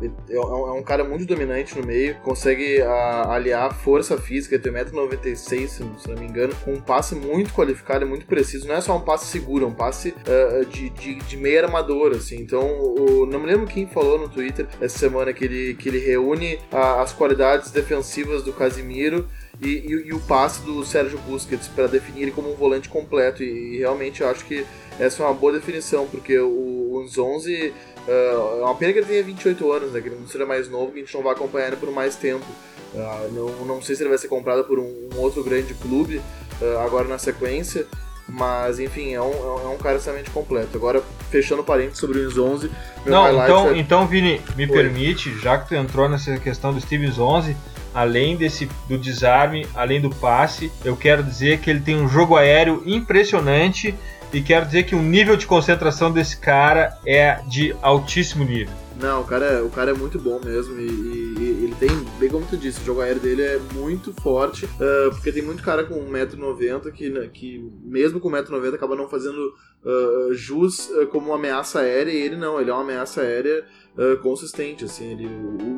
é, 0.00 0.04
é, 0.30 0.34
é, 0.34 0.40
um 0.40 0.82
cara 0.82 1.02
muito 1.04 1.24
dominante 1.24 1.78
no 1.78 1.86
meio, 1.86 2.16
consegue 2.16 2.82
a, 2.82 3.32
aliar 3.32 3.74
força 3.74 4.18
física, 4.18 4.58
tem 4.58 4.72
1,96m, 4.72 5.36
se, 5.46 5.66
se 5.66 6.08
não 6.08 6.16
me 6.16 6.26
engano, 6.26 6.54
com 6.64 6.72
um 6.74 6.80
passe 6.80 7.14
muito 7.14 7.52
qualificado 7.52 8.04
e 8.04 8.08
muito 8.08 8.26
preciso, 8.26 8.68
não 8.68 8.74
é 8.74 8.80
só 8.80 8.96
um 8.96 9.00
passe 9.00 9.26
seguro, 9.26 9.64
é 9.64 9.68
um 9.68 9.74
passe 9.74 10.01
uh, 10.10 10.64
de, 10.66 10.90
de, 10.90 11.14
de 11.14 11.36
meio 11.36 11.64
armador, 11.64 12.12
assim, 12.12 12.36
então, 12.36 12.60
o, 12.60 13.26
não 13.26 13.40
me 13.40 13.46
lembro 13.46 13.66
quem 13.66 13.86
falou 13.86 14.18
no 14.18 14.28
Twitter 14.28 14.66
essa 14.80 14.98
semana 14.98 15.32
que 15.32 15.44
ele, 15.44 15.74
que 15.74 15.88
ele 15.88 15.98
reúne 15.98 16.58
a, 16.70 17.02
as 17.02 17.12
qualidades 17.12 17.70
defensivas 17.70 18.42
do 18.42 18.52
Casimiro 18.52 19.26
e, 19.60 19.68
e, 19.68 19.90
e, 20.08 20.12
o 20.12 20.20
passe 20.20 20.62
do 20.62 20.84
Sérgio 20.84 21.18
Busquets 21.20 21.68
para 21.68 21.86
definir 21.86 22.22
ele 22.22 22.30
como 22.32 22.50
um 22.50 22.54
volante 22.54 22.88
completo. 22.88 23.42
E, 23.42 23.76
e, 23.76 23.78
realmente 23.78 24.20
eu 24.20 24.28
acho 24.28 24.44
que 24.44 24.66
essa 24.98 25.22
é 25.22 25.26
uma 25.26 25.34
boa 25.34 25.52
definição, 25.52 26.06
porque 26.06 26.38
o, 26.38 26.48
o 26.48 27.04
11 27.04 27.72
uh, 28.06 28.10
é 28.10 28.64
uma 28.64 28.74
pena 28.74 28.92
que 28.92 28.98
ele 28.98 29.06
tenha 29.06 29.22
28 29.22 29.72
anos, 29.72 29.92
né, 29.92 30.00
que 30.00 30.08
ele 30.08 30.16
não 30.16 30.26
seja 30.26 30.46
mais 30.46 30.68
novo, 30.68 30.92
que 30.92 30.98
a 30.98 31.02
gente 31.02 31.14
não 31.14 31.22
vai 31.22 31.32
acompanhar 31.32 31.68
ele 31.68 31.76
por 31.76 31.90
mais 31.90 32.16
tempo. 32.16 32.46
Uh, 32.94 33.32
não, 33.32 33.66
não 33.66 33.82
sei 33.82 33.96
se 33.96 34.02
ele 34.02 34.10
vai 34.10 34.18
ser 34.18 34.28
comprado 34.28 34.64
por 34.64 34.78
um, 34.78 35.08
um 35.14 35.18
outro 35.18 35.42
grande 35.42 35.72
clube 35.74 36.18
uh, 36.60 36.78
agora 36.84 37.08
na 37.08 37.18
sequência. 37.18 37.86
Mas, 38.32 38.80
enfim, 38.80 39.12
é 39.12 39.20
um, 39.20 39.60
é 39.62 39.68
um 39.68 39.76
cara 39.76 39.96
extremamente 39.96 40.30
completo. 40.30 40.74
Agora, 40.74 41.02
fechando 41.30 41.62
parênteses 41.62 41.98
sobre 41.98 42.18
o 42.18 42.44
11. 42.44 42.70
Não, 43.04 43.44
então, 43.44 43.70
é... 43.70 43.78
então, 43.78 44.06
Vini, 44.06 44.40
me 44.56 44.64
Oi. 44.64 44.70
permite, 44.70 45.38
já 45.38 45.58
que 45.58 45.68
tu 45.68 45.74
entrou 45.74 46.08
nessa 46.08 46.38
questão 46.38 46.72
do 46.72 46.80
Stevens 46.80 47.18
11, 47.18 47.54
além 47.92 48.34
desse 48.34 48.66
do 48.88 48.96
desarme, 48.96 49.66
além 49.74 50.00
do 50.00 50.08
passe, 50.08 50.72
eu 50.82 50.96
quero 50.96 51.22
dizer 51.22 51.58
que 51.58 51.68
ele 51.68 51.80
tem 51.80 52.00
um 52.00 52.08
jogo 52.08 52.34
aéreo 52.34 52.82
impressionante 52.86 53.94
e 54.32 54.40
quero 54.40 54.64
dizer 54.64 54.84
que 54.84 54.94
o 54.94 55.02
nível 55.02 55.36
de 55.36 55.46
concentração 55.46 56.10
desse 56.10 56.38
cara 56.38 56.98
é 57.04 57.38
de 57.46 57.76
altíssimo 57.82 58.44
nível. 58.44 58.81
Não, 59.00 59.22
o 59.22 59.24
cara, 59.24 59.46
é, 59.46 59.62
o 59.62 59.70
cara 59.70 59.90
é 59.90 59.94
muito 59.94 60.18
bom 60.18 60.40
mesmo 60.44 60.78
e, 60.78 60.86
e, 60.86 61.34
e 61.38 61.64
ele 61.64 61.74
tem, 61.74 61.90
bem 62.18 62.28
como 62.28 62.46
tu 62.46 62.56
disse, 62.56 62.80
o 62.80 62.84
jogo 62.84 63.00
aéreo 63.00 63.20
dele 63.20 63.42
é 63.42 63.58
muito 63.74 64.12
forte, 64.22 64.64
uh, 64.64 65.10
porque 65.10 65.32
tem 65.32 65.42
muito 65.42 65.62
cara 65.62 65.84
com 65.84 65.94
1,90m 65.94 66.92
que, 66.92 67.10
né, 67.10 67.28
que 67.32 67.70
mesmo 67.82 68.20
com 68.20 68.30
1,90m 68.30 68.74
acaba 68.74 68.94
não 68.94 69.08
fazendo 69.08 69.54
uh, 69.84 70.34
jus 70.34 70.88
uh, 70.90 71.06
como 71.08 71.28
uma 71.28 71.36
ameaça 71.36 71.80
aérea 71.80 72.12
e 72.12 72.16
ele 72.16 72.36
não, 72.36 72.60
ele 72.60 72.70
é 72.70 72.72
uma 72.72 72.82
ameaça 72.82 73.22
aérea 73.22 73.64
uh, 73.96 74.16
consistente, 74.22 74.84
assim, 74.84 75.12
ele 75.12 75.28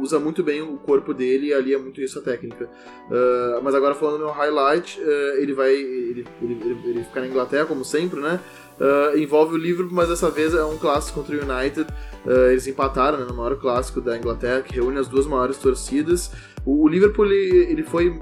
usa 0.00 0.18
muito 0.18 0.42
bem 0.42 0.62
o 0.62 0.76
corpo 0.78 1.12
dele 1.12 1.48
e 1.48 1.54
ali 1.54 1.74
é 1.74 1.78
muito 1.78 2.00
isso 2.00 2.18
a 2.18 2.22
técnica. 2.22 2.68
Uh, 3.08 3.62
mas 3.62 3.74
agora 3.74 3.94
falando 3.94 4.20
no 4.20 4.30
highlight, 4.30 5.00
uh, 5.00 5.36
ele 5.38 5.52
vai 5.52 5.72
ele, 5.72 6.26
ele, 6.42 6.78
ele, 6.84 7.04
fica 7.04 7.20
na 7.20 7.26
Inglaterra, 7.26 7.66
como 7.66 7.84
sempre, 7.84 8.20
né? 8.20 8.40
Envolve 9.16 9.54
o 9.54 9.56
Liverpool, 9.56 9.94
mas 9.94 10.08
dessa 10.08 10.30
vez 10.30 10.54
é 10.54 10.64
um 10.64 10.76
clássico 10.76 11.20
contra 11.20 11.36
o 11.36 11.40
United. 11.40 11.86
eles 12.50 12.66
empataram 12.66 13.18
né, 13.18 13.24
no 13.24 13.34
maior 13.34 13.56
clássico 13.56 14.00
da 14.00 14.16
Inglaterra, 14.16 14.62
que 14.62 14.74
reúne 14.74 14.98
as 14.98 15.08
duas 15.08 15.26
maiores 15.26 15.58
torcidas. 15.58 16.30
O, 16.64 16.84
o 16.84 16.88
Liverpool 16.88 17.26
ele, 17.26 17.66
ele 17.70 17.82
foi 17.82 18.18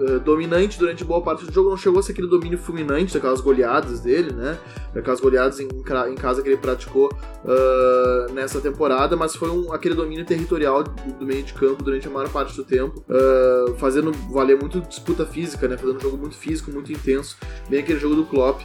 uh, 0.00 0.20
dominante 0.20 0.78
durante 0.78 1.04
boa 1.04 1.22
parte 1.22 1.44
do 1.44 1.52
jogo, 1.52 1.70
não 1.70 1.76
chegou 1.76 2.00
a 2.00 2.02
ser 2.02 2.12
aquele 2.12 2.28
domínio 2.28 2.58
fulminante 2.58 3.14
daquelas 3.14 3.40
goleadas 3.40 4.00
dele, 4.00 4.32
né? 4.32 4.58
Daquelas 4.94 5.20
goleadas 5.20 5.60
em, 5.60 5.68
em 5.68 6.14
casa 6.14 6.42
que 6.42 6.48
ele 6.48 6.56
praticou 6.56 7.08
uh, 7.44 8.32
nessa 8.32 8.60
temporada, 8.60 9.16
mas 9.16 9.36
foi 9.36 9.50
um, 9.50 9.72
aquele 9.72 9.94
domínio 9.94 10.24
territorial 10.24 10.82
do, 10.82 11.24
meio 11.24 11.42
de 11.42 11.52
campo 11.52 11.82
durante 11.82 12.08
a 12.08 12.10
maior 12.10 12.28
parte 12.30 12.56
do 12.56 12.64
tempo, 12.64 13.04
uh, 13.08 13.74
fazendo 13.76 14.12
valer 14.32 14.58
muito 14.58 14.80
disputa 14.80 15.26
física, 15.26 15.68
né? 15.68 15.76
Fazendo 15.76 15.96
um 15.96 16.00
jogo 16.00 16.16
muito 16.16 16.36
físico, 16.36 16.70
muito 16.70 16.92
intenso, 16.92 17.36
bem 17.68 17.80
aquele 17.80 17.98
jogo 17.98 18.14
do 18.16 18.24
Klopp. 18.24 18.62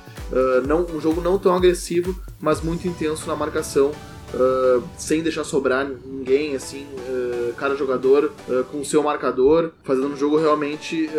não, 0.67 0.86
um 0.86 0.99
jogo 0.99 1.21
não 1.21 1.38
tão 1.38 1.55
agressivo, 1.55 2.15
mas 2.39 2.61
muito 2.61 2.88
intenso 2.88 3.27
na 3.27 3.36
marcação. 3.36 3.91
Uh, 4.36 4.83
sem 4.97 5.23
deixar 5.23 5.45
sobrar 5.45 5.89
ninguém, 6.05 6.57
assim, 6.57 6.86
uh, 7.07 7.53
cada 7.53 7.73
jogador 7.73 8.33
uh, 8.49 8.65
com 8.65 8.81
o 8.81 8.86
seu 8.86 9.01
marcador, 9.01 9.71
fazendo 9.83 10.09
um 10.09 10.17
jogo 10.17 10.38
realmente 10.38 11.09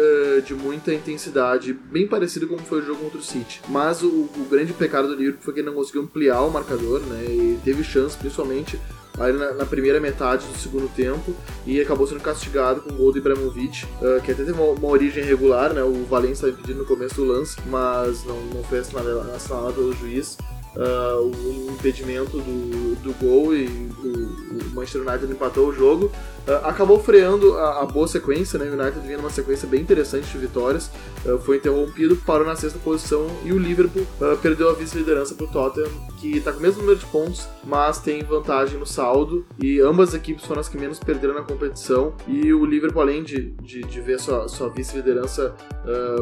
de 0.45 0.55
muita 0.55 0.93
intensidade, 0.93 1.73
bem 1.73 2.07
parecido 2.07 2.47
com 2.47 2.59
foi 2.59 2.81
o 2.81 2.83
jogo 2.83 3.01
contra 3.01 3.19
o 3.19 3.23
City. 3.23 3.63
Mas 3.69 4.03
o, 4.03 4.09
o 4.09 4.47
grande 4.51 4.73
pecado 4.73 5.09
do 5.09 5.15
Liverpool 5.15 5.43
foi 5.43 5.55
que 5.55 5.61
ele 5.61 5.69
não 5.69 5.75
conseguiu 5.75 6.03
ampliar 6.03 6.43
o 6.43 6.51
marcador, 6.51 7.01
né, 7.01 7.25
e 7.29 7.59
teve 7.65 7.83
chance, 7.83 8.17
principalmente 8.17 8.79
na, 9.17 9.53
na, 9.55 9.65
primeira 9.65 9.99
metade 9.99 10.47
do 10.47 10.59
segundo 10.59 10.89
tempo 10.95 11.35
e 11.67 11.81
acabou 11.81 12.07
sendo 12.07 12.21
castigado 12.21 12.83
com 12.83 12.91
o 12.91 12.97
gol 12.97 13.13
do 13.13 13.19
Ibrahimovic, 13.19 13.85
uh, 13.85 14.21
que 14.23 14.33
até 14.33 14.45
teve 14.45 14.53
uma, 14.53 14.73
uma, 14.73 14.89
origem 14.89 15.25
irregular, 15.25 15.73
né? 15.73 15.83
O 15.83 16.05
Valencia 16.05 16.47
estava 16.47 16.53
impedindo 16.53 16.81
no 16.81 16.85
começo 16.85 17.15
do 17.15 17.25
lance, 17.25 17.57
mas 17.67 18.25
não, 18.25 18.39
não 18.55 18.63
foi 18.65 18.81
assinalado 18.81 19.73
pelo 19.75 19.93
juiz 19.95 20.37
uh, 20.77 21.23
o 21.23 21.73
impedimento 21.73 22.39
do, 22.39 22.95
do 22.97 23.13
gol 23.15 23.55
e 23.55 23.67
o, 23.67 24.69
o 24.69 24.75
Manchester 24.75 25.03
United 25.03 25.33
empatou 25.33 25.69
o 25.69 25.73
jogo. 25.73 26.13
Uh, 26.47 26.65
acabou 26.65 27.03
freando 27.03 27.55
a, 27.59 27.83
a, 27.83 27.87
boa 27.87 28.07
sequência, 28.07 28.57
né? 28.57 28.67
O 28.67 28.81
United 28.81 29.05
vinha 29.05 29.17
numa 29.17 29.31
sequência 29.31 29.67
bem 29.69 29.81
interessante 29.81 30.31
de 30.31 30.39
vitórias, 30.39 30.89
uh, 31.25 31.39
foi 31.41 31.57
interrompido, 31.57 32.15
parou 32.25 32.47
na 32.47 32.55
sexta 32.55 32.79
posição 32.79 33.27
e 33.45 33.53
o 33.53 33.59
Liverpool 33.59 34.07
uh, 34.21 34.37
perdeu 34.37 34.71
a 34.71 34.73
vice-liderança 34.73 35.35
para 35.35 35.45
o 35.45 35.49
Tottenham, 35.49 35.91
que 36.21 36.37
está 36.37 36.53
com 36.53 36.61
o 36.61 36.63
mesmo 36.63 36.83
número 36.83 37.01
de 37.01 37.07
pontos, 37.07 37.49
mas 37.65 37.99
tem 37.99 38.23
vantagem 38.23 38.79
no 38.79 38.87
saldo. 38.87 39.45
E 39.61 39.81
ambas 39.81 40.11
as 40.11 40.15
equipes 40.15 40.45
foram 40.45 40.61
as 40.61 40.69
que 40.69 40.79
menos 40.79 41.01
perderam 41.01 41.35
na 41.35 41.43
competição. 41.43 42.15
E 42.29 42.53
o 42.53 42.65
Liverpool, 42.65 43.03
além 43.03 43.25
de, 43.25 43.51
de, 43.63 43.83
de 43.83 44.01
ver 44.01 44.21
sua, 44.21 44.47
sua 44.49 44.69
vice-liderança 44.69 45.55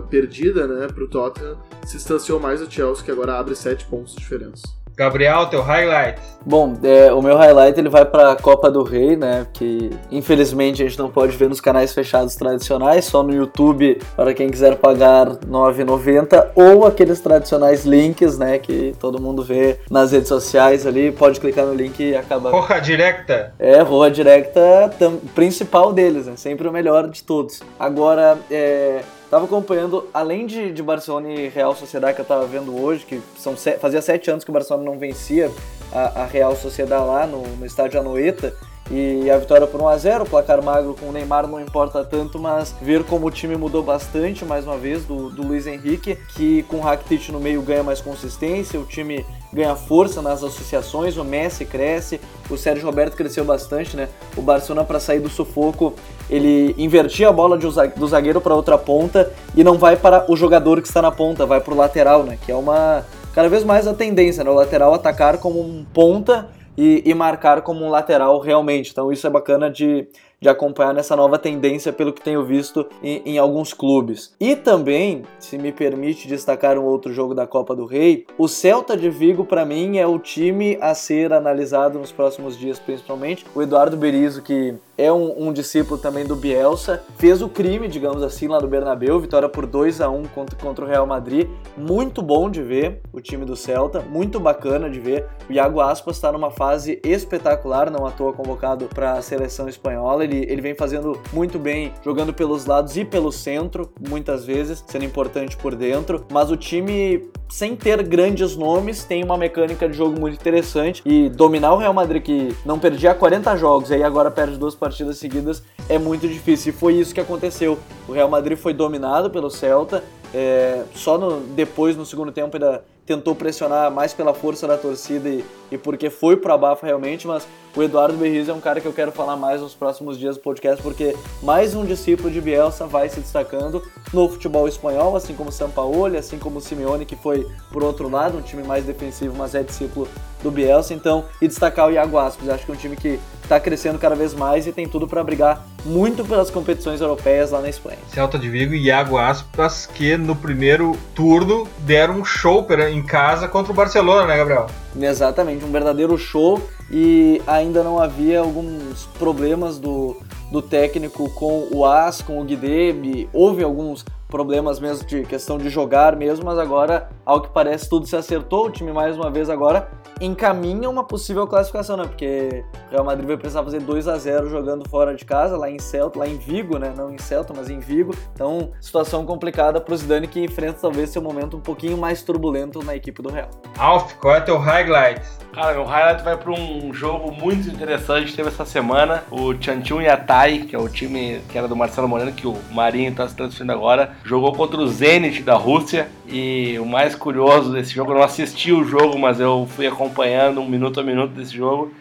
perdida 0.09 0.66
né, 0.66 0.87
para 0.87 1.05
o 1.05 1.09
Tottenham, 1.09 1.59
se 1.85 1.97
distanciou 1.97 2.41
mais 2.41 2.61
do 2.61 2.70
Chelsea, 2.70 3.05
que 3.05 3.11
agora 3.11 3.39
abre 3.39 3.55
7 3.55 3.87
pontos 3.87 4.14
de 4.14 4.20
diferença. 4.20 4.84
Gabriel, 4.97 5.47
teu 5.47 5.61
highlight. 5.61 6.20
Bom, 6.47 6.74
é, 6.82 7.12
o 7.12 7.22
meu 7.22 7.36
highlight 7.36 7.78
ele 7.78 7.88
vai 7.88 8.05
para 8.05 8.32
a 8.32 8.36
Copa 8.36 8.70
do 8.70 8.82
Rei, 8.82 9.16
né? 9.16 9.47
Que 9.53 9.90
infelizmente 10.11 10.82
a 10.82 10.86
gente 10.86 10.99
não 10.99 11.11
pode 11.11 11.36
ver 11.36 11.49
nos 11.49 11.61
canais 11.61 11.92
fechados 11.92 12.36
tradicionais, 12.36 13.07
só 13.07 13.22
no 13.22 13.34
YouTube 13.34 14.01
para 14.14 14.34
quem 14.34 14.51
quiser 14.51 14.76
pagar 14.76 15.28
R$ 15.28 15.38
9,90 15.49 16.51
ou 16.55 16.86
aqueles 16.86 17.20
tradicionais 17.20 17.84
links, 17.84 18.38
né? 18.38 18.59
Que 18.59 18.95
todo 19.01 19.20
mundo 19.20 19.42
vê 19.42 19.78
nas 19.90 20.12
redes 20.12 20.28
sociais 20.28 20.86
ali, 20.86 21.11
pode 21.11 21.40
clicar 21.40 21.64
no 21.64 21.74
link 21.74 21.99
e 22.01 22.14
acaba. 22.14 22.51
Roja 22.51 22.78
Directa. 22.78 23.55
É, 23.59 23.80
Roja 23.80 24.11
Directa, 24.11 24.92
principal 25.34 25.92
deles, 25.92 26.26
né? 26.26 26.34
Sempre 26.36 26.68
o 26.68 26.72
melhor 26.72 27.09
de 27.09 27.22
todos. 27.22 27.62
Agora, 27.80 28.38
é, 28.51 29.01
Tava 29.35 29.47
acompanhando, 29.47 30.09
além 30.14 30.47
de, 30.47 30.70
de 30.70 30.80
Barcelona 30.80 31.28
e 31.28 31.49
Real 31.49 31.74
Sociedade 31.74 32.14
que 32.14 32.20
eu 32.20 32.24
tava 32.24 32.47
vendo 32.47 32.80
hoje, 32.80 33.05
que 33.05 33.20
são 33.37 33.57
fazia 33.57 34.01
sete 34.01 34.30
anos 34.30 34.45
que 34.45 34.51
o 34.51 34.53
Barcelona 34.53 34.85
não 34.89 34.97
vencia 34.97 35.51
a, 35.93 36.22
a 36.22 36.24
Real 36.24 36.55
Sociedade 36.55 37.05
lá 37.05 37.26
no, 37.26 37.43
no 37.43 37.66
estádio 37.66 37.99
Anoeta. 37.99 38.55
E 38.91 39.30
a 39.30 39.39
vitória 39.39 39.66
por 39.66 39.80
1x0, 39.80 40.22
o 40.22 40.26
placar 40.26 40.62
magro 40.62 40.95
com 40.99 41.09
o 41.09 41.12
Neymar 41.12 41.47
não 41.47 41.59
importa 41.59 42.05
tanto, 42.05 42.39
mas 42.39 42.74
ver 42.82 43.03
como 43.05 43.26
o 43.26 43.30
time 43.30 43.57
mudou 43.57 43.82
bastante, 43.82 44.45
mais 44.45 44.66
uma 44.66 44.76
vez, 44.76 45.05
do, 45.05 45.30
do 45.30 45.43
Luiz 45.43 45.66
Henrique, 45.66 46.18
que 46.37 46.62
com 46.64 46.76
o 46.76 46.80
Rakitic 46.80 47.30
no 47.30 47.41
meio 47.41 47.62
ganha 47.62 47.82
mais 47.82 48.03
consistência, 48.03 48.78
o 48.78 48.85
time 48.85 49.24
ganha 49.53 49.74
força 49.74 50.20
nas 50.20 50.43
associações, 50.43 51.16
o 51.16 51.24
Messi 51.24 51.64
cresce, 51.64 52.20
o 52.51 52.59
Sérgio 52.59 52.85
Roberto 52.85 53.16
cresceu 53.16 53.45
bastante, 53.45 53.97
né? 53.97 54.09
O 54.37 54.43
Barcelona 54.43 54.85
para 54.85 55.01
sair 55.01 55.20
do 55.20 55.30
sufoco, 55.30 55.95
ele 56.28 56.74
invertia 56.76 57.28
a 57.28 57.32
bola 57.32 57.57
do 57.57 58.07
zagueiro 58.07 58.41
para 58.41 58.55
outra 58.55 58.76
ponta 58.76 59.32
e 59.57 59.64
não 59.64 59.78
vai 59.78 59.97
para 59.97 60.30
o 60.30 60.37
jogador 60.37 60.82
que 60.82 60.89
está 60.89 61.01
na 61.01 61.11
ponta, 61.11 61.47
vai 61.47 61.61
para 61.61 61.72
o 61.72 61.76
lateral, 61.76 62.22
né? 62.22 62.37
Que 62.45 62.53
é 62.53 62.55
uma 62.55 63.07
cada 63.35 63.49
vez 63.49 63.64
mais 63.64 63.87
a 63.87 63.95
tendência, 63.95 64.45
né? 64.45 64.51
O 64.51 64.55
lateral 64.55 64.93
atacar 64.93 65.39
como 65.39 65.61
um 65.61 65.85
ponta 65.93 66.49
e, 66.77 67.03
e 67.05 67.14
marcar 67.14 67.62
como 67.62 67.85
um 67.85 67.91
lateral 67.91 68.39
realmente. 68.39 68.91
Então 68.91 69.12
isso 69.12 69.27
é 69.27 69.31
bacana 69.31 69.70
de, 69.70 70.07
de 70.41 70.49
acompanhar 70.49 70.93
nessa 70.93 71.16
nova 71.16 71.39
tendência, 71.39 71.93
pelo 71.93 72.12
que 72.12 72.22
tenho 72.22 72.45
visto 72.45 72.87
em, 73.03 73.22
em, 73.25 73.39
alguns 73.39 73.72
clubes. 73.72 74.35
E 74.41 74.55
também, 74.55 75.22
se 75.39 75.57
me 75.57 75.72
permite 75.72 76.29
destacar 76.29 76.79
um 76.79 76.85
outro 76.85 77.12
jogo 77.12 77.35
da 77.35 77.47
Copa 77.47 77.75
do 77.75 77.87
Rei, 77.87 78.27
o 78.37 78.49
Celta 78.49 78.97
de 78.97 79.09
Vigo, 79.09 79.45
para 79.45 79.64
mim, 79.64 79.99
é 79.99 80.07
o 80.07 80.18
time 80.18 80.77
a 80.81 80.95
ser 80.95 81.33
analisado 81.33 81.99
nos 81.99 82.12
próximos 82.12 82.59
dias, 82.59 82.79
principalmente. 82.79 83.47
O 83.55 83.62
Eduardo 83.62 83.97
Berizzo, 83.97 84.43
que 84.43 84.75
é 84.97 85.12
um, 85.12 85.49
um, 85.49 85.53
discípulo 85.53 85.99
também 85.99 86.24
do 86.24 86.36
Bielsa, 86.36 87.03
fez 87.16 87.42
o 87.42 87.49
crime, 87.49 87.88
digamos 87.88 88.22
assim, 88.22 88.47
lá 88.47 88.61
no 88.61 88.68
Bernabéu, 88.68 89.18
vitória 89.18 89.49
por 89.49 89.66
2 89.66 90.01
a 90.01 90.09
1 90.09 90.24
contra, 90.26 90.57
contra 90.57 90.84
o 90.84 90.88
Real 90.88 91.07
Madrid. 91.07 91.49
Muito 91.76 92.22
bom 92.22 92.49
de 92.49 92.62
ver 92.62 93.01
o 93.12 93.20
time 93.20 93.45
do 93.45 93.57
Celta, 93.57 94.01
muito 94.01 94.38
bacana 94.38 94.88
de 94.88 95.01
ver. 95.01 95.26
O 95.49 95.53
Iago 95.53 95.80
Aspas 95.80 96.16
está 96.16 96.30
numa 96.30 96.51
fase 96.51 97.01
espetacular, 97.05 97.90
não 97.90 98.07
à 98.07 98.11
toa 98.11 98.32
convocado 98.32 98.86
para 98.86 99.12
a 99.12 99.22
seleção 99.22 99.68
espanhola. 99.68 100.24
Ele, 100.24 100.47
ele 100.49 100.61
vem 100.61 100.74
fazendo 100.74 101.20
muito 101.32 101.59
bem, 101.59 101.92
jogando 102.05 102.32
pelos 102.32 102.66
lados 102.66 102.97
e 102.97 103.05
pelo 103.05 103.32
centro, 103.32 103.90
muitas 104.09 104.45
vezes, 104.45 104.84
sendo 104.86 105.05
importante 105.05 105.57
por 105.57 105.74
dentro. 105.74 106.24
Mas 106.30 106.51
o 106.51 106.57
time, 106.57 107.28
sem 107.49 107.76
ter 107.76 108.03
grandes 108.03 108.57
nomes, 108.57 109.05
tem 109.05 109.22
uma 109.22 109.36
mecânica 109.36 109.88
de 109.88 109.97
jogo 109.97 110.18
muito 110.18 110.34
interessante 110.34 111.03
e 111.05 111.28
dominar 111.28 111.74
o 111.74 111.78
Real 111.78 111.95
Madrid, 111.95 112.22
que 112.22 112.57
não 112.64 112.78
perdia 112.78 113.14
40 113.14 113.57
jogos 113.57 113.90
e 113.90 113.95
aí 113.95 114.03
agora 114.03 114.30
perde 114.30 114.57
duas 114.57 114.74
partidas 114.74 115.18
seguidas 115.18 115.62
é 115.88 115.99
muito 115.99 116.26
difícil. 116.26 116.72
E 116.72 116.76
foi 116.76 116.95
isso 116.95 117.14
que 117.14 117.20
aconteceu. 117.20 117.78
O 118.09 118.12
Real 118.12 118.28
Madrid 118.28 118.57
foi 118.57 118.72
dominado 118.72 119.30
pelo 119.30 119.51
Celta. 119.51 120.03
É, 120.32 120.82
só 120.95 121.16
no, 121.16 121.40
depois, 121.40 121.97
no 121.97 122.05
segundo 122.05 122.32
tempo, 122.32 122.57
ainda 122.57 122.82
tentou 123.07 123.34
pressionar 123.34 123.90
mais 123.90 124.12
pela 124.14 124.32
força 124.32 124.66
da 124.66 124.76
torcida 124.76 125.28
e, 125.28 125.45
e 125.70 125.78
porque 125.78 126.11
foi 126.11 126.36
pro 126.36 126.53
abafa 126.53 126.86
realmente, 126.86 127.26
mas 127.26 127.47
o 127.77 127.83
Eduardo 127.83 128.16
Berriz 128.16 128.49
é 128.49 128.53
um 128.53 128.61
cara 128.61 128.81
que 128.81 128.87
eu 128.87 128.93
quero 128.93 129.11
falar 129.11 129.37
mais 129.37 129.61
nos 129.61 129.75
próximos 129.75 130.18
dias 130.18 130.37
do 130.37 130.43
podcast, 130.43 130.81
porque 130.81 131.16
mais 131.43 131.75
um 131.75 131.85
discípulo 131.85 132.31
de 132.31 132.41
Bielsa 132.41 132.87
vai 132.87 133.09
se 133.09 133.18
destacando 133.18 133.83
no 134.12 134.29
futebol 134.29 134.68
espanhol, 134.68 135.16
assim 135.16 135.35
como 135.35 135.51
Sampaoli, 135.51 136.16
assim 136.16 136.39
como 136.39 136.61
Simeone, 136.61 137.05
que 137.05 137.16
foi 137.16 137.47
por 137.72 137.83
outro 137.83 138.09
lado, 138.09 138.39
um 138.39 138.43
time 138.43 138.62
mais 138.62 138.85
defensivo, 138.85 139.35
mas 139.37 139.55
é 139.55 139.62
discípulo 139.62 140.07
do 140.43 140.51
Bielsa, 140.51 140.95
então, 140.95 141.25
e 141.41 141.49
destacar 141.49 141.89
o 141.89 141.91
Iago 141.91 142.18
Aspas, 142.18 142.49
acho 142.49 142.64
que 142.64 142.70
é 142.70 142.75
um 142.75 142.79
time 142.79 142.97
que 142.97 143.18
está 143.43 143.59
crescendo 143.59 143.99
cada 143.99 144.14
vez 144.14 144.35
mais 144.35 144.66
e 144.66 144.72
tem 144.72 144.87
tudo 144.87 145.09
para 145.09 145.25
brigar 145.25 145.66
muito 145.85 146.25
pelas 146.25 146.51
competições 146.51 147.01
europeias 147.01 147.51
lá 147.51 147.61
na 147.61 147.68
Espanha. 147.68 147.99
Celta 148.09 148.39
de 148.39 148.49
Vigo 148.49 148.75
e 148.75 148.85
Iago 148.85 149.18
Aspas, 149.18 149.87
que 149.87 150.16
no 150.16 150.37
primeiro 150.37 150.97
turno 151.14 151.66
deram 151.81 152.20
um 152.20 152.25
show 152.25 152.66
em 152.91 153.03
casa 153.03 153.49
contra 153.49 153.72
o 153.72 153.75
Barcelona, 153.75 154.27
né, 154.27 154.37
Gabriel? 154.37 154.66
Exatamente, 154.99 155.64
um 155.64 155.72
verdadeiro 155.72 156.16
show 156.16 156.62
e 156.97 157.42
ainda 157.45 157.82
não 157.82 157.99
havia 157.99 158.38
alguns 158.38 159.05
problemas 159.18 159.80
do, 159.80 160.16
do 160.53 160.62
técnico 160.62 161.28
com 161.30 161.66
o 161.72 161.84
As, 161.84 162.22
com 162.22 162.40
o 162.40 162.45
Guidebe, 162.45 163.28
houve 163.32 163.64
alguns 163.64 164.05
problemas 164.28 164.78
mesmo 164.78 165.05
de 165.05 165.22
questão 165.22 165.59
de 165.59 165.68
jogar 165.68 166.14
mesmo, 166.14 166.45
mas 166.45 166.57
agora, 166.57 167.09
ao 167.26 167.40
que 167.40 167.49
parece, 167.49 167.88
tudo 167.88 168.07
se 168.07 168.14
acertou. 168.14 168.66
O 168.66 168.70
time, 168.70 168.92
mais 168.92 169.16
uma 169.16 169.28
vez, 169.28 169.51
agora 169.51 169.90
encaminha 170.20 170.88
uma 170.88 171.03
possível 171.03 171.49
classificação, 171.49 171.97
né? 171.97 172.05
Porque 172.05 172.64
o 172.88 172.90
Real 172.92 173.05
Madrid 173.05 173.26
vai 173.26 173.36
precisar 173.36 173.64
fazer 173.64 173.80
2 173.80 174.07
a 174.07 174.16
0 174.16 174.49
jogando 174.49 174.88
fora 174.88 175.16
de 175.16 175.24
casa, 175.24 175.57
lá 175.57 175.68
em 175.68 175.80
Celta, 175.80 176.20
lá 176.20 176.28
em 176.28 176.36
Vigo, 176.36 176.78
né? 176.78 176.95
Não 176.97 177.12
em 177.12 177.18
Celta, 177.18 177.53
mas 177.57 177.68
em 177.68 177.80
Vigo. 177.80 178.14
Então, 178.32 178.70
situação 178.80 179.26
complicada 179.26 179.80
para 179.80 179.95
o 179.95 179.97
Zidane 179.97 180.28
que 180.28 180.45
enfrenta 180.45 180.78
talvez 180.80 181.11
seu 181.11 181.22
momento 181.22 181.57
um 181.57 181.61
pouquinho 181.61 181.99
mais 181.99 182.22
turbulento 182.22 182.84
na 182.84 182.95
equipe 182.95 183.20
do 183.20 183.30
Real. 183.30 183.51
Alf, 183.78 184.14
qual 184.20 184.36
é 184.36 184.40
teu 184.40 184.59
highlight? 184.59 185.43
Cara, 185.55 185.73
meu 185.73 185.85
highlight 185.85 186.25
vai 186.25 186.37
para 186.37 186.51
um 186.51 186.93
jogo 186.93 187.31
muito 187.31 187.69
interessante 187.69 188.33
que 188.33 188.37
teve 188.37 188.49
essa 188.49 188.65
semana. 188.65 189.23
O 189.31 189.55
Chanchun 189.55 190.01
Yatai, 190.01 190.65
que 190.69 190.75
é 190.75 190.79
o 190.81 190.89
time 190.89 191.43
que 191.49 191.57
era 191.57 191.69
do 191.69 191.77
Marcelo 191.77 192.09
Moreno, 192.09 192.33
que 192.33 192.45
o 192.45 192.57
Marinho 192.73 193.13
está 193.13 193.29
se 193.29 193.37
transferindo 193.37 193.71
agora, 193.71 194.17
jogou 194.25 194.53
contra 194.53 194.81
o 194.81 194.89
Zenit 194.89 195.45
da 195.45 195.55
Rússia. 195.55 196.09
E 196.27 196.77
o 196.81 196.85
mais 196.85 197.15
curioso 197.15 197.73
desse 197.73 197.95
jogo, 197.95 198.11
eu 198.11 198.17
não 198.17 198.25
assisti 198.25 198.73
o 198.73 198.83
jogo, 198.83 199.17
mas 199.17 199.39
eu 199.39 199.69
fui 199.77 199.87
acompanhando 199.87 200.61
um 200.61 200.69
minuto 200.69 200.99
a 200.99 201.05
minuto 201.05 201.31
desse 201.35 201.57
jogo, 201.57 201.95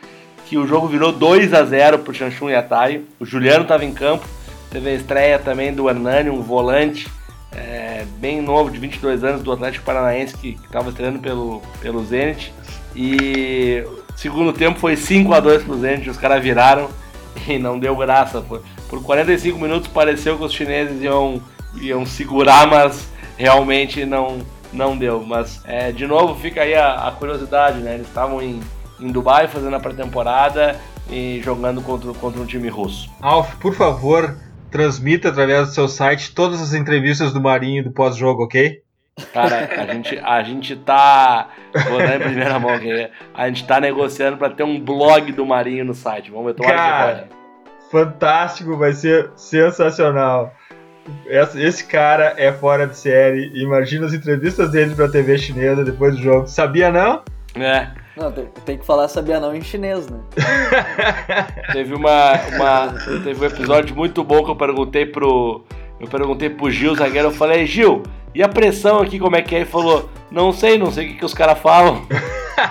que 0.48 0.58
o 0.58 0.66
jogo 0.66 0.88
virou 0.88 1.12
2 1.12 1.54
a 1.54 1.64
0 1.64 2.00
pro 2.00 2.12
Chanchun 2.12 2.50
Yatai. 2.50 3.04
O 3.20 3.26
Juliano 3.26 3.62
estava 3.62 3.86
em 3.86 3.94
campo, 3.94 4.28
teve 4.72 4.90
a 4.90 4.94
estreia 4.96 5.38
também 5.38 5.72
do 5.72 5.88
Hernani, 5.88 6.32
um 6.32 6.42
volante 6.42 7.08
é, 7.52 8.04
bem 8.18 8.42
novo, 8.42 8.72
de 8.72 8.80
22 8.80 9.24
anos, 9.24 9.44
do 9.44 9.52
Atlético 9.52 9.86
Paranaense, 9.86 10.36
que 10.36 10.58
estava 10.66 10.90
estreando 10.90 11.20
pelo, 11.20 11.62
pelo 11.80 12.04
Zenit. 12.04 12.52
E 12.96 13.84
segundo 14.16 14.54
tempo 14.54 14.80
foi 14.80 14.96
5 14.96 15.34
a 15.34 15.40
2 15.40 15.64
pro 15.64 15.80
Zenit, 15.80 16.10
os 16.10 16.18
caras 16.18 16.44
viraram 16.44 16.90
e 17.48 17.58
não 17.58 17.80
deu 17.80 17.96
graça. 17.96 18.42
Por, 18.42 18.62
por 18.90 19.02
45 19.02 19.60
minutos 19.60 19.88
pareceu 19.88 20.38
que 20.38 20.44
os 20.44 20.54
chineses 20.54 21.02
iam, 21.02 21.42
iam 21.82 22.06
segurar, 22.06 22.68
mas 22.68 23.08
realmente 23.38 24.06
não, 24.06 24.40
não 24.72 24.98
deu. 24.98 25.24
Mas, 25.26 25.62
é, 25.66 25.92
de 25.92 26.06
novo, 26.06 26.40
fica 26.40 26.62
aí 26.62 26.76
a, 26.76 27.08
a 27.08 27.12
curiosidade, 27.12 27.80
né? 27.80 27.96
Eles 27.96 28.08
estavam 28.08 28.42
em, 28.42 28.60
em 29.00 29.12
Dubai 29.12 29.48
fazendo 29.48 29.76
a 29.76 29.80
pré-temporada 29.80 30.80
e 31.10 31.42
jogando 31.44 31.82
contra, 31.82 32.14
contra 32.14 32.42
um 32.42 32.46
time 32.46 32.70
russo. 32.70 33.10
Alf, 33.22 33.56
por 33.56 33.74
favor, 33.74 34.38
transmita 34.72 35.30
através 35.30 35.68
do 35.68 35.74
seu 35.74 35.88
site 35.88 36.34
todas 36.34 36.62
as 36.62 36.74
entrevistas 36.74 37.34
do 37.34 37.42
Marinho 37.42 37.84
do 37.84 37.92
pós-jogo, 37.92 38.44
ok? 38.44 38.83
Cara, 39.32 39.70
a 39.78 39.94
gente, 39.94 40.20
a 40.20 40.44
gente 40.44 40.76
tá. 40.76 41.50
Vou 41.90 42.00
dar 42.00 42.16
em 42.16 42.20
primeira 42.20 42.60
mão 42.60 42.74
aqui. 42.74 43.10
A 43.34 43.48
gente 43.48 43.66
tá 43.66 43.80
negociando 43.80 44.38
para 44.38 44.50
ter 44.50 44.64
um 44.64 44.80
blog 44.80 45.32
do 45.32 45.46
Marinho 45.46 45.86
no 45.86 45.94
site. 45.94 46.32
Vamos 46.32 46.48
ver, 46.48 46.54
tomara 46.56 46.76
Cara, 46.76 47.30
fantástico, 47.92 48.76
vai 48.76 48.94
ser 48.94 49.30
sensacional. 49.36 50.54
Esse, 51.28 51.62
esse 51.62 51.86
cara 51.86 52.34
é 52.38 52.52
fora 52.52 52.88
de 52.88 52.98
série. 52.98 53.52
Imagina 53.54 54.08
as 54.08 54.14
entrevistas 54.14 54.72
dele 54.72 54.96
pra 54.96 55.08
TV 55.08 55.38
chinesa 55.38 55.84
depois 55.84 56.16
do 56.16 56.22
jogo. 56.22 56.48
Sabia 56.48 56.92
não? 56.92 57.22
É. 57.56 57.90
Não, 58.16 58.32
tem, 58.32 58.46
tem 58.66 58.78
que 58.78 58.86
falar 58.86 59.08
sabia 59.08 59.40
não 59.40 59.56
em 59.56 59.62
chinês, 59.62 60.08
né? 60.08 60.20
Teve 61.74 61.96
uma, 61.96 62.34
uma. 62.56 62.94
Teve 63.24 63.44
um 63.44 63.48
episódio 63.48 63.96
muito 63.96 64.24
bom 64.24 64.44
que 64.44 64.52
eu 64.52 64.56
perguntei 64.56 65.06
pro. 65.06 65.66
Eu 66.04 66.10
perguntei 66.10 66.50
pro 66.50 66.70
Gil, 66.70 66.94
zagueiro, 66.96 67.30
eu 67.30 67.32
falei, 67.32 67.66
Gil, 67.66 68.04
e 68.36 68.44
a 68.44 68.50
pressão 68.50 69.00
aqui 69.00 69.18
como 69.18 69.38
é 69.38 69.42
que 69.42 69.56
é? 69.56 69.60
Ele 69.60 69.66
falou, 69.66 70.10
não 70.30 70.52
sei, 70.52 70.78
não 70.78 70.92
sei 70.92 71.06
o 71.06 71.08
que, 71.10 71.20
que 71.20 71.26
os 71.26 71.34
caras 71.34 71.58
falam. 71.60 72.06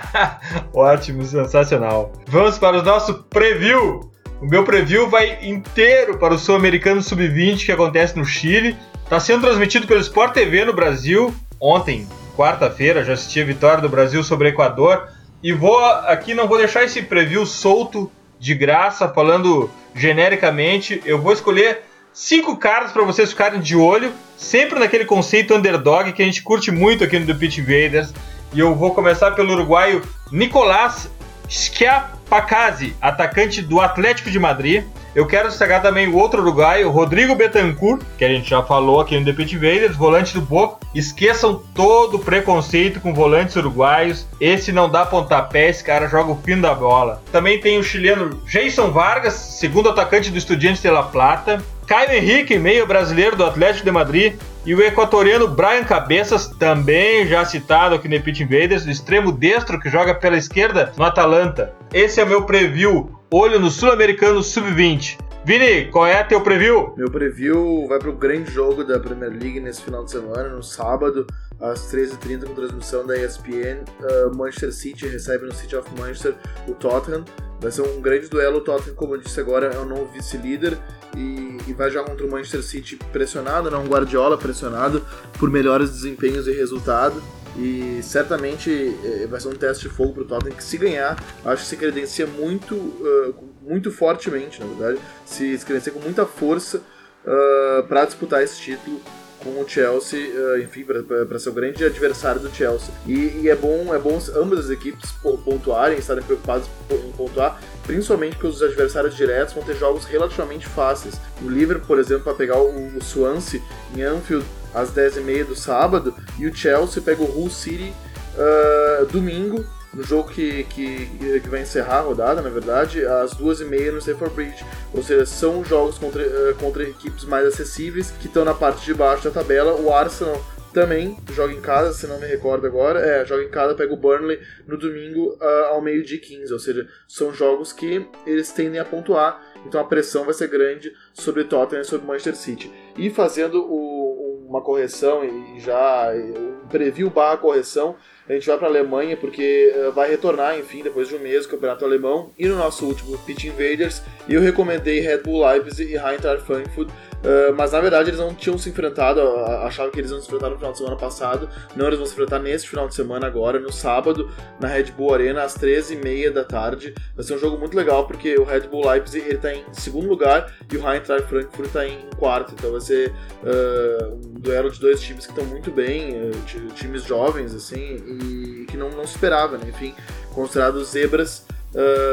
Ótimo, 0.71 1.25
sensacional. 1.25 2.11
Vamos 2.27 2.59
para 2.59 2.77
o 2.77 2.83
nosso 2.83 3.23
preview. 3.23 4.11
O 4.39 4.45
meu 4.45 4.63
preview 4.63 5.09
vai 5.09 5.39
inteiro 5.41 6.19
para 6.19 6.35
o 6.35 6.37
Sul-Americano 6.37 7.01
Sub-20 7.01 7.65
que 7.65 7.71
acontece 7.71 8.15
no 8.15 8.23
Chile. 8.23 8.77
Está 9.03 9.19
sendo 9.19 9.41
transmitido 9.41 9.87
pelo 9.87 10.01
Sport 10.01 10.33
TV 10.33 10.63
no 10.63 10.73
Brasil. 10.73 11.33
Ontem, 11.59 12.07
quarta-feira, 12.37 13.03
já 13.03 13.13
assisti 13.13 13.41
a 13.41 13.45
vitória 13.45 13.81
do 13.81 13.89
Brasil 13.89 14.23
sobre 14.23 14.49
o 14.49 14.51
Equador. 14.51 15.07
E 15.41 15.51
vou 15.51 15.83
aqui, 15.83 16.35
não 16.35 16.47
vou 16.47 16.59
deixar 16.59 16.83
esse 16.83 17.01
preview 17.01 17.47
solto 17.47 18.11
de 18.39 18.53
graça, 18.53 19.09
falando 19.09 19.71
genericamente. 19.95 21.01
Eu 21.03 21.19
vou 21.19 21.33
escolher 21.33 21.81
cinco 22.13 22.55
caras 22.57 22.91
para 22.91 23.03
vocês 23.03 23.31
ficarem 23.31 23.59
de 23.59 23.75
olho, 23.75 24.11
sempre 24.37 24.79
naquele 24.79 25.05
conceito 25.05 25.53
underdog 25.53 26.13
que 26.13 26.21
a 26.21 26.25
gente 26.25 26.43
curte 26.43 26.71
muito 26.71 27.03
aqui 27.03 27.17
no 27.17 27.25
The 27.25 27.33
Pitch 27.33 27.57
Invaders. 27.57 28.13
E 28.53 28.59
eu 28.59 28.75
vou 28.75 28.93
começar 28.93 29.31
pelo 29.31 29.53
uruguaio 29.53 30.03
Nicolás 30.31 31.09
Schiapacazzi, 31.49 32.95
atacante 33.01 33.61
do 33.61 33.81
Atlético 33.81 34.29
de 34.29 34.39
Madrid. 34.39 34.83
Eu 35.15 35.27
quero 35.27 35.49
destacar 35.49 35.81
também 35.81 36.07
o 36.07 36.17
outro 36.17 36.41
uruguaio, 36.41 36.89
Rodrigo 36.89 37.35
Betancourt, 37.35 38.01
que 38.17 38.25
a 38.25 38.27
gente 38.27 38.49
já 38.49 38.63
falou 38.63 38.99
aqui 38.99 39.19
no 39.19 39.25
The 39.25 39.33
Pit 39.33 39.55
Invaders, 39.55 39.95
volante 39.95 40.33
do 40.33 40.41
Boca. 40.41 40.83
Esqueçam 40.95 41.61
todo 41.75 42.17
o 42.17 42.19
preconceito 42.19 42.99
com 42.99 43.13
volantes 43.13 43.55
uruguaios. 43.55 44.25
Esse 44.39 44.71
não 44.71 44.89
dá 44.89 45.05
pontapé, 45.05 45.69
esse 45.69 45.83
cara 45.83 46.07
joga 46.07 46.31
o 46.31 46.41
fim 46.43 46.59
da 46.59 46.73
bola. 46.73 47.21
Também 47.31 47.59
tem 47.59 47.77
o 47.77 47.83
chileno 47.83 48.41
Jason 48.47 48.89
Vargas, 48.89 49.33
segundo 49.33 49.89
atacante 49.89 50.31
do 50.31 50.37
Estudiantes 50.37 50.81
de 50.81 50.89
La 50.89 51.03
Plata. 51.03 51.63
Caio 51.85 52.11
Henrique, 52.11 52.57
meio 52.57 52.87
brasileiro 52.87 53.35
do 53.35 53.45
Atlético 53.45 53.85
de 53.85 53.91
Madrid, 53.91 54.33
e 54.65 54.73
o 54.73 54.81
equatoriano 54.81 55.47
Brian 55.47 55.83
Cabeças, 55.83 56.47
também 56.47 57.27
já 57.27 57.43
citado 57.43 57.95
aqui 57.95 58.07
no 58.07 58.21
Pit 58.21 58.41
Invaders, 58.41 58.85
do 58.85 58.91
extremo 58.91 59.31
destro 59.31 59.79
que 59.79 59.89
joga 59.89 60.15
pela 60.15 60.37
esquerda 60.37 60.93
no 60.97 61.03
Atalanta. 61.03 61.73
Esse 61.93 62.21
é 62.21 62.23
o 62.23 62.27
meu 62.27 62.43
preview, 62.45 63.11
olho 63.31 63.59
no 63.59 63.69
Sul-Americano 63.69 64.41
Sub-20. 64.41 65.17
Vini, 65.45 65.87
qual 65.91 66.07
é 66.07 66.23
teu 66.23 66.39
preview? 66.39 66.93
Meu 66.95 67.11
preview 67.11 67.85
vai 67.89 67.99
para 67.99 68.09
o 68.09 68.15
grande 68.15 68.49
jogo 68.49 68.85
da 68.85 68.97
Premier 68.97 69.29
League 69.29 69.59
nesse 69.59 69.81
final 69.81 70.05
de 70.05 70.11
semana, 70.11 70.47
no 70.47 70.63
sábado, 70.63 71.27
às 71.63 71.89
13h30, 71.91 72.45
com 72.45 72.53
transmissão 72.53 73.07
da 73.07 73.17
ESPN. 73.17 73.85
Uh, 74.01 74.35
Manchester 74.35 74.73
City 74.73 75.07
recebe 75.07 75.45
no 75.45 75.53
City 75.53 75.75
of 75.75 75.89
Manchester 75.97 76.35
o 76.67 76.73
Tottenham. 76.73 77.23
Vai 77.61 77.71
ser 77.71 77.81
um 77.83 78.01
grande 78.01 78.27
duelo. 78.27 78.57
O 78.57 78.61
Tottenham, 78.61 78.95
como 78.95 79.15
eu 79.15 79.21
disse 79.21 79.39
agora, 79.39 79.67
é 79.67 79.77
o 79.79 79.85
novo 79.85 80.05
vice-líder 80.11 80.77
e, 81.15 81.57
e, 81.65 81.73
vai 81.73 81.89
jogar 81.89 82.09
contra 82.09 82.25
o 82.25 82.29
Manchester 82.29 82.61
City 82.61 82.97
pressionado, 83.13 83.71
não 83.71 83.83
um 83.83 83.87
Guardiola 83.87 84.37
pressionado 84.37 85.05
por 85.39 85.49
melhores 85.49 85.89
desempenhos 85.89 86.47
e 86.47 86.51
resultado. 86.51 87.23
E 87.57 87.99
certamente 88.01 88.97
é, 89.05 89.27
vai 89.27 89.39
ser 89.39 89.47
um 89.47 89.53
teste 89.53 89.87
de 89.87 89.93
fogo 89.93 90.13
para 90.13 90.23
o 90.23 90.25
Tottenham 90.25 90.57
que 90.57 90.63
se 90.63 90.77
ganhar, 90.77 91.23
acho 91.45 91.61
que 91.61 91.69
se 91.69 91.77
credencia 91.77 92.25
muito, 92.25 92.73
uh, 92.75 93.35
muito 93.61 93.91
fortemente, 93.91 94.59
na 94.59 94.65
verdade, 94.65 94.99
se, 95.23 95.55
credencia 95.59 95.93
com 95.93 95.99
muita 95.99 96.25
força 96.25 96.79
uh, 96.79 97.83
para 97.87 98.05
disputar 98.05 98.41
esse 98.41 98.59
título 98.59 98.99
com 99.43 99.61
o 99.61 99.67
Chelsea, 99.67 100.19
uh, 100.19 100.59
enfim, 100.59 100.85
para 100.85 101.37
ser 101.37 101.49
o 101.49 101.53
grande 101.53 101.83
adversário 101.83 102.39
do 102.39 102.49
Chelsea. 102.53 102.93
E, 103.05 103.41
e, 103.41 103.49
é 103.49 103.55
bom, 103.55 103.93
é 103.93 103.99
bom 103.99 104.19
ambas 104.35 104.59
as 104.59 104.69
equipes 104.69 105.11
pontuarem, 105.43 105.97
estarem 105.97 106.23
preocupadas 106.23 106.67
em 106.89 107.11
pontuar, 107.11 107.61
principalmente 107.85 108.35
porque 108.35 108.47
os 108.47 108.61
adversários 108.61 109.15
diretos 109.15 109.53
vão 109.53 109.63
ter 109.63 109.75
jogos 109.75 110.05
relativamente 110.05 110.67
fáceis. 110.67 111.19
O 111.41 111.49
Liverpool, 111.49 111.87
por 111.87 111.99
exemplo, 111.99 112.23
para 112.23 112.33
pegar 112.33 112.57
o, 112.57 112.97
o 112.97 113.03
Swansea 113.03 113.61
em 113.95 114.01
Anfield 114.01 114.45
às 114.73 114.91
10h30 114.91 115.45
do 115.45 115.55
sábado, 115.55 116.15
e 116.39 116.47
o 116.47 116.55
Chelsea 116.55 117.01
pega 117.01 117.21
o 117.21 117.37
Hull 117.37 117.49
City 117.49 117.93
uh, 118.35 119.05
domingo, 119.07 119.63
no 119.93 120.03
jogo 120.03 120.29
que, 120.29 120.63
que, 120.65 121.05
que, 121.39 121.49
vai 121.49 121.61
encerrar 121.61 121.99
a 121.99 122.01
rodada, 122.01 122.41
na 122.41 122.49
verdade, 122.49 123.05
às 123.05 123.33
duas 123.33 123.61
e 123.61 123.65
meia 123.65 123.91
no 123.91 123.99
Stamford 123.99 124.33
Bridge. 124.33 124.65
Ou 124.93 125.03
seja, 125.03 125.25
são 125.25 125.63
jogos 125.63 125.97
contra, 125.97 126.23
uh, 126.23 126.55
contra 126.55 126.83
equipes 126.83 127.25
mais 127.25 127.45
acessíveis 127.45 128.11
que 128.11 128.27
estão 128.27 128.43
na 128.43 128.53
parte 128.53 128.83
de 128.85 128.93
baixo 128.93 129.25
da 129.25 129.31
tabela. 129.31 129.75
O 129.75 129.93
Arsenal 129.93 130.43
também 130.73 131.15
joga 131.31 131.53
em 131.53 131.61
casa, 131.61 131.93
se 131.93 132.07
não 132.07 132.19
me 132.19 132.25
recordo 132.25 132.65
agora. 132.65 132.99
É, 132.99 133.23
joga 133.23 133.43
em 133.43 133.49
casa, 133.49 133.75
pega 133.75 133.93
o 133.93 133.97
Burnley 133.97 134.39
no 134.67 134.77
domingo 134.77 135.37
uh, 135.39 135.65
ao 135.69 135.81
meio-dia 135.81 136.19
15. 136.19 136.51
Ou 136.51 136.59
seja, 136.59 136.87
são 137.07 137.31
jogos 137.31 137.71
que 137.71 138.05
eles 138.25 138.51
tendem 138.51 138.79
a 138.79 138.85
pontuar. 138.85 139.41
Então 139.65 139.79
a 139.79 139.85
pressão 139.85 140.25
vai 140.25 140.33
ser 140.33 140.47
grande 140.47 140.91
sobre 141.13 141.43
Tottenham 141.43 141.83
e 141.83 141.85
sobre 141.85 142.07
Manchester 142.07 142.35
City. 142.35 142.71
E 142.97 143.09
fazendo 143.09 143.63
o, 143.63 144.47
uma 144.49 144.61
correção 144.61 145.23
e 145.23 145.59
já 145.59 146.11
um 146.37 146.67
preview 146.67 147.09
barra 147.09 147.37
correção, 147.37 147.95
a 148.27 148.33
gente 148.33 148.47
vai 148.47 148.57
para 148.57 148.67
a 148.67 148.69
Alemanha 148.69 149.17
porque 149.17 149.73
uh, 149.75 149.91
vai 149.91 150.09
retornar, 150.09 150.57
enfim, 150.57 150.81
depois 150.81 151.07
de 151.07 151.15
um 151.15 151.19
mês 151.19 151.45
o 151.45 151.49
campeonato 151.49 151.83
alemão. 151.83 152.31
E 152.37 152.47
no 152.47 152.55
nosso 152.55 152.85
último 152.85 153.17
Pitch 153.19 153.45
Invaders, 153.45 154.01
eu 154.29 154.39
recomendei 154.39 155.01
Red 155.01 155.19
Bull 155.19 155.45
Leipzig 155.45 155.91
e 155.91 155.97
Eintracht 155.97 156.45
Frankfurt 156.45 156.89
Uh, 157.23 157.55
mas 157.55 157.71
na 157.71 157.79
verdade 157.79 158.09
eles 158.09 158.19
não 158.19 158.35
tinham 158.35 158.57
se 158.57 158.69
enfrentado, 158.69 159.21
achavam 159.63 159.89
que 159.91 159.99
eles 159.99 160.11
iam 160.11 160.19
se 160.19 160.27
enfrentar 160.27 160.49
no 160.49 160.57
final 160.57 160.73
de 160.73 160.77
semana 160.77 160.97
passado. 160.97 161.49
Não, 161.73 161.87
eles 161.87 161.97
vão 161.97 162.05
se 162.05 162.11
enfrentar 162.11 162.39
neste 162.39 162.69
final 162.69 162.87
de 162.87 162.93
semana 162.93 163.25
agora, 163.25 163.59
no 163.59 163.71
sábado, 163.71 164.29
na 164.59 164.67
Red 164.67 164.91
Bull 164.91 165.13
Arena, 165.13 165.43
às 165.43 165.57
13h30 165.57 166.31
da 166.31 166.43
tarde. 166.43 166.93
Vai 167.15 167.23
ser 167.23 167.35
um 167.35 167.39
jogo 167.39 167.57
muito 167.57 167.77
legal 167.77 168.05
porque 168.05 168.35
o 168.35 168.43
Red 168.43 168.67
Bull 168.67 168.85
Leipzig 168.89 169.25
ele 169.25 169.37
tá 169.37 169.53
em 169.53 169.63
segundo 169.71 170.07
lugar 170.07 170.53
e 170.69 170.75
o 170.75 170.91
Eintracht 170.91 171.29
Frankfurt 171.29 171.67
está 171.67 171.87
em 171.87 172.09
quarto. 172.17 172.53
Então 172.53 172.71
vai 172.71 172.81
ser 172.81 173.09
uh, 173.09 174.15
um 174.15 174.39
duelo 174.41 174.69
de 174.69 174.81
dois 174.81 174.99
times 174.99 175.25
que 175.25 175.31
estão 175.31 175.45
muito 175.45 175.71
bem, 175.71 176.29
uh, 176.29 176.73
times 176.75 177.03
jovens 177.05 177.55
assim, 177.55 178.03
e 178.05 178.65
que 178.65 178.75
não, 178.75 178.89
não 178.89 179.03
esperava, 179.03 179.57
né? 179.57 179.65
Enfim, 179.69 179.95
considerados 180.33 180.89
zebras 180.89 181.45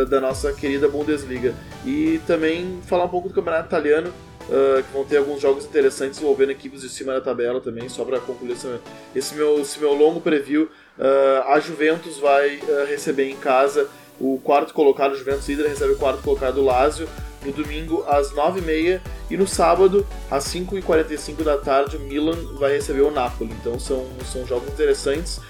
da 0.09 0.21
nossa 0.23 0.55
querida 0.55 0.89
Bundesliga. 0.89 1.53
E 1.85 2.19
também 2.27 2.81
falar 2.87 3.05
um 3.05 3.09
pouco 3.11 3.29
do 3.29 3.35
campeonato 3.35 3.67
italiano 3.67 4.11
Uh, 4.51 4.83
que 4.83 4.93
vão 4.93 5.05
ter 5.05 5.19
alguns 5.19 5.41
jogos 5.41 5.65
interessantes 5.65 6.21
envolvendo 6.21 6.51
equipes 6.51 6.81
de 6.81 6.89
cima 6.89 7.13
da 7.13 7.21
tabela 7.21 7.61
também, 7.61 7.89
só 7.89 8.05
para 8.05 8.19
concluir 8.19 8.51
esse, 8.53 8.67
esse, 9.15 9.35
meu, 9.37 9.61
esse 9.61 9.79
meu 9.79 9.95
longo 9.95 10.21
preview. 10.21 10.65
Uh, 10.99 11.49
a 11.53 11.61
Juventus 11.61 12.19
vai 12.19 12.57
uh, 12.57 12.87
receber 12.89 13.31
em 13.31 13.37
casa 13.37 13.89
o 14.19 14.41
quarto 14.43 14.75
colocado, 14.75 15.13
o 15.13 15.17
Juventus 15.17 15.49
líder 15.49 15.69
recebe 15.69 15.93
o 15.93 15.97
quarto 15.97 16.21
colocado 16.23 16.59
o 16.59 16.65
Lazio 16.65 17.09
no 17.45 17.53
domingo 17.53 18.05
às 18.09 18.33
9h30 18.33 19.01
e 19.31 19.37
no 19.37 19.47
sábado 19.47 20.05
às 20.29 20.45
5h45 20.47 21.45
da 21.45 21.57
tarde 21.57 21.97
o 21.97 22.01
Milan 22.01 22.37
vai 22.59 22.73
receber 22.73 23.03
o 23.03 23.11
Napoli. 23.13 23.53
Então 23.53 23.79
são, 23.79 24.05
são 24.25 24.45
jogos 24.45 24.69
interessantes. 24.69 25.41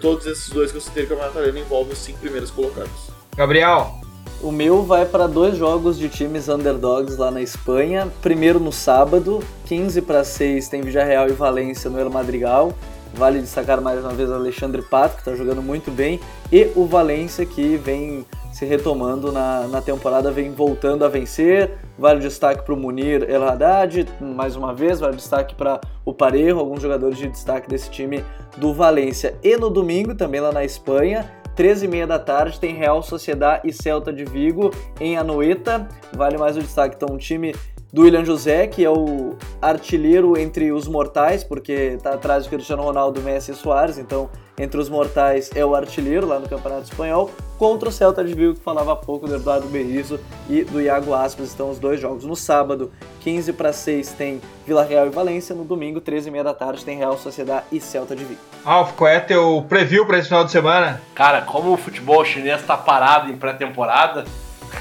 todos 0.00 0.24
esses 0.24 0.48
dois 0.48 0.70
que 0.70 0.78
eu 0.78 0.80
citei 0.80 1.02
no 1.02 1.10
Campeonato 1.10 1.36
Italiano 1.36 1.58
envolvem 1.58 1.92
os 1.92 1.98
cinco 1.98 2.20
primeiros 2.20 2.50
colocados. 2.50 3.10
Gabriel, 3.36 4.00
o 4.46 4.52
meu 4.52 4.84
vai 4.84 5.04
para 5.04 5.26
dois 5.26 5.56
jogos 5.56 5.98
de 5.98 6.08
times 6.08 6.48
underdogs 6.48 7.16
lá 7.16 7.32
na 7.32 7.42
Espanha. 7.42 8.06
Primeiro 8.22 8.60
no 8.60 8.70
sábado, 8.70 9.42
15 9.64 10.00
para 10.02 10.22
6 10.22 10.68
tem 10.68 10.82
Villarreal 10.82 11.28
e 11.28 11.32
Valência 11.32 11.90
no 11.90 11.98
El 11.98 12.10
Madrigal. 12.10 12.72
Vale 13.12 13.40
destacar 13.40 13.80
mais 13.80 13.98
uma 13.98 14.12
vez 14.12 14.30
Alexandre 14.30 14.82
Pato, 14.82 15.16
que 15.16 15.22
está 15.22 15.34
jogando 15.34 15.60
muito 15.60 15.90
bem, 15.90 16.20
e 16.52 16.70
o 16.76 16.86
Valência, 16.86 17.44
que 17.44 17.76
vem 17.76 18.24
se 18.52 18.64
retomando 18.64 19.32
na, 19.32 19.66
na 19.66 19.82
temporada, 19.82 20.30
vem 20.30 20.52
voltando 20.52 21.04
a 21.04 21.08
vencer. 21.08 21.72
Vale 21.98 22.20
destaque 22.20 22.62
para 22.64 22.74
o 22.74 22.76
Munir 22.76 23.28
El 23.28 23.42
Haddad, 23.42 24.06
mais 24.20 24.54
uma 24.54 24.72
vez, 24.72 25.00
vale 25.00 25.16
destaque 25.16 25.56
para 25.56 25.80
o 26.04 26.12
Parejo, 26.12 26.60
alguns 26.60 26.80
jogadores 26.80 27.18
de 27.18 27.26
destaque 27.26 27.68
desse 27.68 27.90
time 27.90 28.24
do 28.56 28.72
Valência. 28.72 29.34
E 29.42 29.56
no 29.56 29.70
domingo, 29.70 30.14
também 30.14 30.40
lá 30.40 30.52
na 30.52 30.64
Espanha, 30.64 31.28
13h30 31.56 32.06
da 32.06 32.18
tarde 32.18 32.60
tem 32.60 32.74
Real 32.74 33.02
Sociedade 33.02 33.68
e 33.68 33.72
Celta 33.72 34.12
de 34.12 34.24
Vigo 34.24 34.70
em 35.00 35.16
Anoeta. 35.16 35.88
Vale 36.12 36.36
mais 36.36 36.56
o 36.56 36.60
destaque, 36.60 36.96
então 36.96 37.14
um 37.14 37.18
time 37.18 37.54
do 37.92 38.02
William 38.02 38.24
José, 38.24 38.66
que 38.66 38.84
é 38.84 38.90
o 38.90 39.34
artilheiro 39.60 40.38
entre 40.38 40.70
os 40.70 40.86
mortais, 40.86 41.42
porque 41.42 41.96
tá 42.02 42.12
atrás 42.12 42.44
do 42.44 42.50
Cristiano 42.50 42.82
Ronaldo, 42.82 43.22
Messi 43.22 43.52
e 43.52 43.54
Soares, 43.54 43.96
então 43.96 44.28
entre 44.58 44.80
os 44.80 44.88
mortais 44.88 45.50
é 45.54 45.64
o 45.64 45.74
artilheiro 45.74 46.26
lá 46.26 46.38
no 46.38 46.48
Campeonato 46.48 46.84
Espanhol, 46.84 47.30
contra 47.58 47.88
o 47.88 47.92
Celta 47.92 48.24
de 48.24 48.34
Vigo, 48.34 48.54
que 48.54 48.60
falava 48.60 48.92
há 48.92 48.96
pouco 48.96 49.26
do 49.26 49.34
Eduardo 49.34 49.66
Berizzo 49.68 50.20
e 50.48 50.62
do 50.64 50.80
Iago 50.80 51.14
Aspas. 51.14 51.48
Estão 51.48 51.70
os 51.70 51.78
dois 51.78 52.00
jogos. 52.00 52.24
No 52.24 52.36
sábado, 52.36 52.90
15 53.20 53.52
para 53.52 53.72
6 53.72 54.12
tem 54.12 54.40
Vila 54.66 54.84
Real 54.84 55.06
e 55.06 55.10
Valência, 55.10 55.54
no 55.54 55.64
domingo, 55.64 56.00
13 56.00 56.28
e 56.28 56.30
meia 56.30 56.44
da 56.44 56.54
tarde, 56.54 56.84
tem 56.84 56.98
Real 56.98 57.18
Sociedade 57.18 57.64
e 57.72 57.80
Celta 57.80 58.14
de 58.14 58.24
Vigo. 58.24 58.40
Alf, 58.64 58.92
qual 58.92 59.08
é 59.08 59.20
teu 59.20 59.64
preview 59.68 60.06
para 60.06 60.18
esse 60.18 60.28
final 60.28 60.44
de 60.44 60.50
semana? 60.50 61.00
Cara, 61.14 61.42
como 61.42 61.72
o 61.72 61.76
futebol 61.76 62.24
chinês 62.24 62.60
está 62.60 62.76
parado 62.76 63.30
em 63.30 63.36
pré-temporada, 63.36 64.24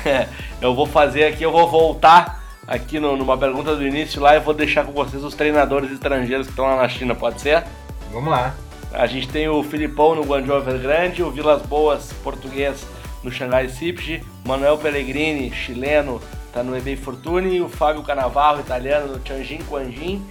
eu 0.62 0.74
vou 0.74 0.86
fazer 0.86 1.26
aqui, 1.26 1.44
eu 1.44 1.52
vou 1.52 1.70
voltar 1.70 2.44
aqui 2.68 3.00
no, 3.00 3.16
numa 3.16 3.38
pergunta 3.38 3.76
do 3.76 3.86
início 3.86 4.22
lá 4.22 4.36
e 4.36 4.40
vou 4.40 4.54
deixar 4.54 4.86
com 4.86 4.92
vocês 4.92 5.24
os 5.24 5.36
treinadores 5.36 5.92
estrangeiros 5.92 6.48
que 6.48 6.54
estão 6.54 6.66
lá 6.66 6.78
na 6.78 6.90
China, 6.90 7.14
pode 7.14 7.40
ser? 7.42 7.64
Vamos 8.12 8.32
lá. 8.32 8.56
A 8.98 9.08
gente 9.08 9.28
tem 9.28 9.50
o 9.50 9.62
Filipão 9.62 10.16
no 10.16 10.24
Guangzhou 10.24 10.58
Evergrande, 10.58 11.22
o 11.22 11.30
Vilas 11.30 11.62
Boas, 11.64 12.14
português, 12.24 12.88
no 13.22 13.30
Xangai 13.30 13.68
Sipji, 13.68 14.24
Manuel 14.46 14.78
Pellegrini, 14.78 15.52
chileno, 15.52 16.22
está 16.48 16.64
no 16.64 16.78
eBay 16.78 16.96
Fortune, 16.96 17.60
o 17.60 17.68
Fábio 17.68 18.04
Canavarro, 18.04 18.62
italiano, 18.62 19.12
no 19.12 19.20
Tianjin 19.20 19.60
Quanjin, 19.70 20.26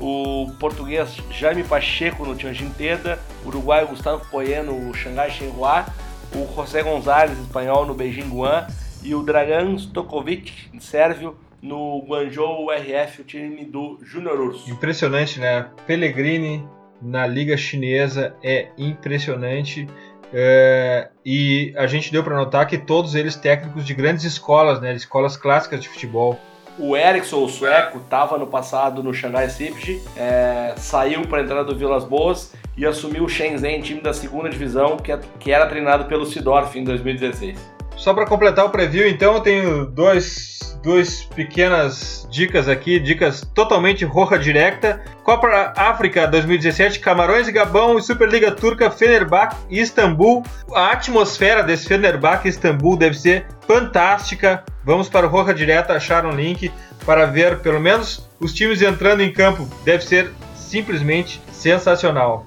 o 0.00 0.50
português 0.58 1.16
Jaime 1.30 1.62
Pacheco 1.62 2.24
no 2.24 2.34
Tianjin 2.34 2.70
Teda, 2.70 3.20
o 3.44 3.48
uruguaio 3.48 3.86
Gustavo 3.86 4.26
Poyeno 4.28 4.72
no 4.72 4.92
Xangai 4.92 5.30
Shenhua, 5.30 5.86
o 6.34 6.44
José 6.56 6.82
Gonzalez, 6.82 7.38
espanhol, 7.38 7.86
no 7.86 7.94
Beijing 7.94 8.30
Guan, 8.30 8.66
e 9.00 9.14
o 9.14 9.22
Dragan 9.22 9.78
Stokovic, 9.78 10.52
sérvio, 10.80 11.36
no 11.62 12.04
Guangzhou 12.04 12.68
RF, 12.72 13.20
o 13.20 13.24
time 13.24 13.64
do 13.64 14.00
Junior 14.02 14.40
Urso. 14.40 14.68
Impressionante, 14.68 15.38
né? 15.38 15.68
Pellegrini 15.86 16.66
na 17.00 17.26
liga 17.26 17.56
chinesa 17.56 18.34
é 18.42 18.68
impressionante. 18.76 19.88
É, 20.32 21.08
e 21.24 21.72
a 21.76 21.86
gente 21.86 22.12
deu 22.12 22.22
para 22.22 22.36
notar 22.36 22.66
que 22.66 22.76
todos 22.76 23.14
eles 23.14 23.34
técnicos 23.34 23.86
de 23.86 23.94
grandes 23.94 24.24
escolas, 24.24 24.80
né, 24.80 24.94
escolas 24.94 25.36
clássicas 25.36 25.80
de 25.80 25.88
futebol. 25.88 26.38
O 26.78 26.96
Eriksson, 26.96 27.42
o 27.42 27.48
sueco, 27.48 27.98
estava 27.98 28.38
no 28.38 28.46
passado 28.46 29.02
no 29.02 29.12
Shanghai 29.12 29.48
Sipji, 29.48 30.00
é, 30.16 30.74
saiu 30.76 31.22
para 31.22 31.40
a 31.40 31.42
entrada 31.42 31.64
do 31.64 31.76
Vilas 31.76 32.04
Boas 32.04 32.54
e 32.76 32.86
assumiu 32.86 33.24
o 33.24 33.28
Shenzhen, 33.28 33.80
time 33.80 34.00
da 34.00 34.12
segunda 34.12 34.48
divisão, 34.48 34.96
que, 34.96 35.10
é, 35.10 35.18
que 35.40 35.50
era 35.50 35.66
treinado 35.66 36.04
pelo 36.04 36.24
Sidorf 36.24 36.78
em 36.78 36.84
2016. 36.84 37.77
Só 37.98 38.14
para 38.14 38.26
completar 38.26 38.64
o 38.64 38.70
preview, 38.70 39.08
então, 39.08 39.34
eu 39.34 39.40
tenho 39.40 39.84
dois, 39.86 40.78
duas 40.84 41.24
pequenas 41.24 42.26
dicas 42.30 42.68
aqui, 42.68 43.00
dicas 43.00 43.40
totalmente 43.52 44.04
roja 44.04 44.38
directa. 44.38 45.02
Copa 45.24 45.72
África 45.76 46.24
2017, 46.28 47.00
Camarões 47.00 47.48
e 47.48 47.52
Gabão 47.52 47.98
e 47.98 48.02
Superliga 48.02 48.52
Turca, 48.52 48.88
Fenerbahçe 48.88 49.56
e 49.68 49.80
Istambul. 49.80 50.44
A 50.72 50.92
atmosfera 50.92 51.64
desse 51.64 51.88
Fenerbahçe 51.88 52.46
e 52.46 52.50
Istambul 52.50 52.96
deve 52.96 53.18
ser 53.18 53.46
fantástica. 53.66 54.64
Vamos 54.84 55.08
para 55.08 55.26
o 55.26 55.28
Roja 55.28 55.52
Direta 55.52 55.94
achar 55.94 56.24
um 56.24 56.30
link 56.30 56.72
para 57.04 57.26
ver 57.26 57.58
pelo 57.58 57.80
menos 57.80 58.30
os 58.38 58.54
times 58.54 58.80
entrando 58.80 59.22
em 59.22 59.32
campo. 59.32 59.68
Deve 59.84 60.04
ser 60.04 60.30
simplesmente 60.54 61.42
sensacional. 61.50 62.46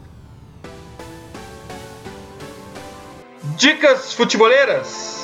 Dicas 3.58 4.14
futeboleiras. 4.14 5.21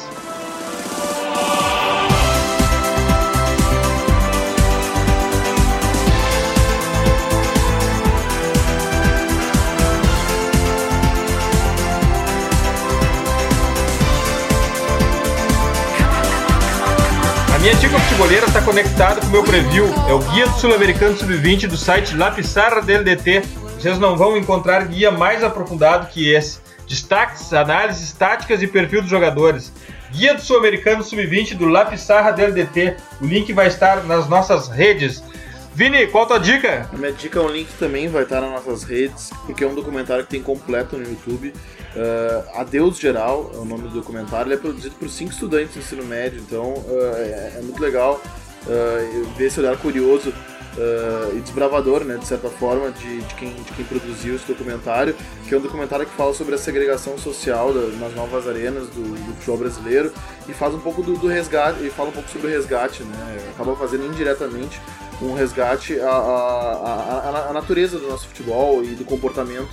Minha 17.67 17.81
dica 17.81 17.99
futebolera 17.99 18.45
está 18.45 18.61
conectada 18.61 19.19
com 19.19 19.27
o 19.27 19.29
meu 19.29 19.43
preview. 19.43 19.85
É 20.07 20.13
o 20.13 20.19
Guia 20.19 20.47
do 20.47 20.57
Sul-Americano 20.57 21.17
Sub-20 21.17 21.67
do 21.67 21.75
site 21.75 22.15
La 22.15 22.31
Pissarra 22.31 22.81
DLDT. 22.81 23.43
Vocês 23.77 23.99
não 23.99 24.15
vão 24.15 24.37
encontrar 24.37 24.85
guia 24.85 25.11
mais 25.11 25.43
aprofundado 25.43 26.07
que 26.07 26.33
esse. 26.33 26.66
Destaques, 26.87 27.53
análises 27.53 28.11
táticas 28.13 28.61
e 28.61 28.67
perfil 28.67 29.01
dos 29.01 29.09
jogadores. 29.09 29.73
Guia 30.11 30.33
do 30.33 30.41
Sul-Americano 30.41 31.03
Sub-20 31.03 31.55
do 31.55 31.67
La 31.67 31.85
Pissarra. 31.85 32.33
O 33.21 33.25
link 33.25 33.51
vai 33.51 33.67
estar 33.67 34.03
nas 34.05 34.27
nossas 34.29 34.69
redes. 34.69 35.21
Vini, 35.73 36.07
qual 36.07 36.23
a 36.23 36.27
tua 36.27 36.39
dica? 36.39 36.89
A 36.91 36.97
minha 36.97 37.11
dica 37.11 37.37
é 37.37 37.41
um 37.41 37.49
link 37.49 37.69
também 37.77 38.07
vai 38.07 38.23
estar 38.23 38.41
nas 38.41 38.49
nossas 38.49 38.83
redes, 38.83 39.29
porque 39.45 39.63
é 39.63 39.67
um 39.67 39.75
documentário 39.75 40.23
que 40.23 40.31
tem 40.31 40.41
completo 40.41 40.97
no 40.97 41.07
YouTube. 41.07 41.53
Uh, 41.95 42.59
Adeus 42.59 42.97
Geral 42.97 43.51
é 43.53 43.57
o 43.57 43.65
nome 43.65 43.83
do 43.83 43.89
documentário. 43.89 44.47
Ele 44.47 44.55
é 44.55 44.57
produzido 44.57 44.95
por 44.95 45.07
cinco 45.07 45.33
estudantes 45.33 45.73
de 45.73 45.79
ensino 45.79 46.03
médio, 46.03 46.39
então 46.39 46.73
uh, 46.73 47.15
é, 47.17 47.57
é, 47.57 47.61
muito 47.61 47.79
legal 47.79 48.19
uh, 48.65 49.25
ver 49.37 49.45
esse 49.45 49.59
olhar 49.59 49.77
curioso 49.77 50.33
uh, 50.77 51.37
e 51.37 51.41
desbravador, 51.41 52.03
né, 52.03 52.17
de 52.17 52.25
certa 52.25 52.49
forma, 52.49 52.91
de, 52.91 53.21
de, 53.21 53.35
quem, 53.35 53.53
de 53.53 53.73
quem 53.73 53.85
produziu 53.85 54.35
esse 54.35 54.45
documentário, 54.45 55.15
que 55.47 55.53
é 55.53 55.57
um 55.57 55.61
documentário 55.61 56.05
que 56.05 56.13
fala 56.13 56.33
sobre 56.33 56.55
a 56.55 56.57
segregação 56.57 57.17
social 57.17 57.73
da, 57.73 57.81
nas 57.97 58.13
novas 58.15 58.47
arenas 58.47 58.87
do, 58.89 59.01
do, 59.01 59.33
futebol 59.35 59.57
brasileiro 59.57 60.13
e 60.47 60.53
faz 60.53 60.73
um 60.73 60.79
pouco 60.79 61.01
do, 61.01 61.17
do, 61.17 61.27
resgate, 61.27 61.83
e 61.83 61.89
fala 61.89 62.09
um 62.09 62.13
pouco 62.13 62.29
sobre 62.29 62.47
o 62.47 62.49
resgate, 62.49 63.03
né, 63.03 63.37
acaba 63.53 63.75
fazendo 63.75 64.05
indiretamente 64.05 64.79
um 65.21 65.33
resgate 65.33 65.99
à, 65.99 66.09
à, 66.09 67.47
à, 67.47 67.49
à 67.49 67.53
natureza 67.53 67.97
do 67.97 68.07
nosso 68.07 68.27
futebol 68.27 68.83
e 68.83 68.89
do 68.89 69.03
comportamento 69.03 69.69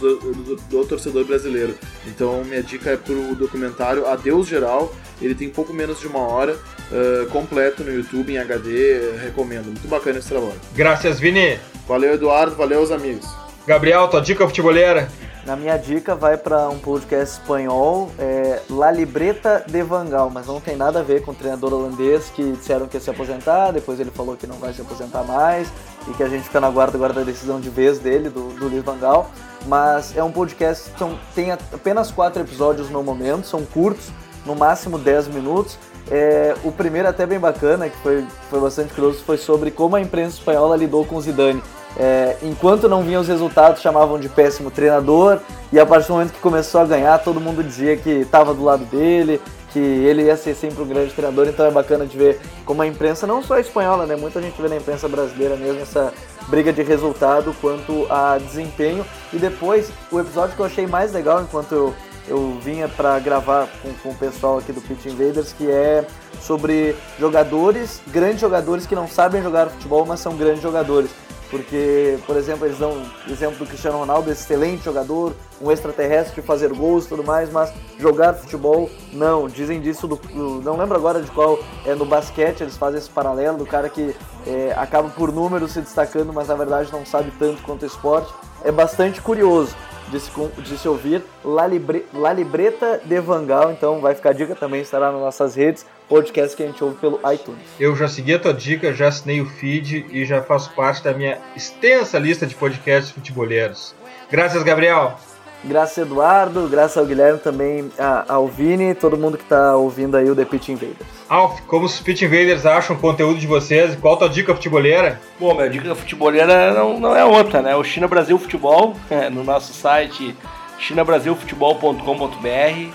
do, 0.00 0.16
do, 0.16 0.56
do, 0.56 0.84
torcedor 0.86 1.24
brasileiro. 1.24 1.74
Então 2.06 2.44
minha 2.44 2.62
dica 2.62 2.90
é 2.90 2.96
pro 2.96 3.34
documentário 3.34 4.06
Adeus 4.06 4.46
Geral. 4.46 4.94
Ele 5.20 5.34
tem 5.34 5.48
pouco 5.48 5.72
menos 5.72 6.00
de 6.00 6.06
uma 6.06 6.18
hora, 6.18 6.54
uh, 6.54 7.26
completo 7.30 7.84
no 7.84 7.92
YouTube, 7.92 8.32
em 8.32 8.38
HD, 8.38 9.16
recomendo. 9.22 9.66
Muito 9.66 9.86
bacana 9.86 10.18
esse 10.18 10.28
trabalho. 10.28 10.60
Graças, 10.74 11.20
Vini. 11.20 11.58
Valeu, 11.86 12.14
Eduardo. 12.14 12.56
Valeu, 12.56 12.82
os 12.82 12.90
amigos. 12.90 13.26
Gabriel, 13.66 14.08
tua 14.08 14.20
dica 14.20 14.46
futebolera? 14.46 15.08
Na 15.44 15.56
minha 15.56 15.76
dica 15.76 16.14
vai 16.14 16.36
para 16.36 16.68
um 16.68 16.78
podcast 16.78 17.40
espanhol, 17.40 18.12
é 18.16 18.62
La 18.70 18.92
Libreta 18.92 19.64
de 19.66 19.82
Vangal, 19.82 20.30
mas 20.30 20.46
não 20.46 20.60
tem 20.60 20.76
nada 20.76 21.00
a 21.00 21.02
ver 21.02 21.24
com 21.24 21.32
o 21.32 21.34
treinador 21.34 21.72
holandês 21.72 22.30
que 22.30 22.52
disseram 22.52 22.86
que 22.86 22.96
ia 22.96 23.00
se 23.00 23.10
aposentar, 23.10 23.72
depois 23.72 23.98
ele 23.98 24.12
falou 24.12 24.36
que 24.36 24.46
não 24.46 24.54
vai 24.56 24.72
se 24.72 24.80
aposentar 24.80 25.24
mais 25.24 25.66
e 26.08 26.12
que 26.12 26.22
a 26.22 26.28
gente 26.28 26.44
fica 26.44 26.60
na 26.60 26.70
guarda 26.70 26.96
agora 26.96 27.12
da 27.12 27.22
decisão 27.22 27.60
de 27.60 27.68
vez 27.70 27.98
dele, 27.98 28.28
do, 28.30 28.50
do 28.50 28.68
Luiz 28.68 28.84
Vangal. 28.84 29.30
Mas 29.66 30.16
é 30.16 30.22
um 30.22 30.30
podcast, 30.30 30.90
são, 30.96 31.18
tem 31.34 31.50
apenas 31.50 32.12
quatro 32.12 32.40
episódios 32.40 32.88
no 32.88 33.02
momento, 33.02 33.44
são 33.44 33.64
curtos, 33.64 34.10
no 34.46 34.54
máximo 34.54 34.96
10 34.96 35.28
minutos. 35.28 35.76
É, 36.08 36.54
o 36.64 36.70
primeiro 36.70 37.08
é 37.08 37.10
até 37.10 37.26
bem 37.26 37.38
bacana, 37.38 37.88
que 37.88 37.96
foi, 37.98 38.24
foi 38.48 38.60
bastante 38.60 38.94
curioso, 38.94 39.22
foi 39.24 39.38
sobre 39.38 39.72
como 39.72 39.96
a 39.96 40.00
imprensa 40.00 40.36
espanhola 40.36 40.76
lidou 40.76 41.04
com 41.04 41.16
o 41.16 41.20
Zidane. 41.20 41.62
É, 41.96 42.36
enquanto 42.42 42.88
não 42.88 43.02
vinham 43.02 43.20
os 43.20 43.28
resultados, 43.28 43.82
chamavam 43.82 44.18
de 44.18 44.28
péssimo 44.28 44.70
treinador, 44.70 45.40
e 45.72 45.78
a 45.78 45.86
partir 45.86 46.08
do 46.08 46.14
momento 46.14 46.32
que 46.32 46.40
começou 46.40 46.80
a 46.80 46.84
ganhar, 46.84 47.18
todo 47.18 47.40
mundo 47.40 47.62
dizia 47.62 47.96
que 47.96 48.10
estava 48.10 48.54
do 48.54 48.64
lado 48.64 48.84
dele, 48.84 49.40
que 49.72 49.78
ele 49.78 50.24
ia 50.24 50.36
ser 50.36 50.54
sempre 50.54 50.82
um 50.82 50.86
grande 50.86 51.12
treinador, 51.12 51.48
então 51.48 51.64
é 51.64 51.70
bacana 51.70 52.04
de 52.04 52.16
ver 52.16 52.40
como 52.64 52.82
a 52.82 52.86
imprensa, 52.86 53.26
não 53.26 53.42
só 53.42 53.54
a 53.54 53.60
espanhola, 53.60 54.04
né? 54.04 54.16
Muita 54.16 54.40
gente 54.40 54.60
vê 54.60 54.68
na 54.68 54.76
imprensa 54.76 55.08
brasileira 55.08 55.56
mesmo 55.56 55.80
essa 55.80 56.12
briga 56.48 56.72
de 56.72 56.82
resultado 56.82 57.54
quanto 57.60 58.06
a 58.10 58.36
desempenho. 58.38 59.04
E 59.32 59.38
depois, 59.38 59.90
o 60.10 60.20
episódio 60.20 60.54
que 60.54 60.60
eu 60.60 60.66
achei 60.66 60.86
mais 60.86 61.12
legal 61.12 61.40
enquanto 61.40 61.72
eu, 61.72 61.94
eu 62.28 62.58
vinha 62.60 62.86
para 62.86 63.18
gravar 63.18 63.66
com, 63.82 63.92
com 63.94 64.10
o 64.10 64.14
pessoal 64.14 64.58
aqui 64.58 64.72
do 64.72 64.80
Pitch 64.82 65.06
Invaders, 65.06 65.54
que 65.54 65.70
é 65.70 66.04
sobre 66.38 66.94
jogadores, 67.18 68.02
grandes 68.08 68.40
jogadores 68.40 68.86
que 68.86 68.94
não 68.94 69.08
sabem 69.08 69.42
jogar 69.42 69.68
futebol, 69.68 70.04
mas 70.04 70.20
são 70.20 70.36
grandes 70.36 70.62
jogadores. 70.62 71.10
Porque, 71.52 72.18
por 72.26 72.34
exemplo, 72.34 72.66
eles 72.66 72.78
dão 72.78 73.02
exemplo 73.28 73.58
do 73.58 73.66
Cristiano 73.66 73.98
Ronaldo, 73.98 74.30
excelente 74.30 74.84
jogador, 74.84 75.34
um 75.60 75.70
extraterrestre 75.70 76.40
de 76.40 76.46
fazer 76.46 76.72
gols 76.72 77.04
e 77.04 77.08
tudo 77.10 77.22
mais, 77.22 77.52
mas 77.52 77.70
jogar 77.98 78.32
futebol, 78.32 78.88
não. 79.12 79.46
Dizem 79.48 79.78
disso 79.78 80.08
do, 80.08 80.16
do, 80.16 80.62
Não 80.62 80.78
lembro 80.78 80.96
agora 80.96 81.20
de 81.20 81.30
qual. 81.30 81.58
É 81.84 81.94
no 81.94 82.06
basquete, 82.06 82.62
eles 82.62 82.78
fazem 82.78 82.98
esse 82.98 83.10
paralelo 83.10 83.58
do 83.58 83.66
cara 83.66 83.90
que 83.90 84.16
é, 84.46 84.72
acaba 84.78 85.10
por 85.10 85.30
números 85.30 85.72
se 85.72 85.82
destacando, 85.82 86.32
mas 86.32 86.48
na 86.48 86.54
verdade 86.54 86.90
não 86.90 87.04
sabe 87.04 87.30
tanto 87.38 87.60
quanto 87.62 87.82
o 87.82 87.86
esporte. 87.86 88.32
É 88.64 88.72
bastante 88.72 89.20
curioso 89.20 89.76
de 90.12 90.20
se, 90.20 90.30
de 90.58 90.78
se 90.78 90.86
ouvir. 90.86 91.22
La, 91.42 91.66
Libre, 91.66 92.04
La 92.12 92.32
Libreta 92.32 93.00
de 93.04 93.18
Vangal, 93.20 93.72
então 93.72 94.00
vai 94.00 94.14
ficar 94.14 94.30
a 94.30 94.32
dica 94.32 94.54
também, 94.54 94.82
estará 94.82 95.10
nas 95.10 95.20
nossas 95.20 95.56
redes 95.56 95.86
podcast 96.08 96.54
que 96.54 96.62
a 96.62 96.66
gente 96.66 96.84
ouve 96.84 96.96
pelo 96.98 97.18
iTunes. 97.32 97.62
Eu 97.80 97.96
já 97.96 98.06
segui 98.06 98.34
a 98.34 98.38
tua 98.38 98.52
dica, 98.52 98.92
já 98.92 99.08
assinei 99.08 99.40
o 99.40 99.46
feed 99.46 100.06
e 100.10 100.26
já 100.26 100.42
faço 100.42 100.70
parte 100.74 101.02
da 101.02 101.14
minha 101.14 101.38
extensa 101.56 102.18
lista 102.18 102.46
de 102.46 102.54
podcasts 102.54 103.10
futeboleiros. 103.10 103.94
Graças, 104.30 104.62
Gabriel. 104.62 105.16
Graças 105.64 105.98
Eduardo, 105.98 106.68
graças 106.68 106.96
ao 106.96 107.06
Guilherme 107.06 107.38
também, 107.38 107.88
ao 108.28 108.48
Vini, 108.48 108.96
todo 108.96 109.16
mundo 109.16 109.38
que 109.38 109.44
está 109.44 109.76
ouvindo 109.76 110.16
aí 110.16 110.28
o 110.28 110.34
The 110.34 110.44
Pitch 110.44 110.70
Invaders. 110.70 110.96
Alf, 111.28 111.60
como 111.68 111.86
os 111.86 112.00
Pitch 112.00 112.22
Invaders 112.22 112.66
acham 112.66 112.96
o 112.96 112.98
conteúdo 112.98 113.38
de 113.38 113.46
vocês? 113.46 113.94
Qual 113.94 114.14
a 114.14 114.16
tua 114.16 114.28
dica 114.28 114.52
futebolera? 114.54 115.20
Bom, 115.38 115.54
minha 115.54 115.70
dica 115.70 115.94
futebolera 115.94 116.74
não, 116.74 116.98
não 116.98 117.16
é 117.16 117.24
outra, 117.24 117.62
né? 117.62 117.76
O 117.76 117.84
China 117.84 118.08
Brasil 118.08 118.36
Futebol, 118.38 118.96
é, 119.08 119.30
no 119.30 119.44
nosso 119.44 119.72
site 119.72 120.36
chinabrasilfutebol.com.br, 120.80 122.90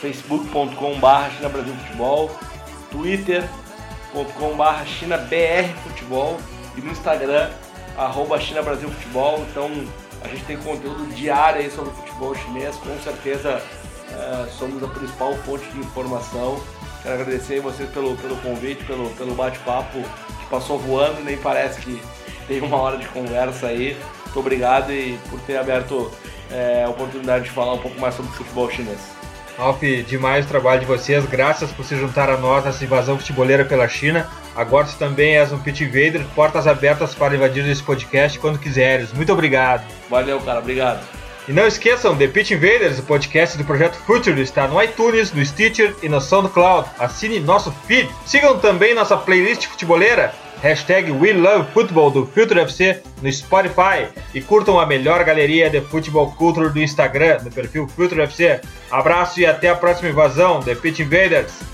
facebook.com.br 0.00 1.30
China 1.36 1.48
Brasil 1.48 1.74
Futebol, 1.74 2.30
twitter.com.br 2.92 4.84
China 4.86 5.18
BR 5.18 5.68
Futebol 5.82 6.38
e 6.76 6.80
no 6.80 6.92
Instagram, 6.92 7.50
arroba 7.98 8.38
China 8.38 8.62
Brasil 8.62 8.88
Futebol. 8.88 9.44
Então 9.50 9.68
a 10.24 10.28
gente 10.28 10.44
tem 10.44 10.56
conteúdo 10.56 11.06
diário 11.14 11.60
aí 11.60 11.70
sobre 11.70 11.92
futebol 11.92 12.34
chinês, 12.34 12.74
com 12.76 12.98
certeza 13.00 13.62
uh, 14.10 14.50
somos 14.58 14.82
a 14.82 14.88
principal 14.88 15.34
fonte 15.44 15.64
de 15.70 15.78
informação. 15.78 16.58
Quero 17.02 17.14
agradecer 17.20 17.58
a 17.58 17.62
vocês 17.62 17.88
pelo, 17.90 18.16
pelo 18.16 18.36
convite, 18.36 18.82
pelo, 18.84 19.10
pelo 19.10 19.34
bate-papo 19.34 20.02
que 20.40 20.46
passou 20.46 20.78
voando, 20.78 21.22
nem 21.22 21.36
parece 21.36 21.80
que 21.82 22.00
tem 22.48 22.60
uma 22.62 22.78
hora 22.78 22.96
de 22.96 23.06
conversa 23.08 23.66
aí. 23.66 23.96
Muito 24.24 24.40
obrigado 24.40 24.90
e 24.90 25.18
por 25.28 25.38
ter 25.40 25.58
aberto 25.58 26.10
é, 26.50 26.84
a 26.84 26.88
oportunidade 26.88 27.44
de 27.44 27.50
falar 27.50 27.74
um 27.74 27.78
pouco 27.78 28.00
mais 28.00 28.14
sobre 28.14 28.32
futebol 28.32 28.70
chinês. 28.70 28.98
Alf, 29.58 29.82
demais 30.08 30.46
o 30.46 30.48
trabalho 30.48 30.80
de 30.80 30.86
vocês, 30.86 31.24
graças 31.26 31.70
por 31.70 31.84
se 31.84 31.96
juntar 31.96 32.28
a 32.28 32.36
nós 32.36 32.64
nessa 32.64 32.82
invasão 32.82 33.18
futeboleira 33.18 33.64
pela 33.64 33.86
China. 33.86 34.28
Agora 34.54 34.86
você 34.86 34.96
também 34.96 35.36
és 35.36 35.52
um 35.52 35.58
Pit 35.58 35.82
Invader, 35.82 36.24
portas 36.34 36.66
abertas 36.66 37.14
para 37.14 37.34
invadir 37.34 37.68
esse 37.68 37.82
podcast 37.82 38.38
quando 38.38 38.58
quiseres. 38.58 39.12
Muito 39.12 39.32
obrigado. 39.32 39.84
Valeu, 40.08 40.40
cara, 40.40 40.60
obrigado. 40.60 41.04
E 41.46 41.52
não 41.52 41.66
esqueçam, 41.66 42.16
The 42.16 42.26
Pitch 42.28 42.52
Invaders, 42.52 42.98
o 42.98 43.02
podcast 43.02 43.58
do 43.58 43.64
Projeto 43.64 43.96
Future, 44.06 44.40
está 44.40 44.66
no 44.66 44.82
iTunes, 44.82 45.30
no 45.30 45.44
Stitcher 45.44 45.94
e 46.02 46.08
no 46.08 46.18
SoundCloud. 46.18 46.88
Assine 46.98 47.38
nosso 47.38 47.70
feed. 47.86 48.08
Sigam 48.24 48.58
também 48.58 48.94
nossa 48.94 49.14
playlist 49.16 49.66
futeboleira 49.66 50.32
hashtag 50.62 51.12
WeLoveFootball 51.12 52.10
do 52.10 52.26
Future 52.26 52.60
FC 52.60 53.02
no 53.20 53.30
Spotify 53.30 54.08
e 54.32 54.40
curtam 54.40 54.80
a 54.80 54.86
melhor 54.86 55.22
galeria 55.22 55.68
de 55.68 55.82
futebol 55.82 56.32
culture 56.32 56.70
do 56.70 56.80
Instagram, 56.80 57.40
no 57.44 57.50
perfil 57.50 57.86
Future 57.86 58.22
FC. 58.22 58.62
Abraço 58.90 59.40
e 59.40 59.44
até 59.44 59.68
a 59.68 59.74
próxima 59.74 60.08
invasão, 60.08 60.60
The 60.60 60.74
Pitch 60.74 61.00
Invaders! 61.00 61.73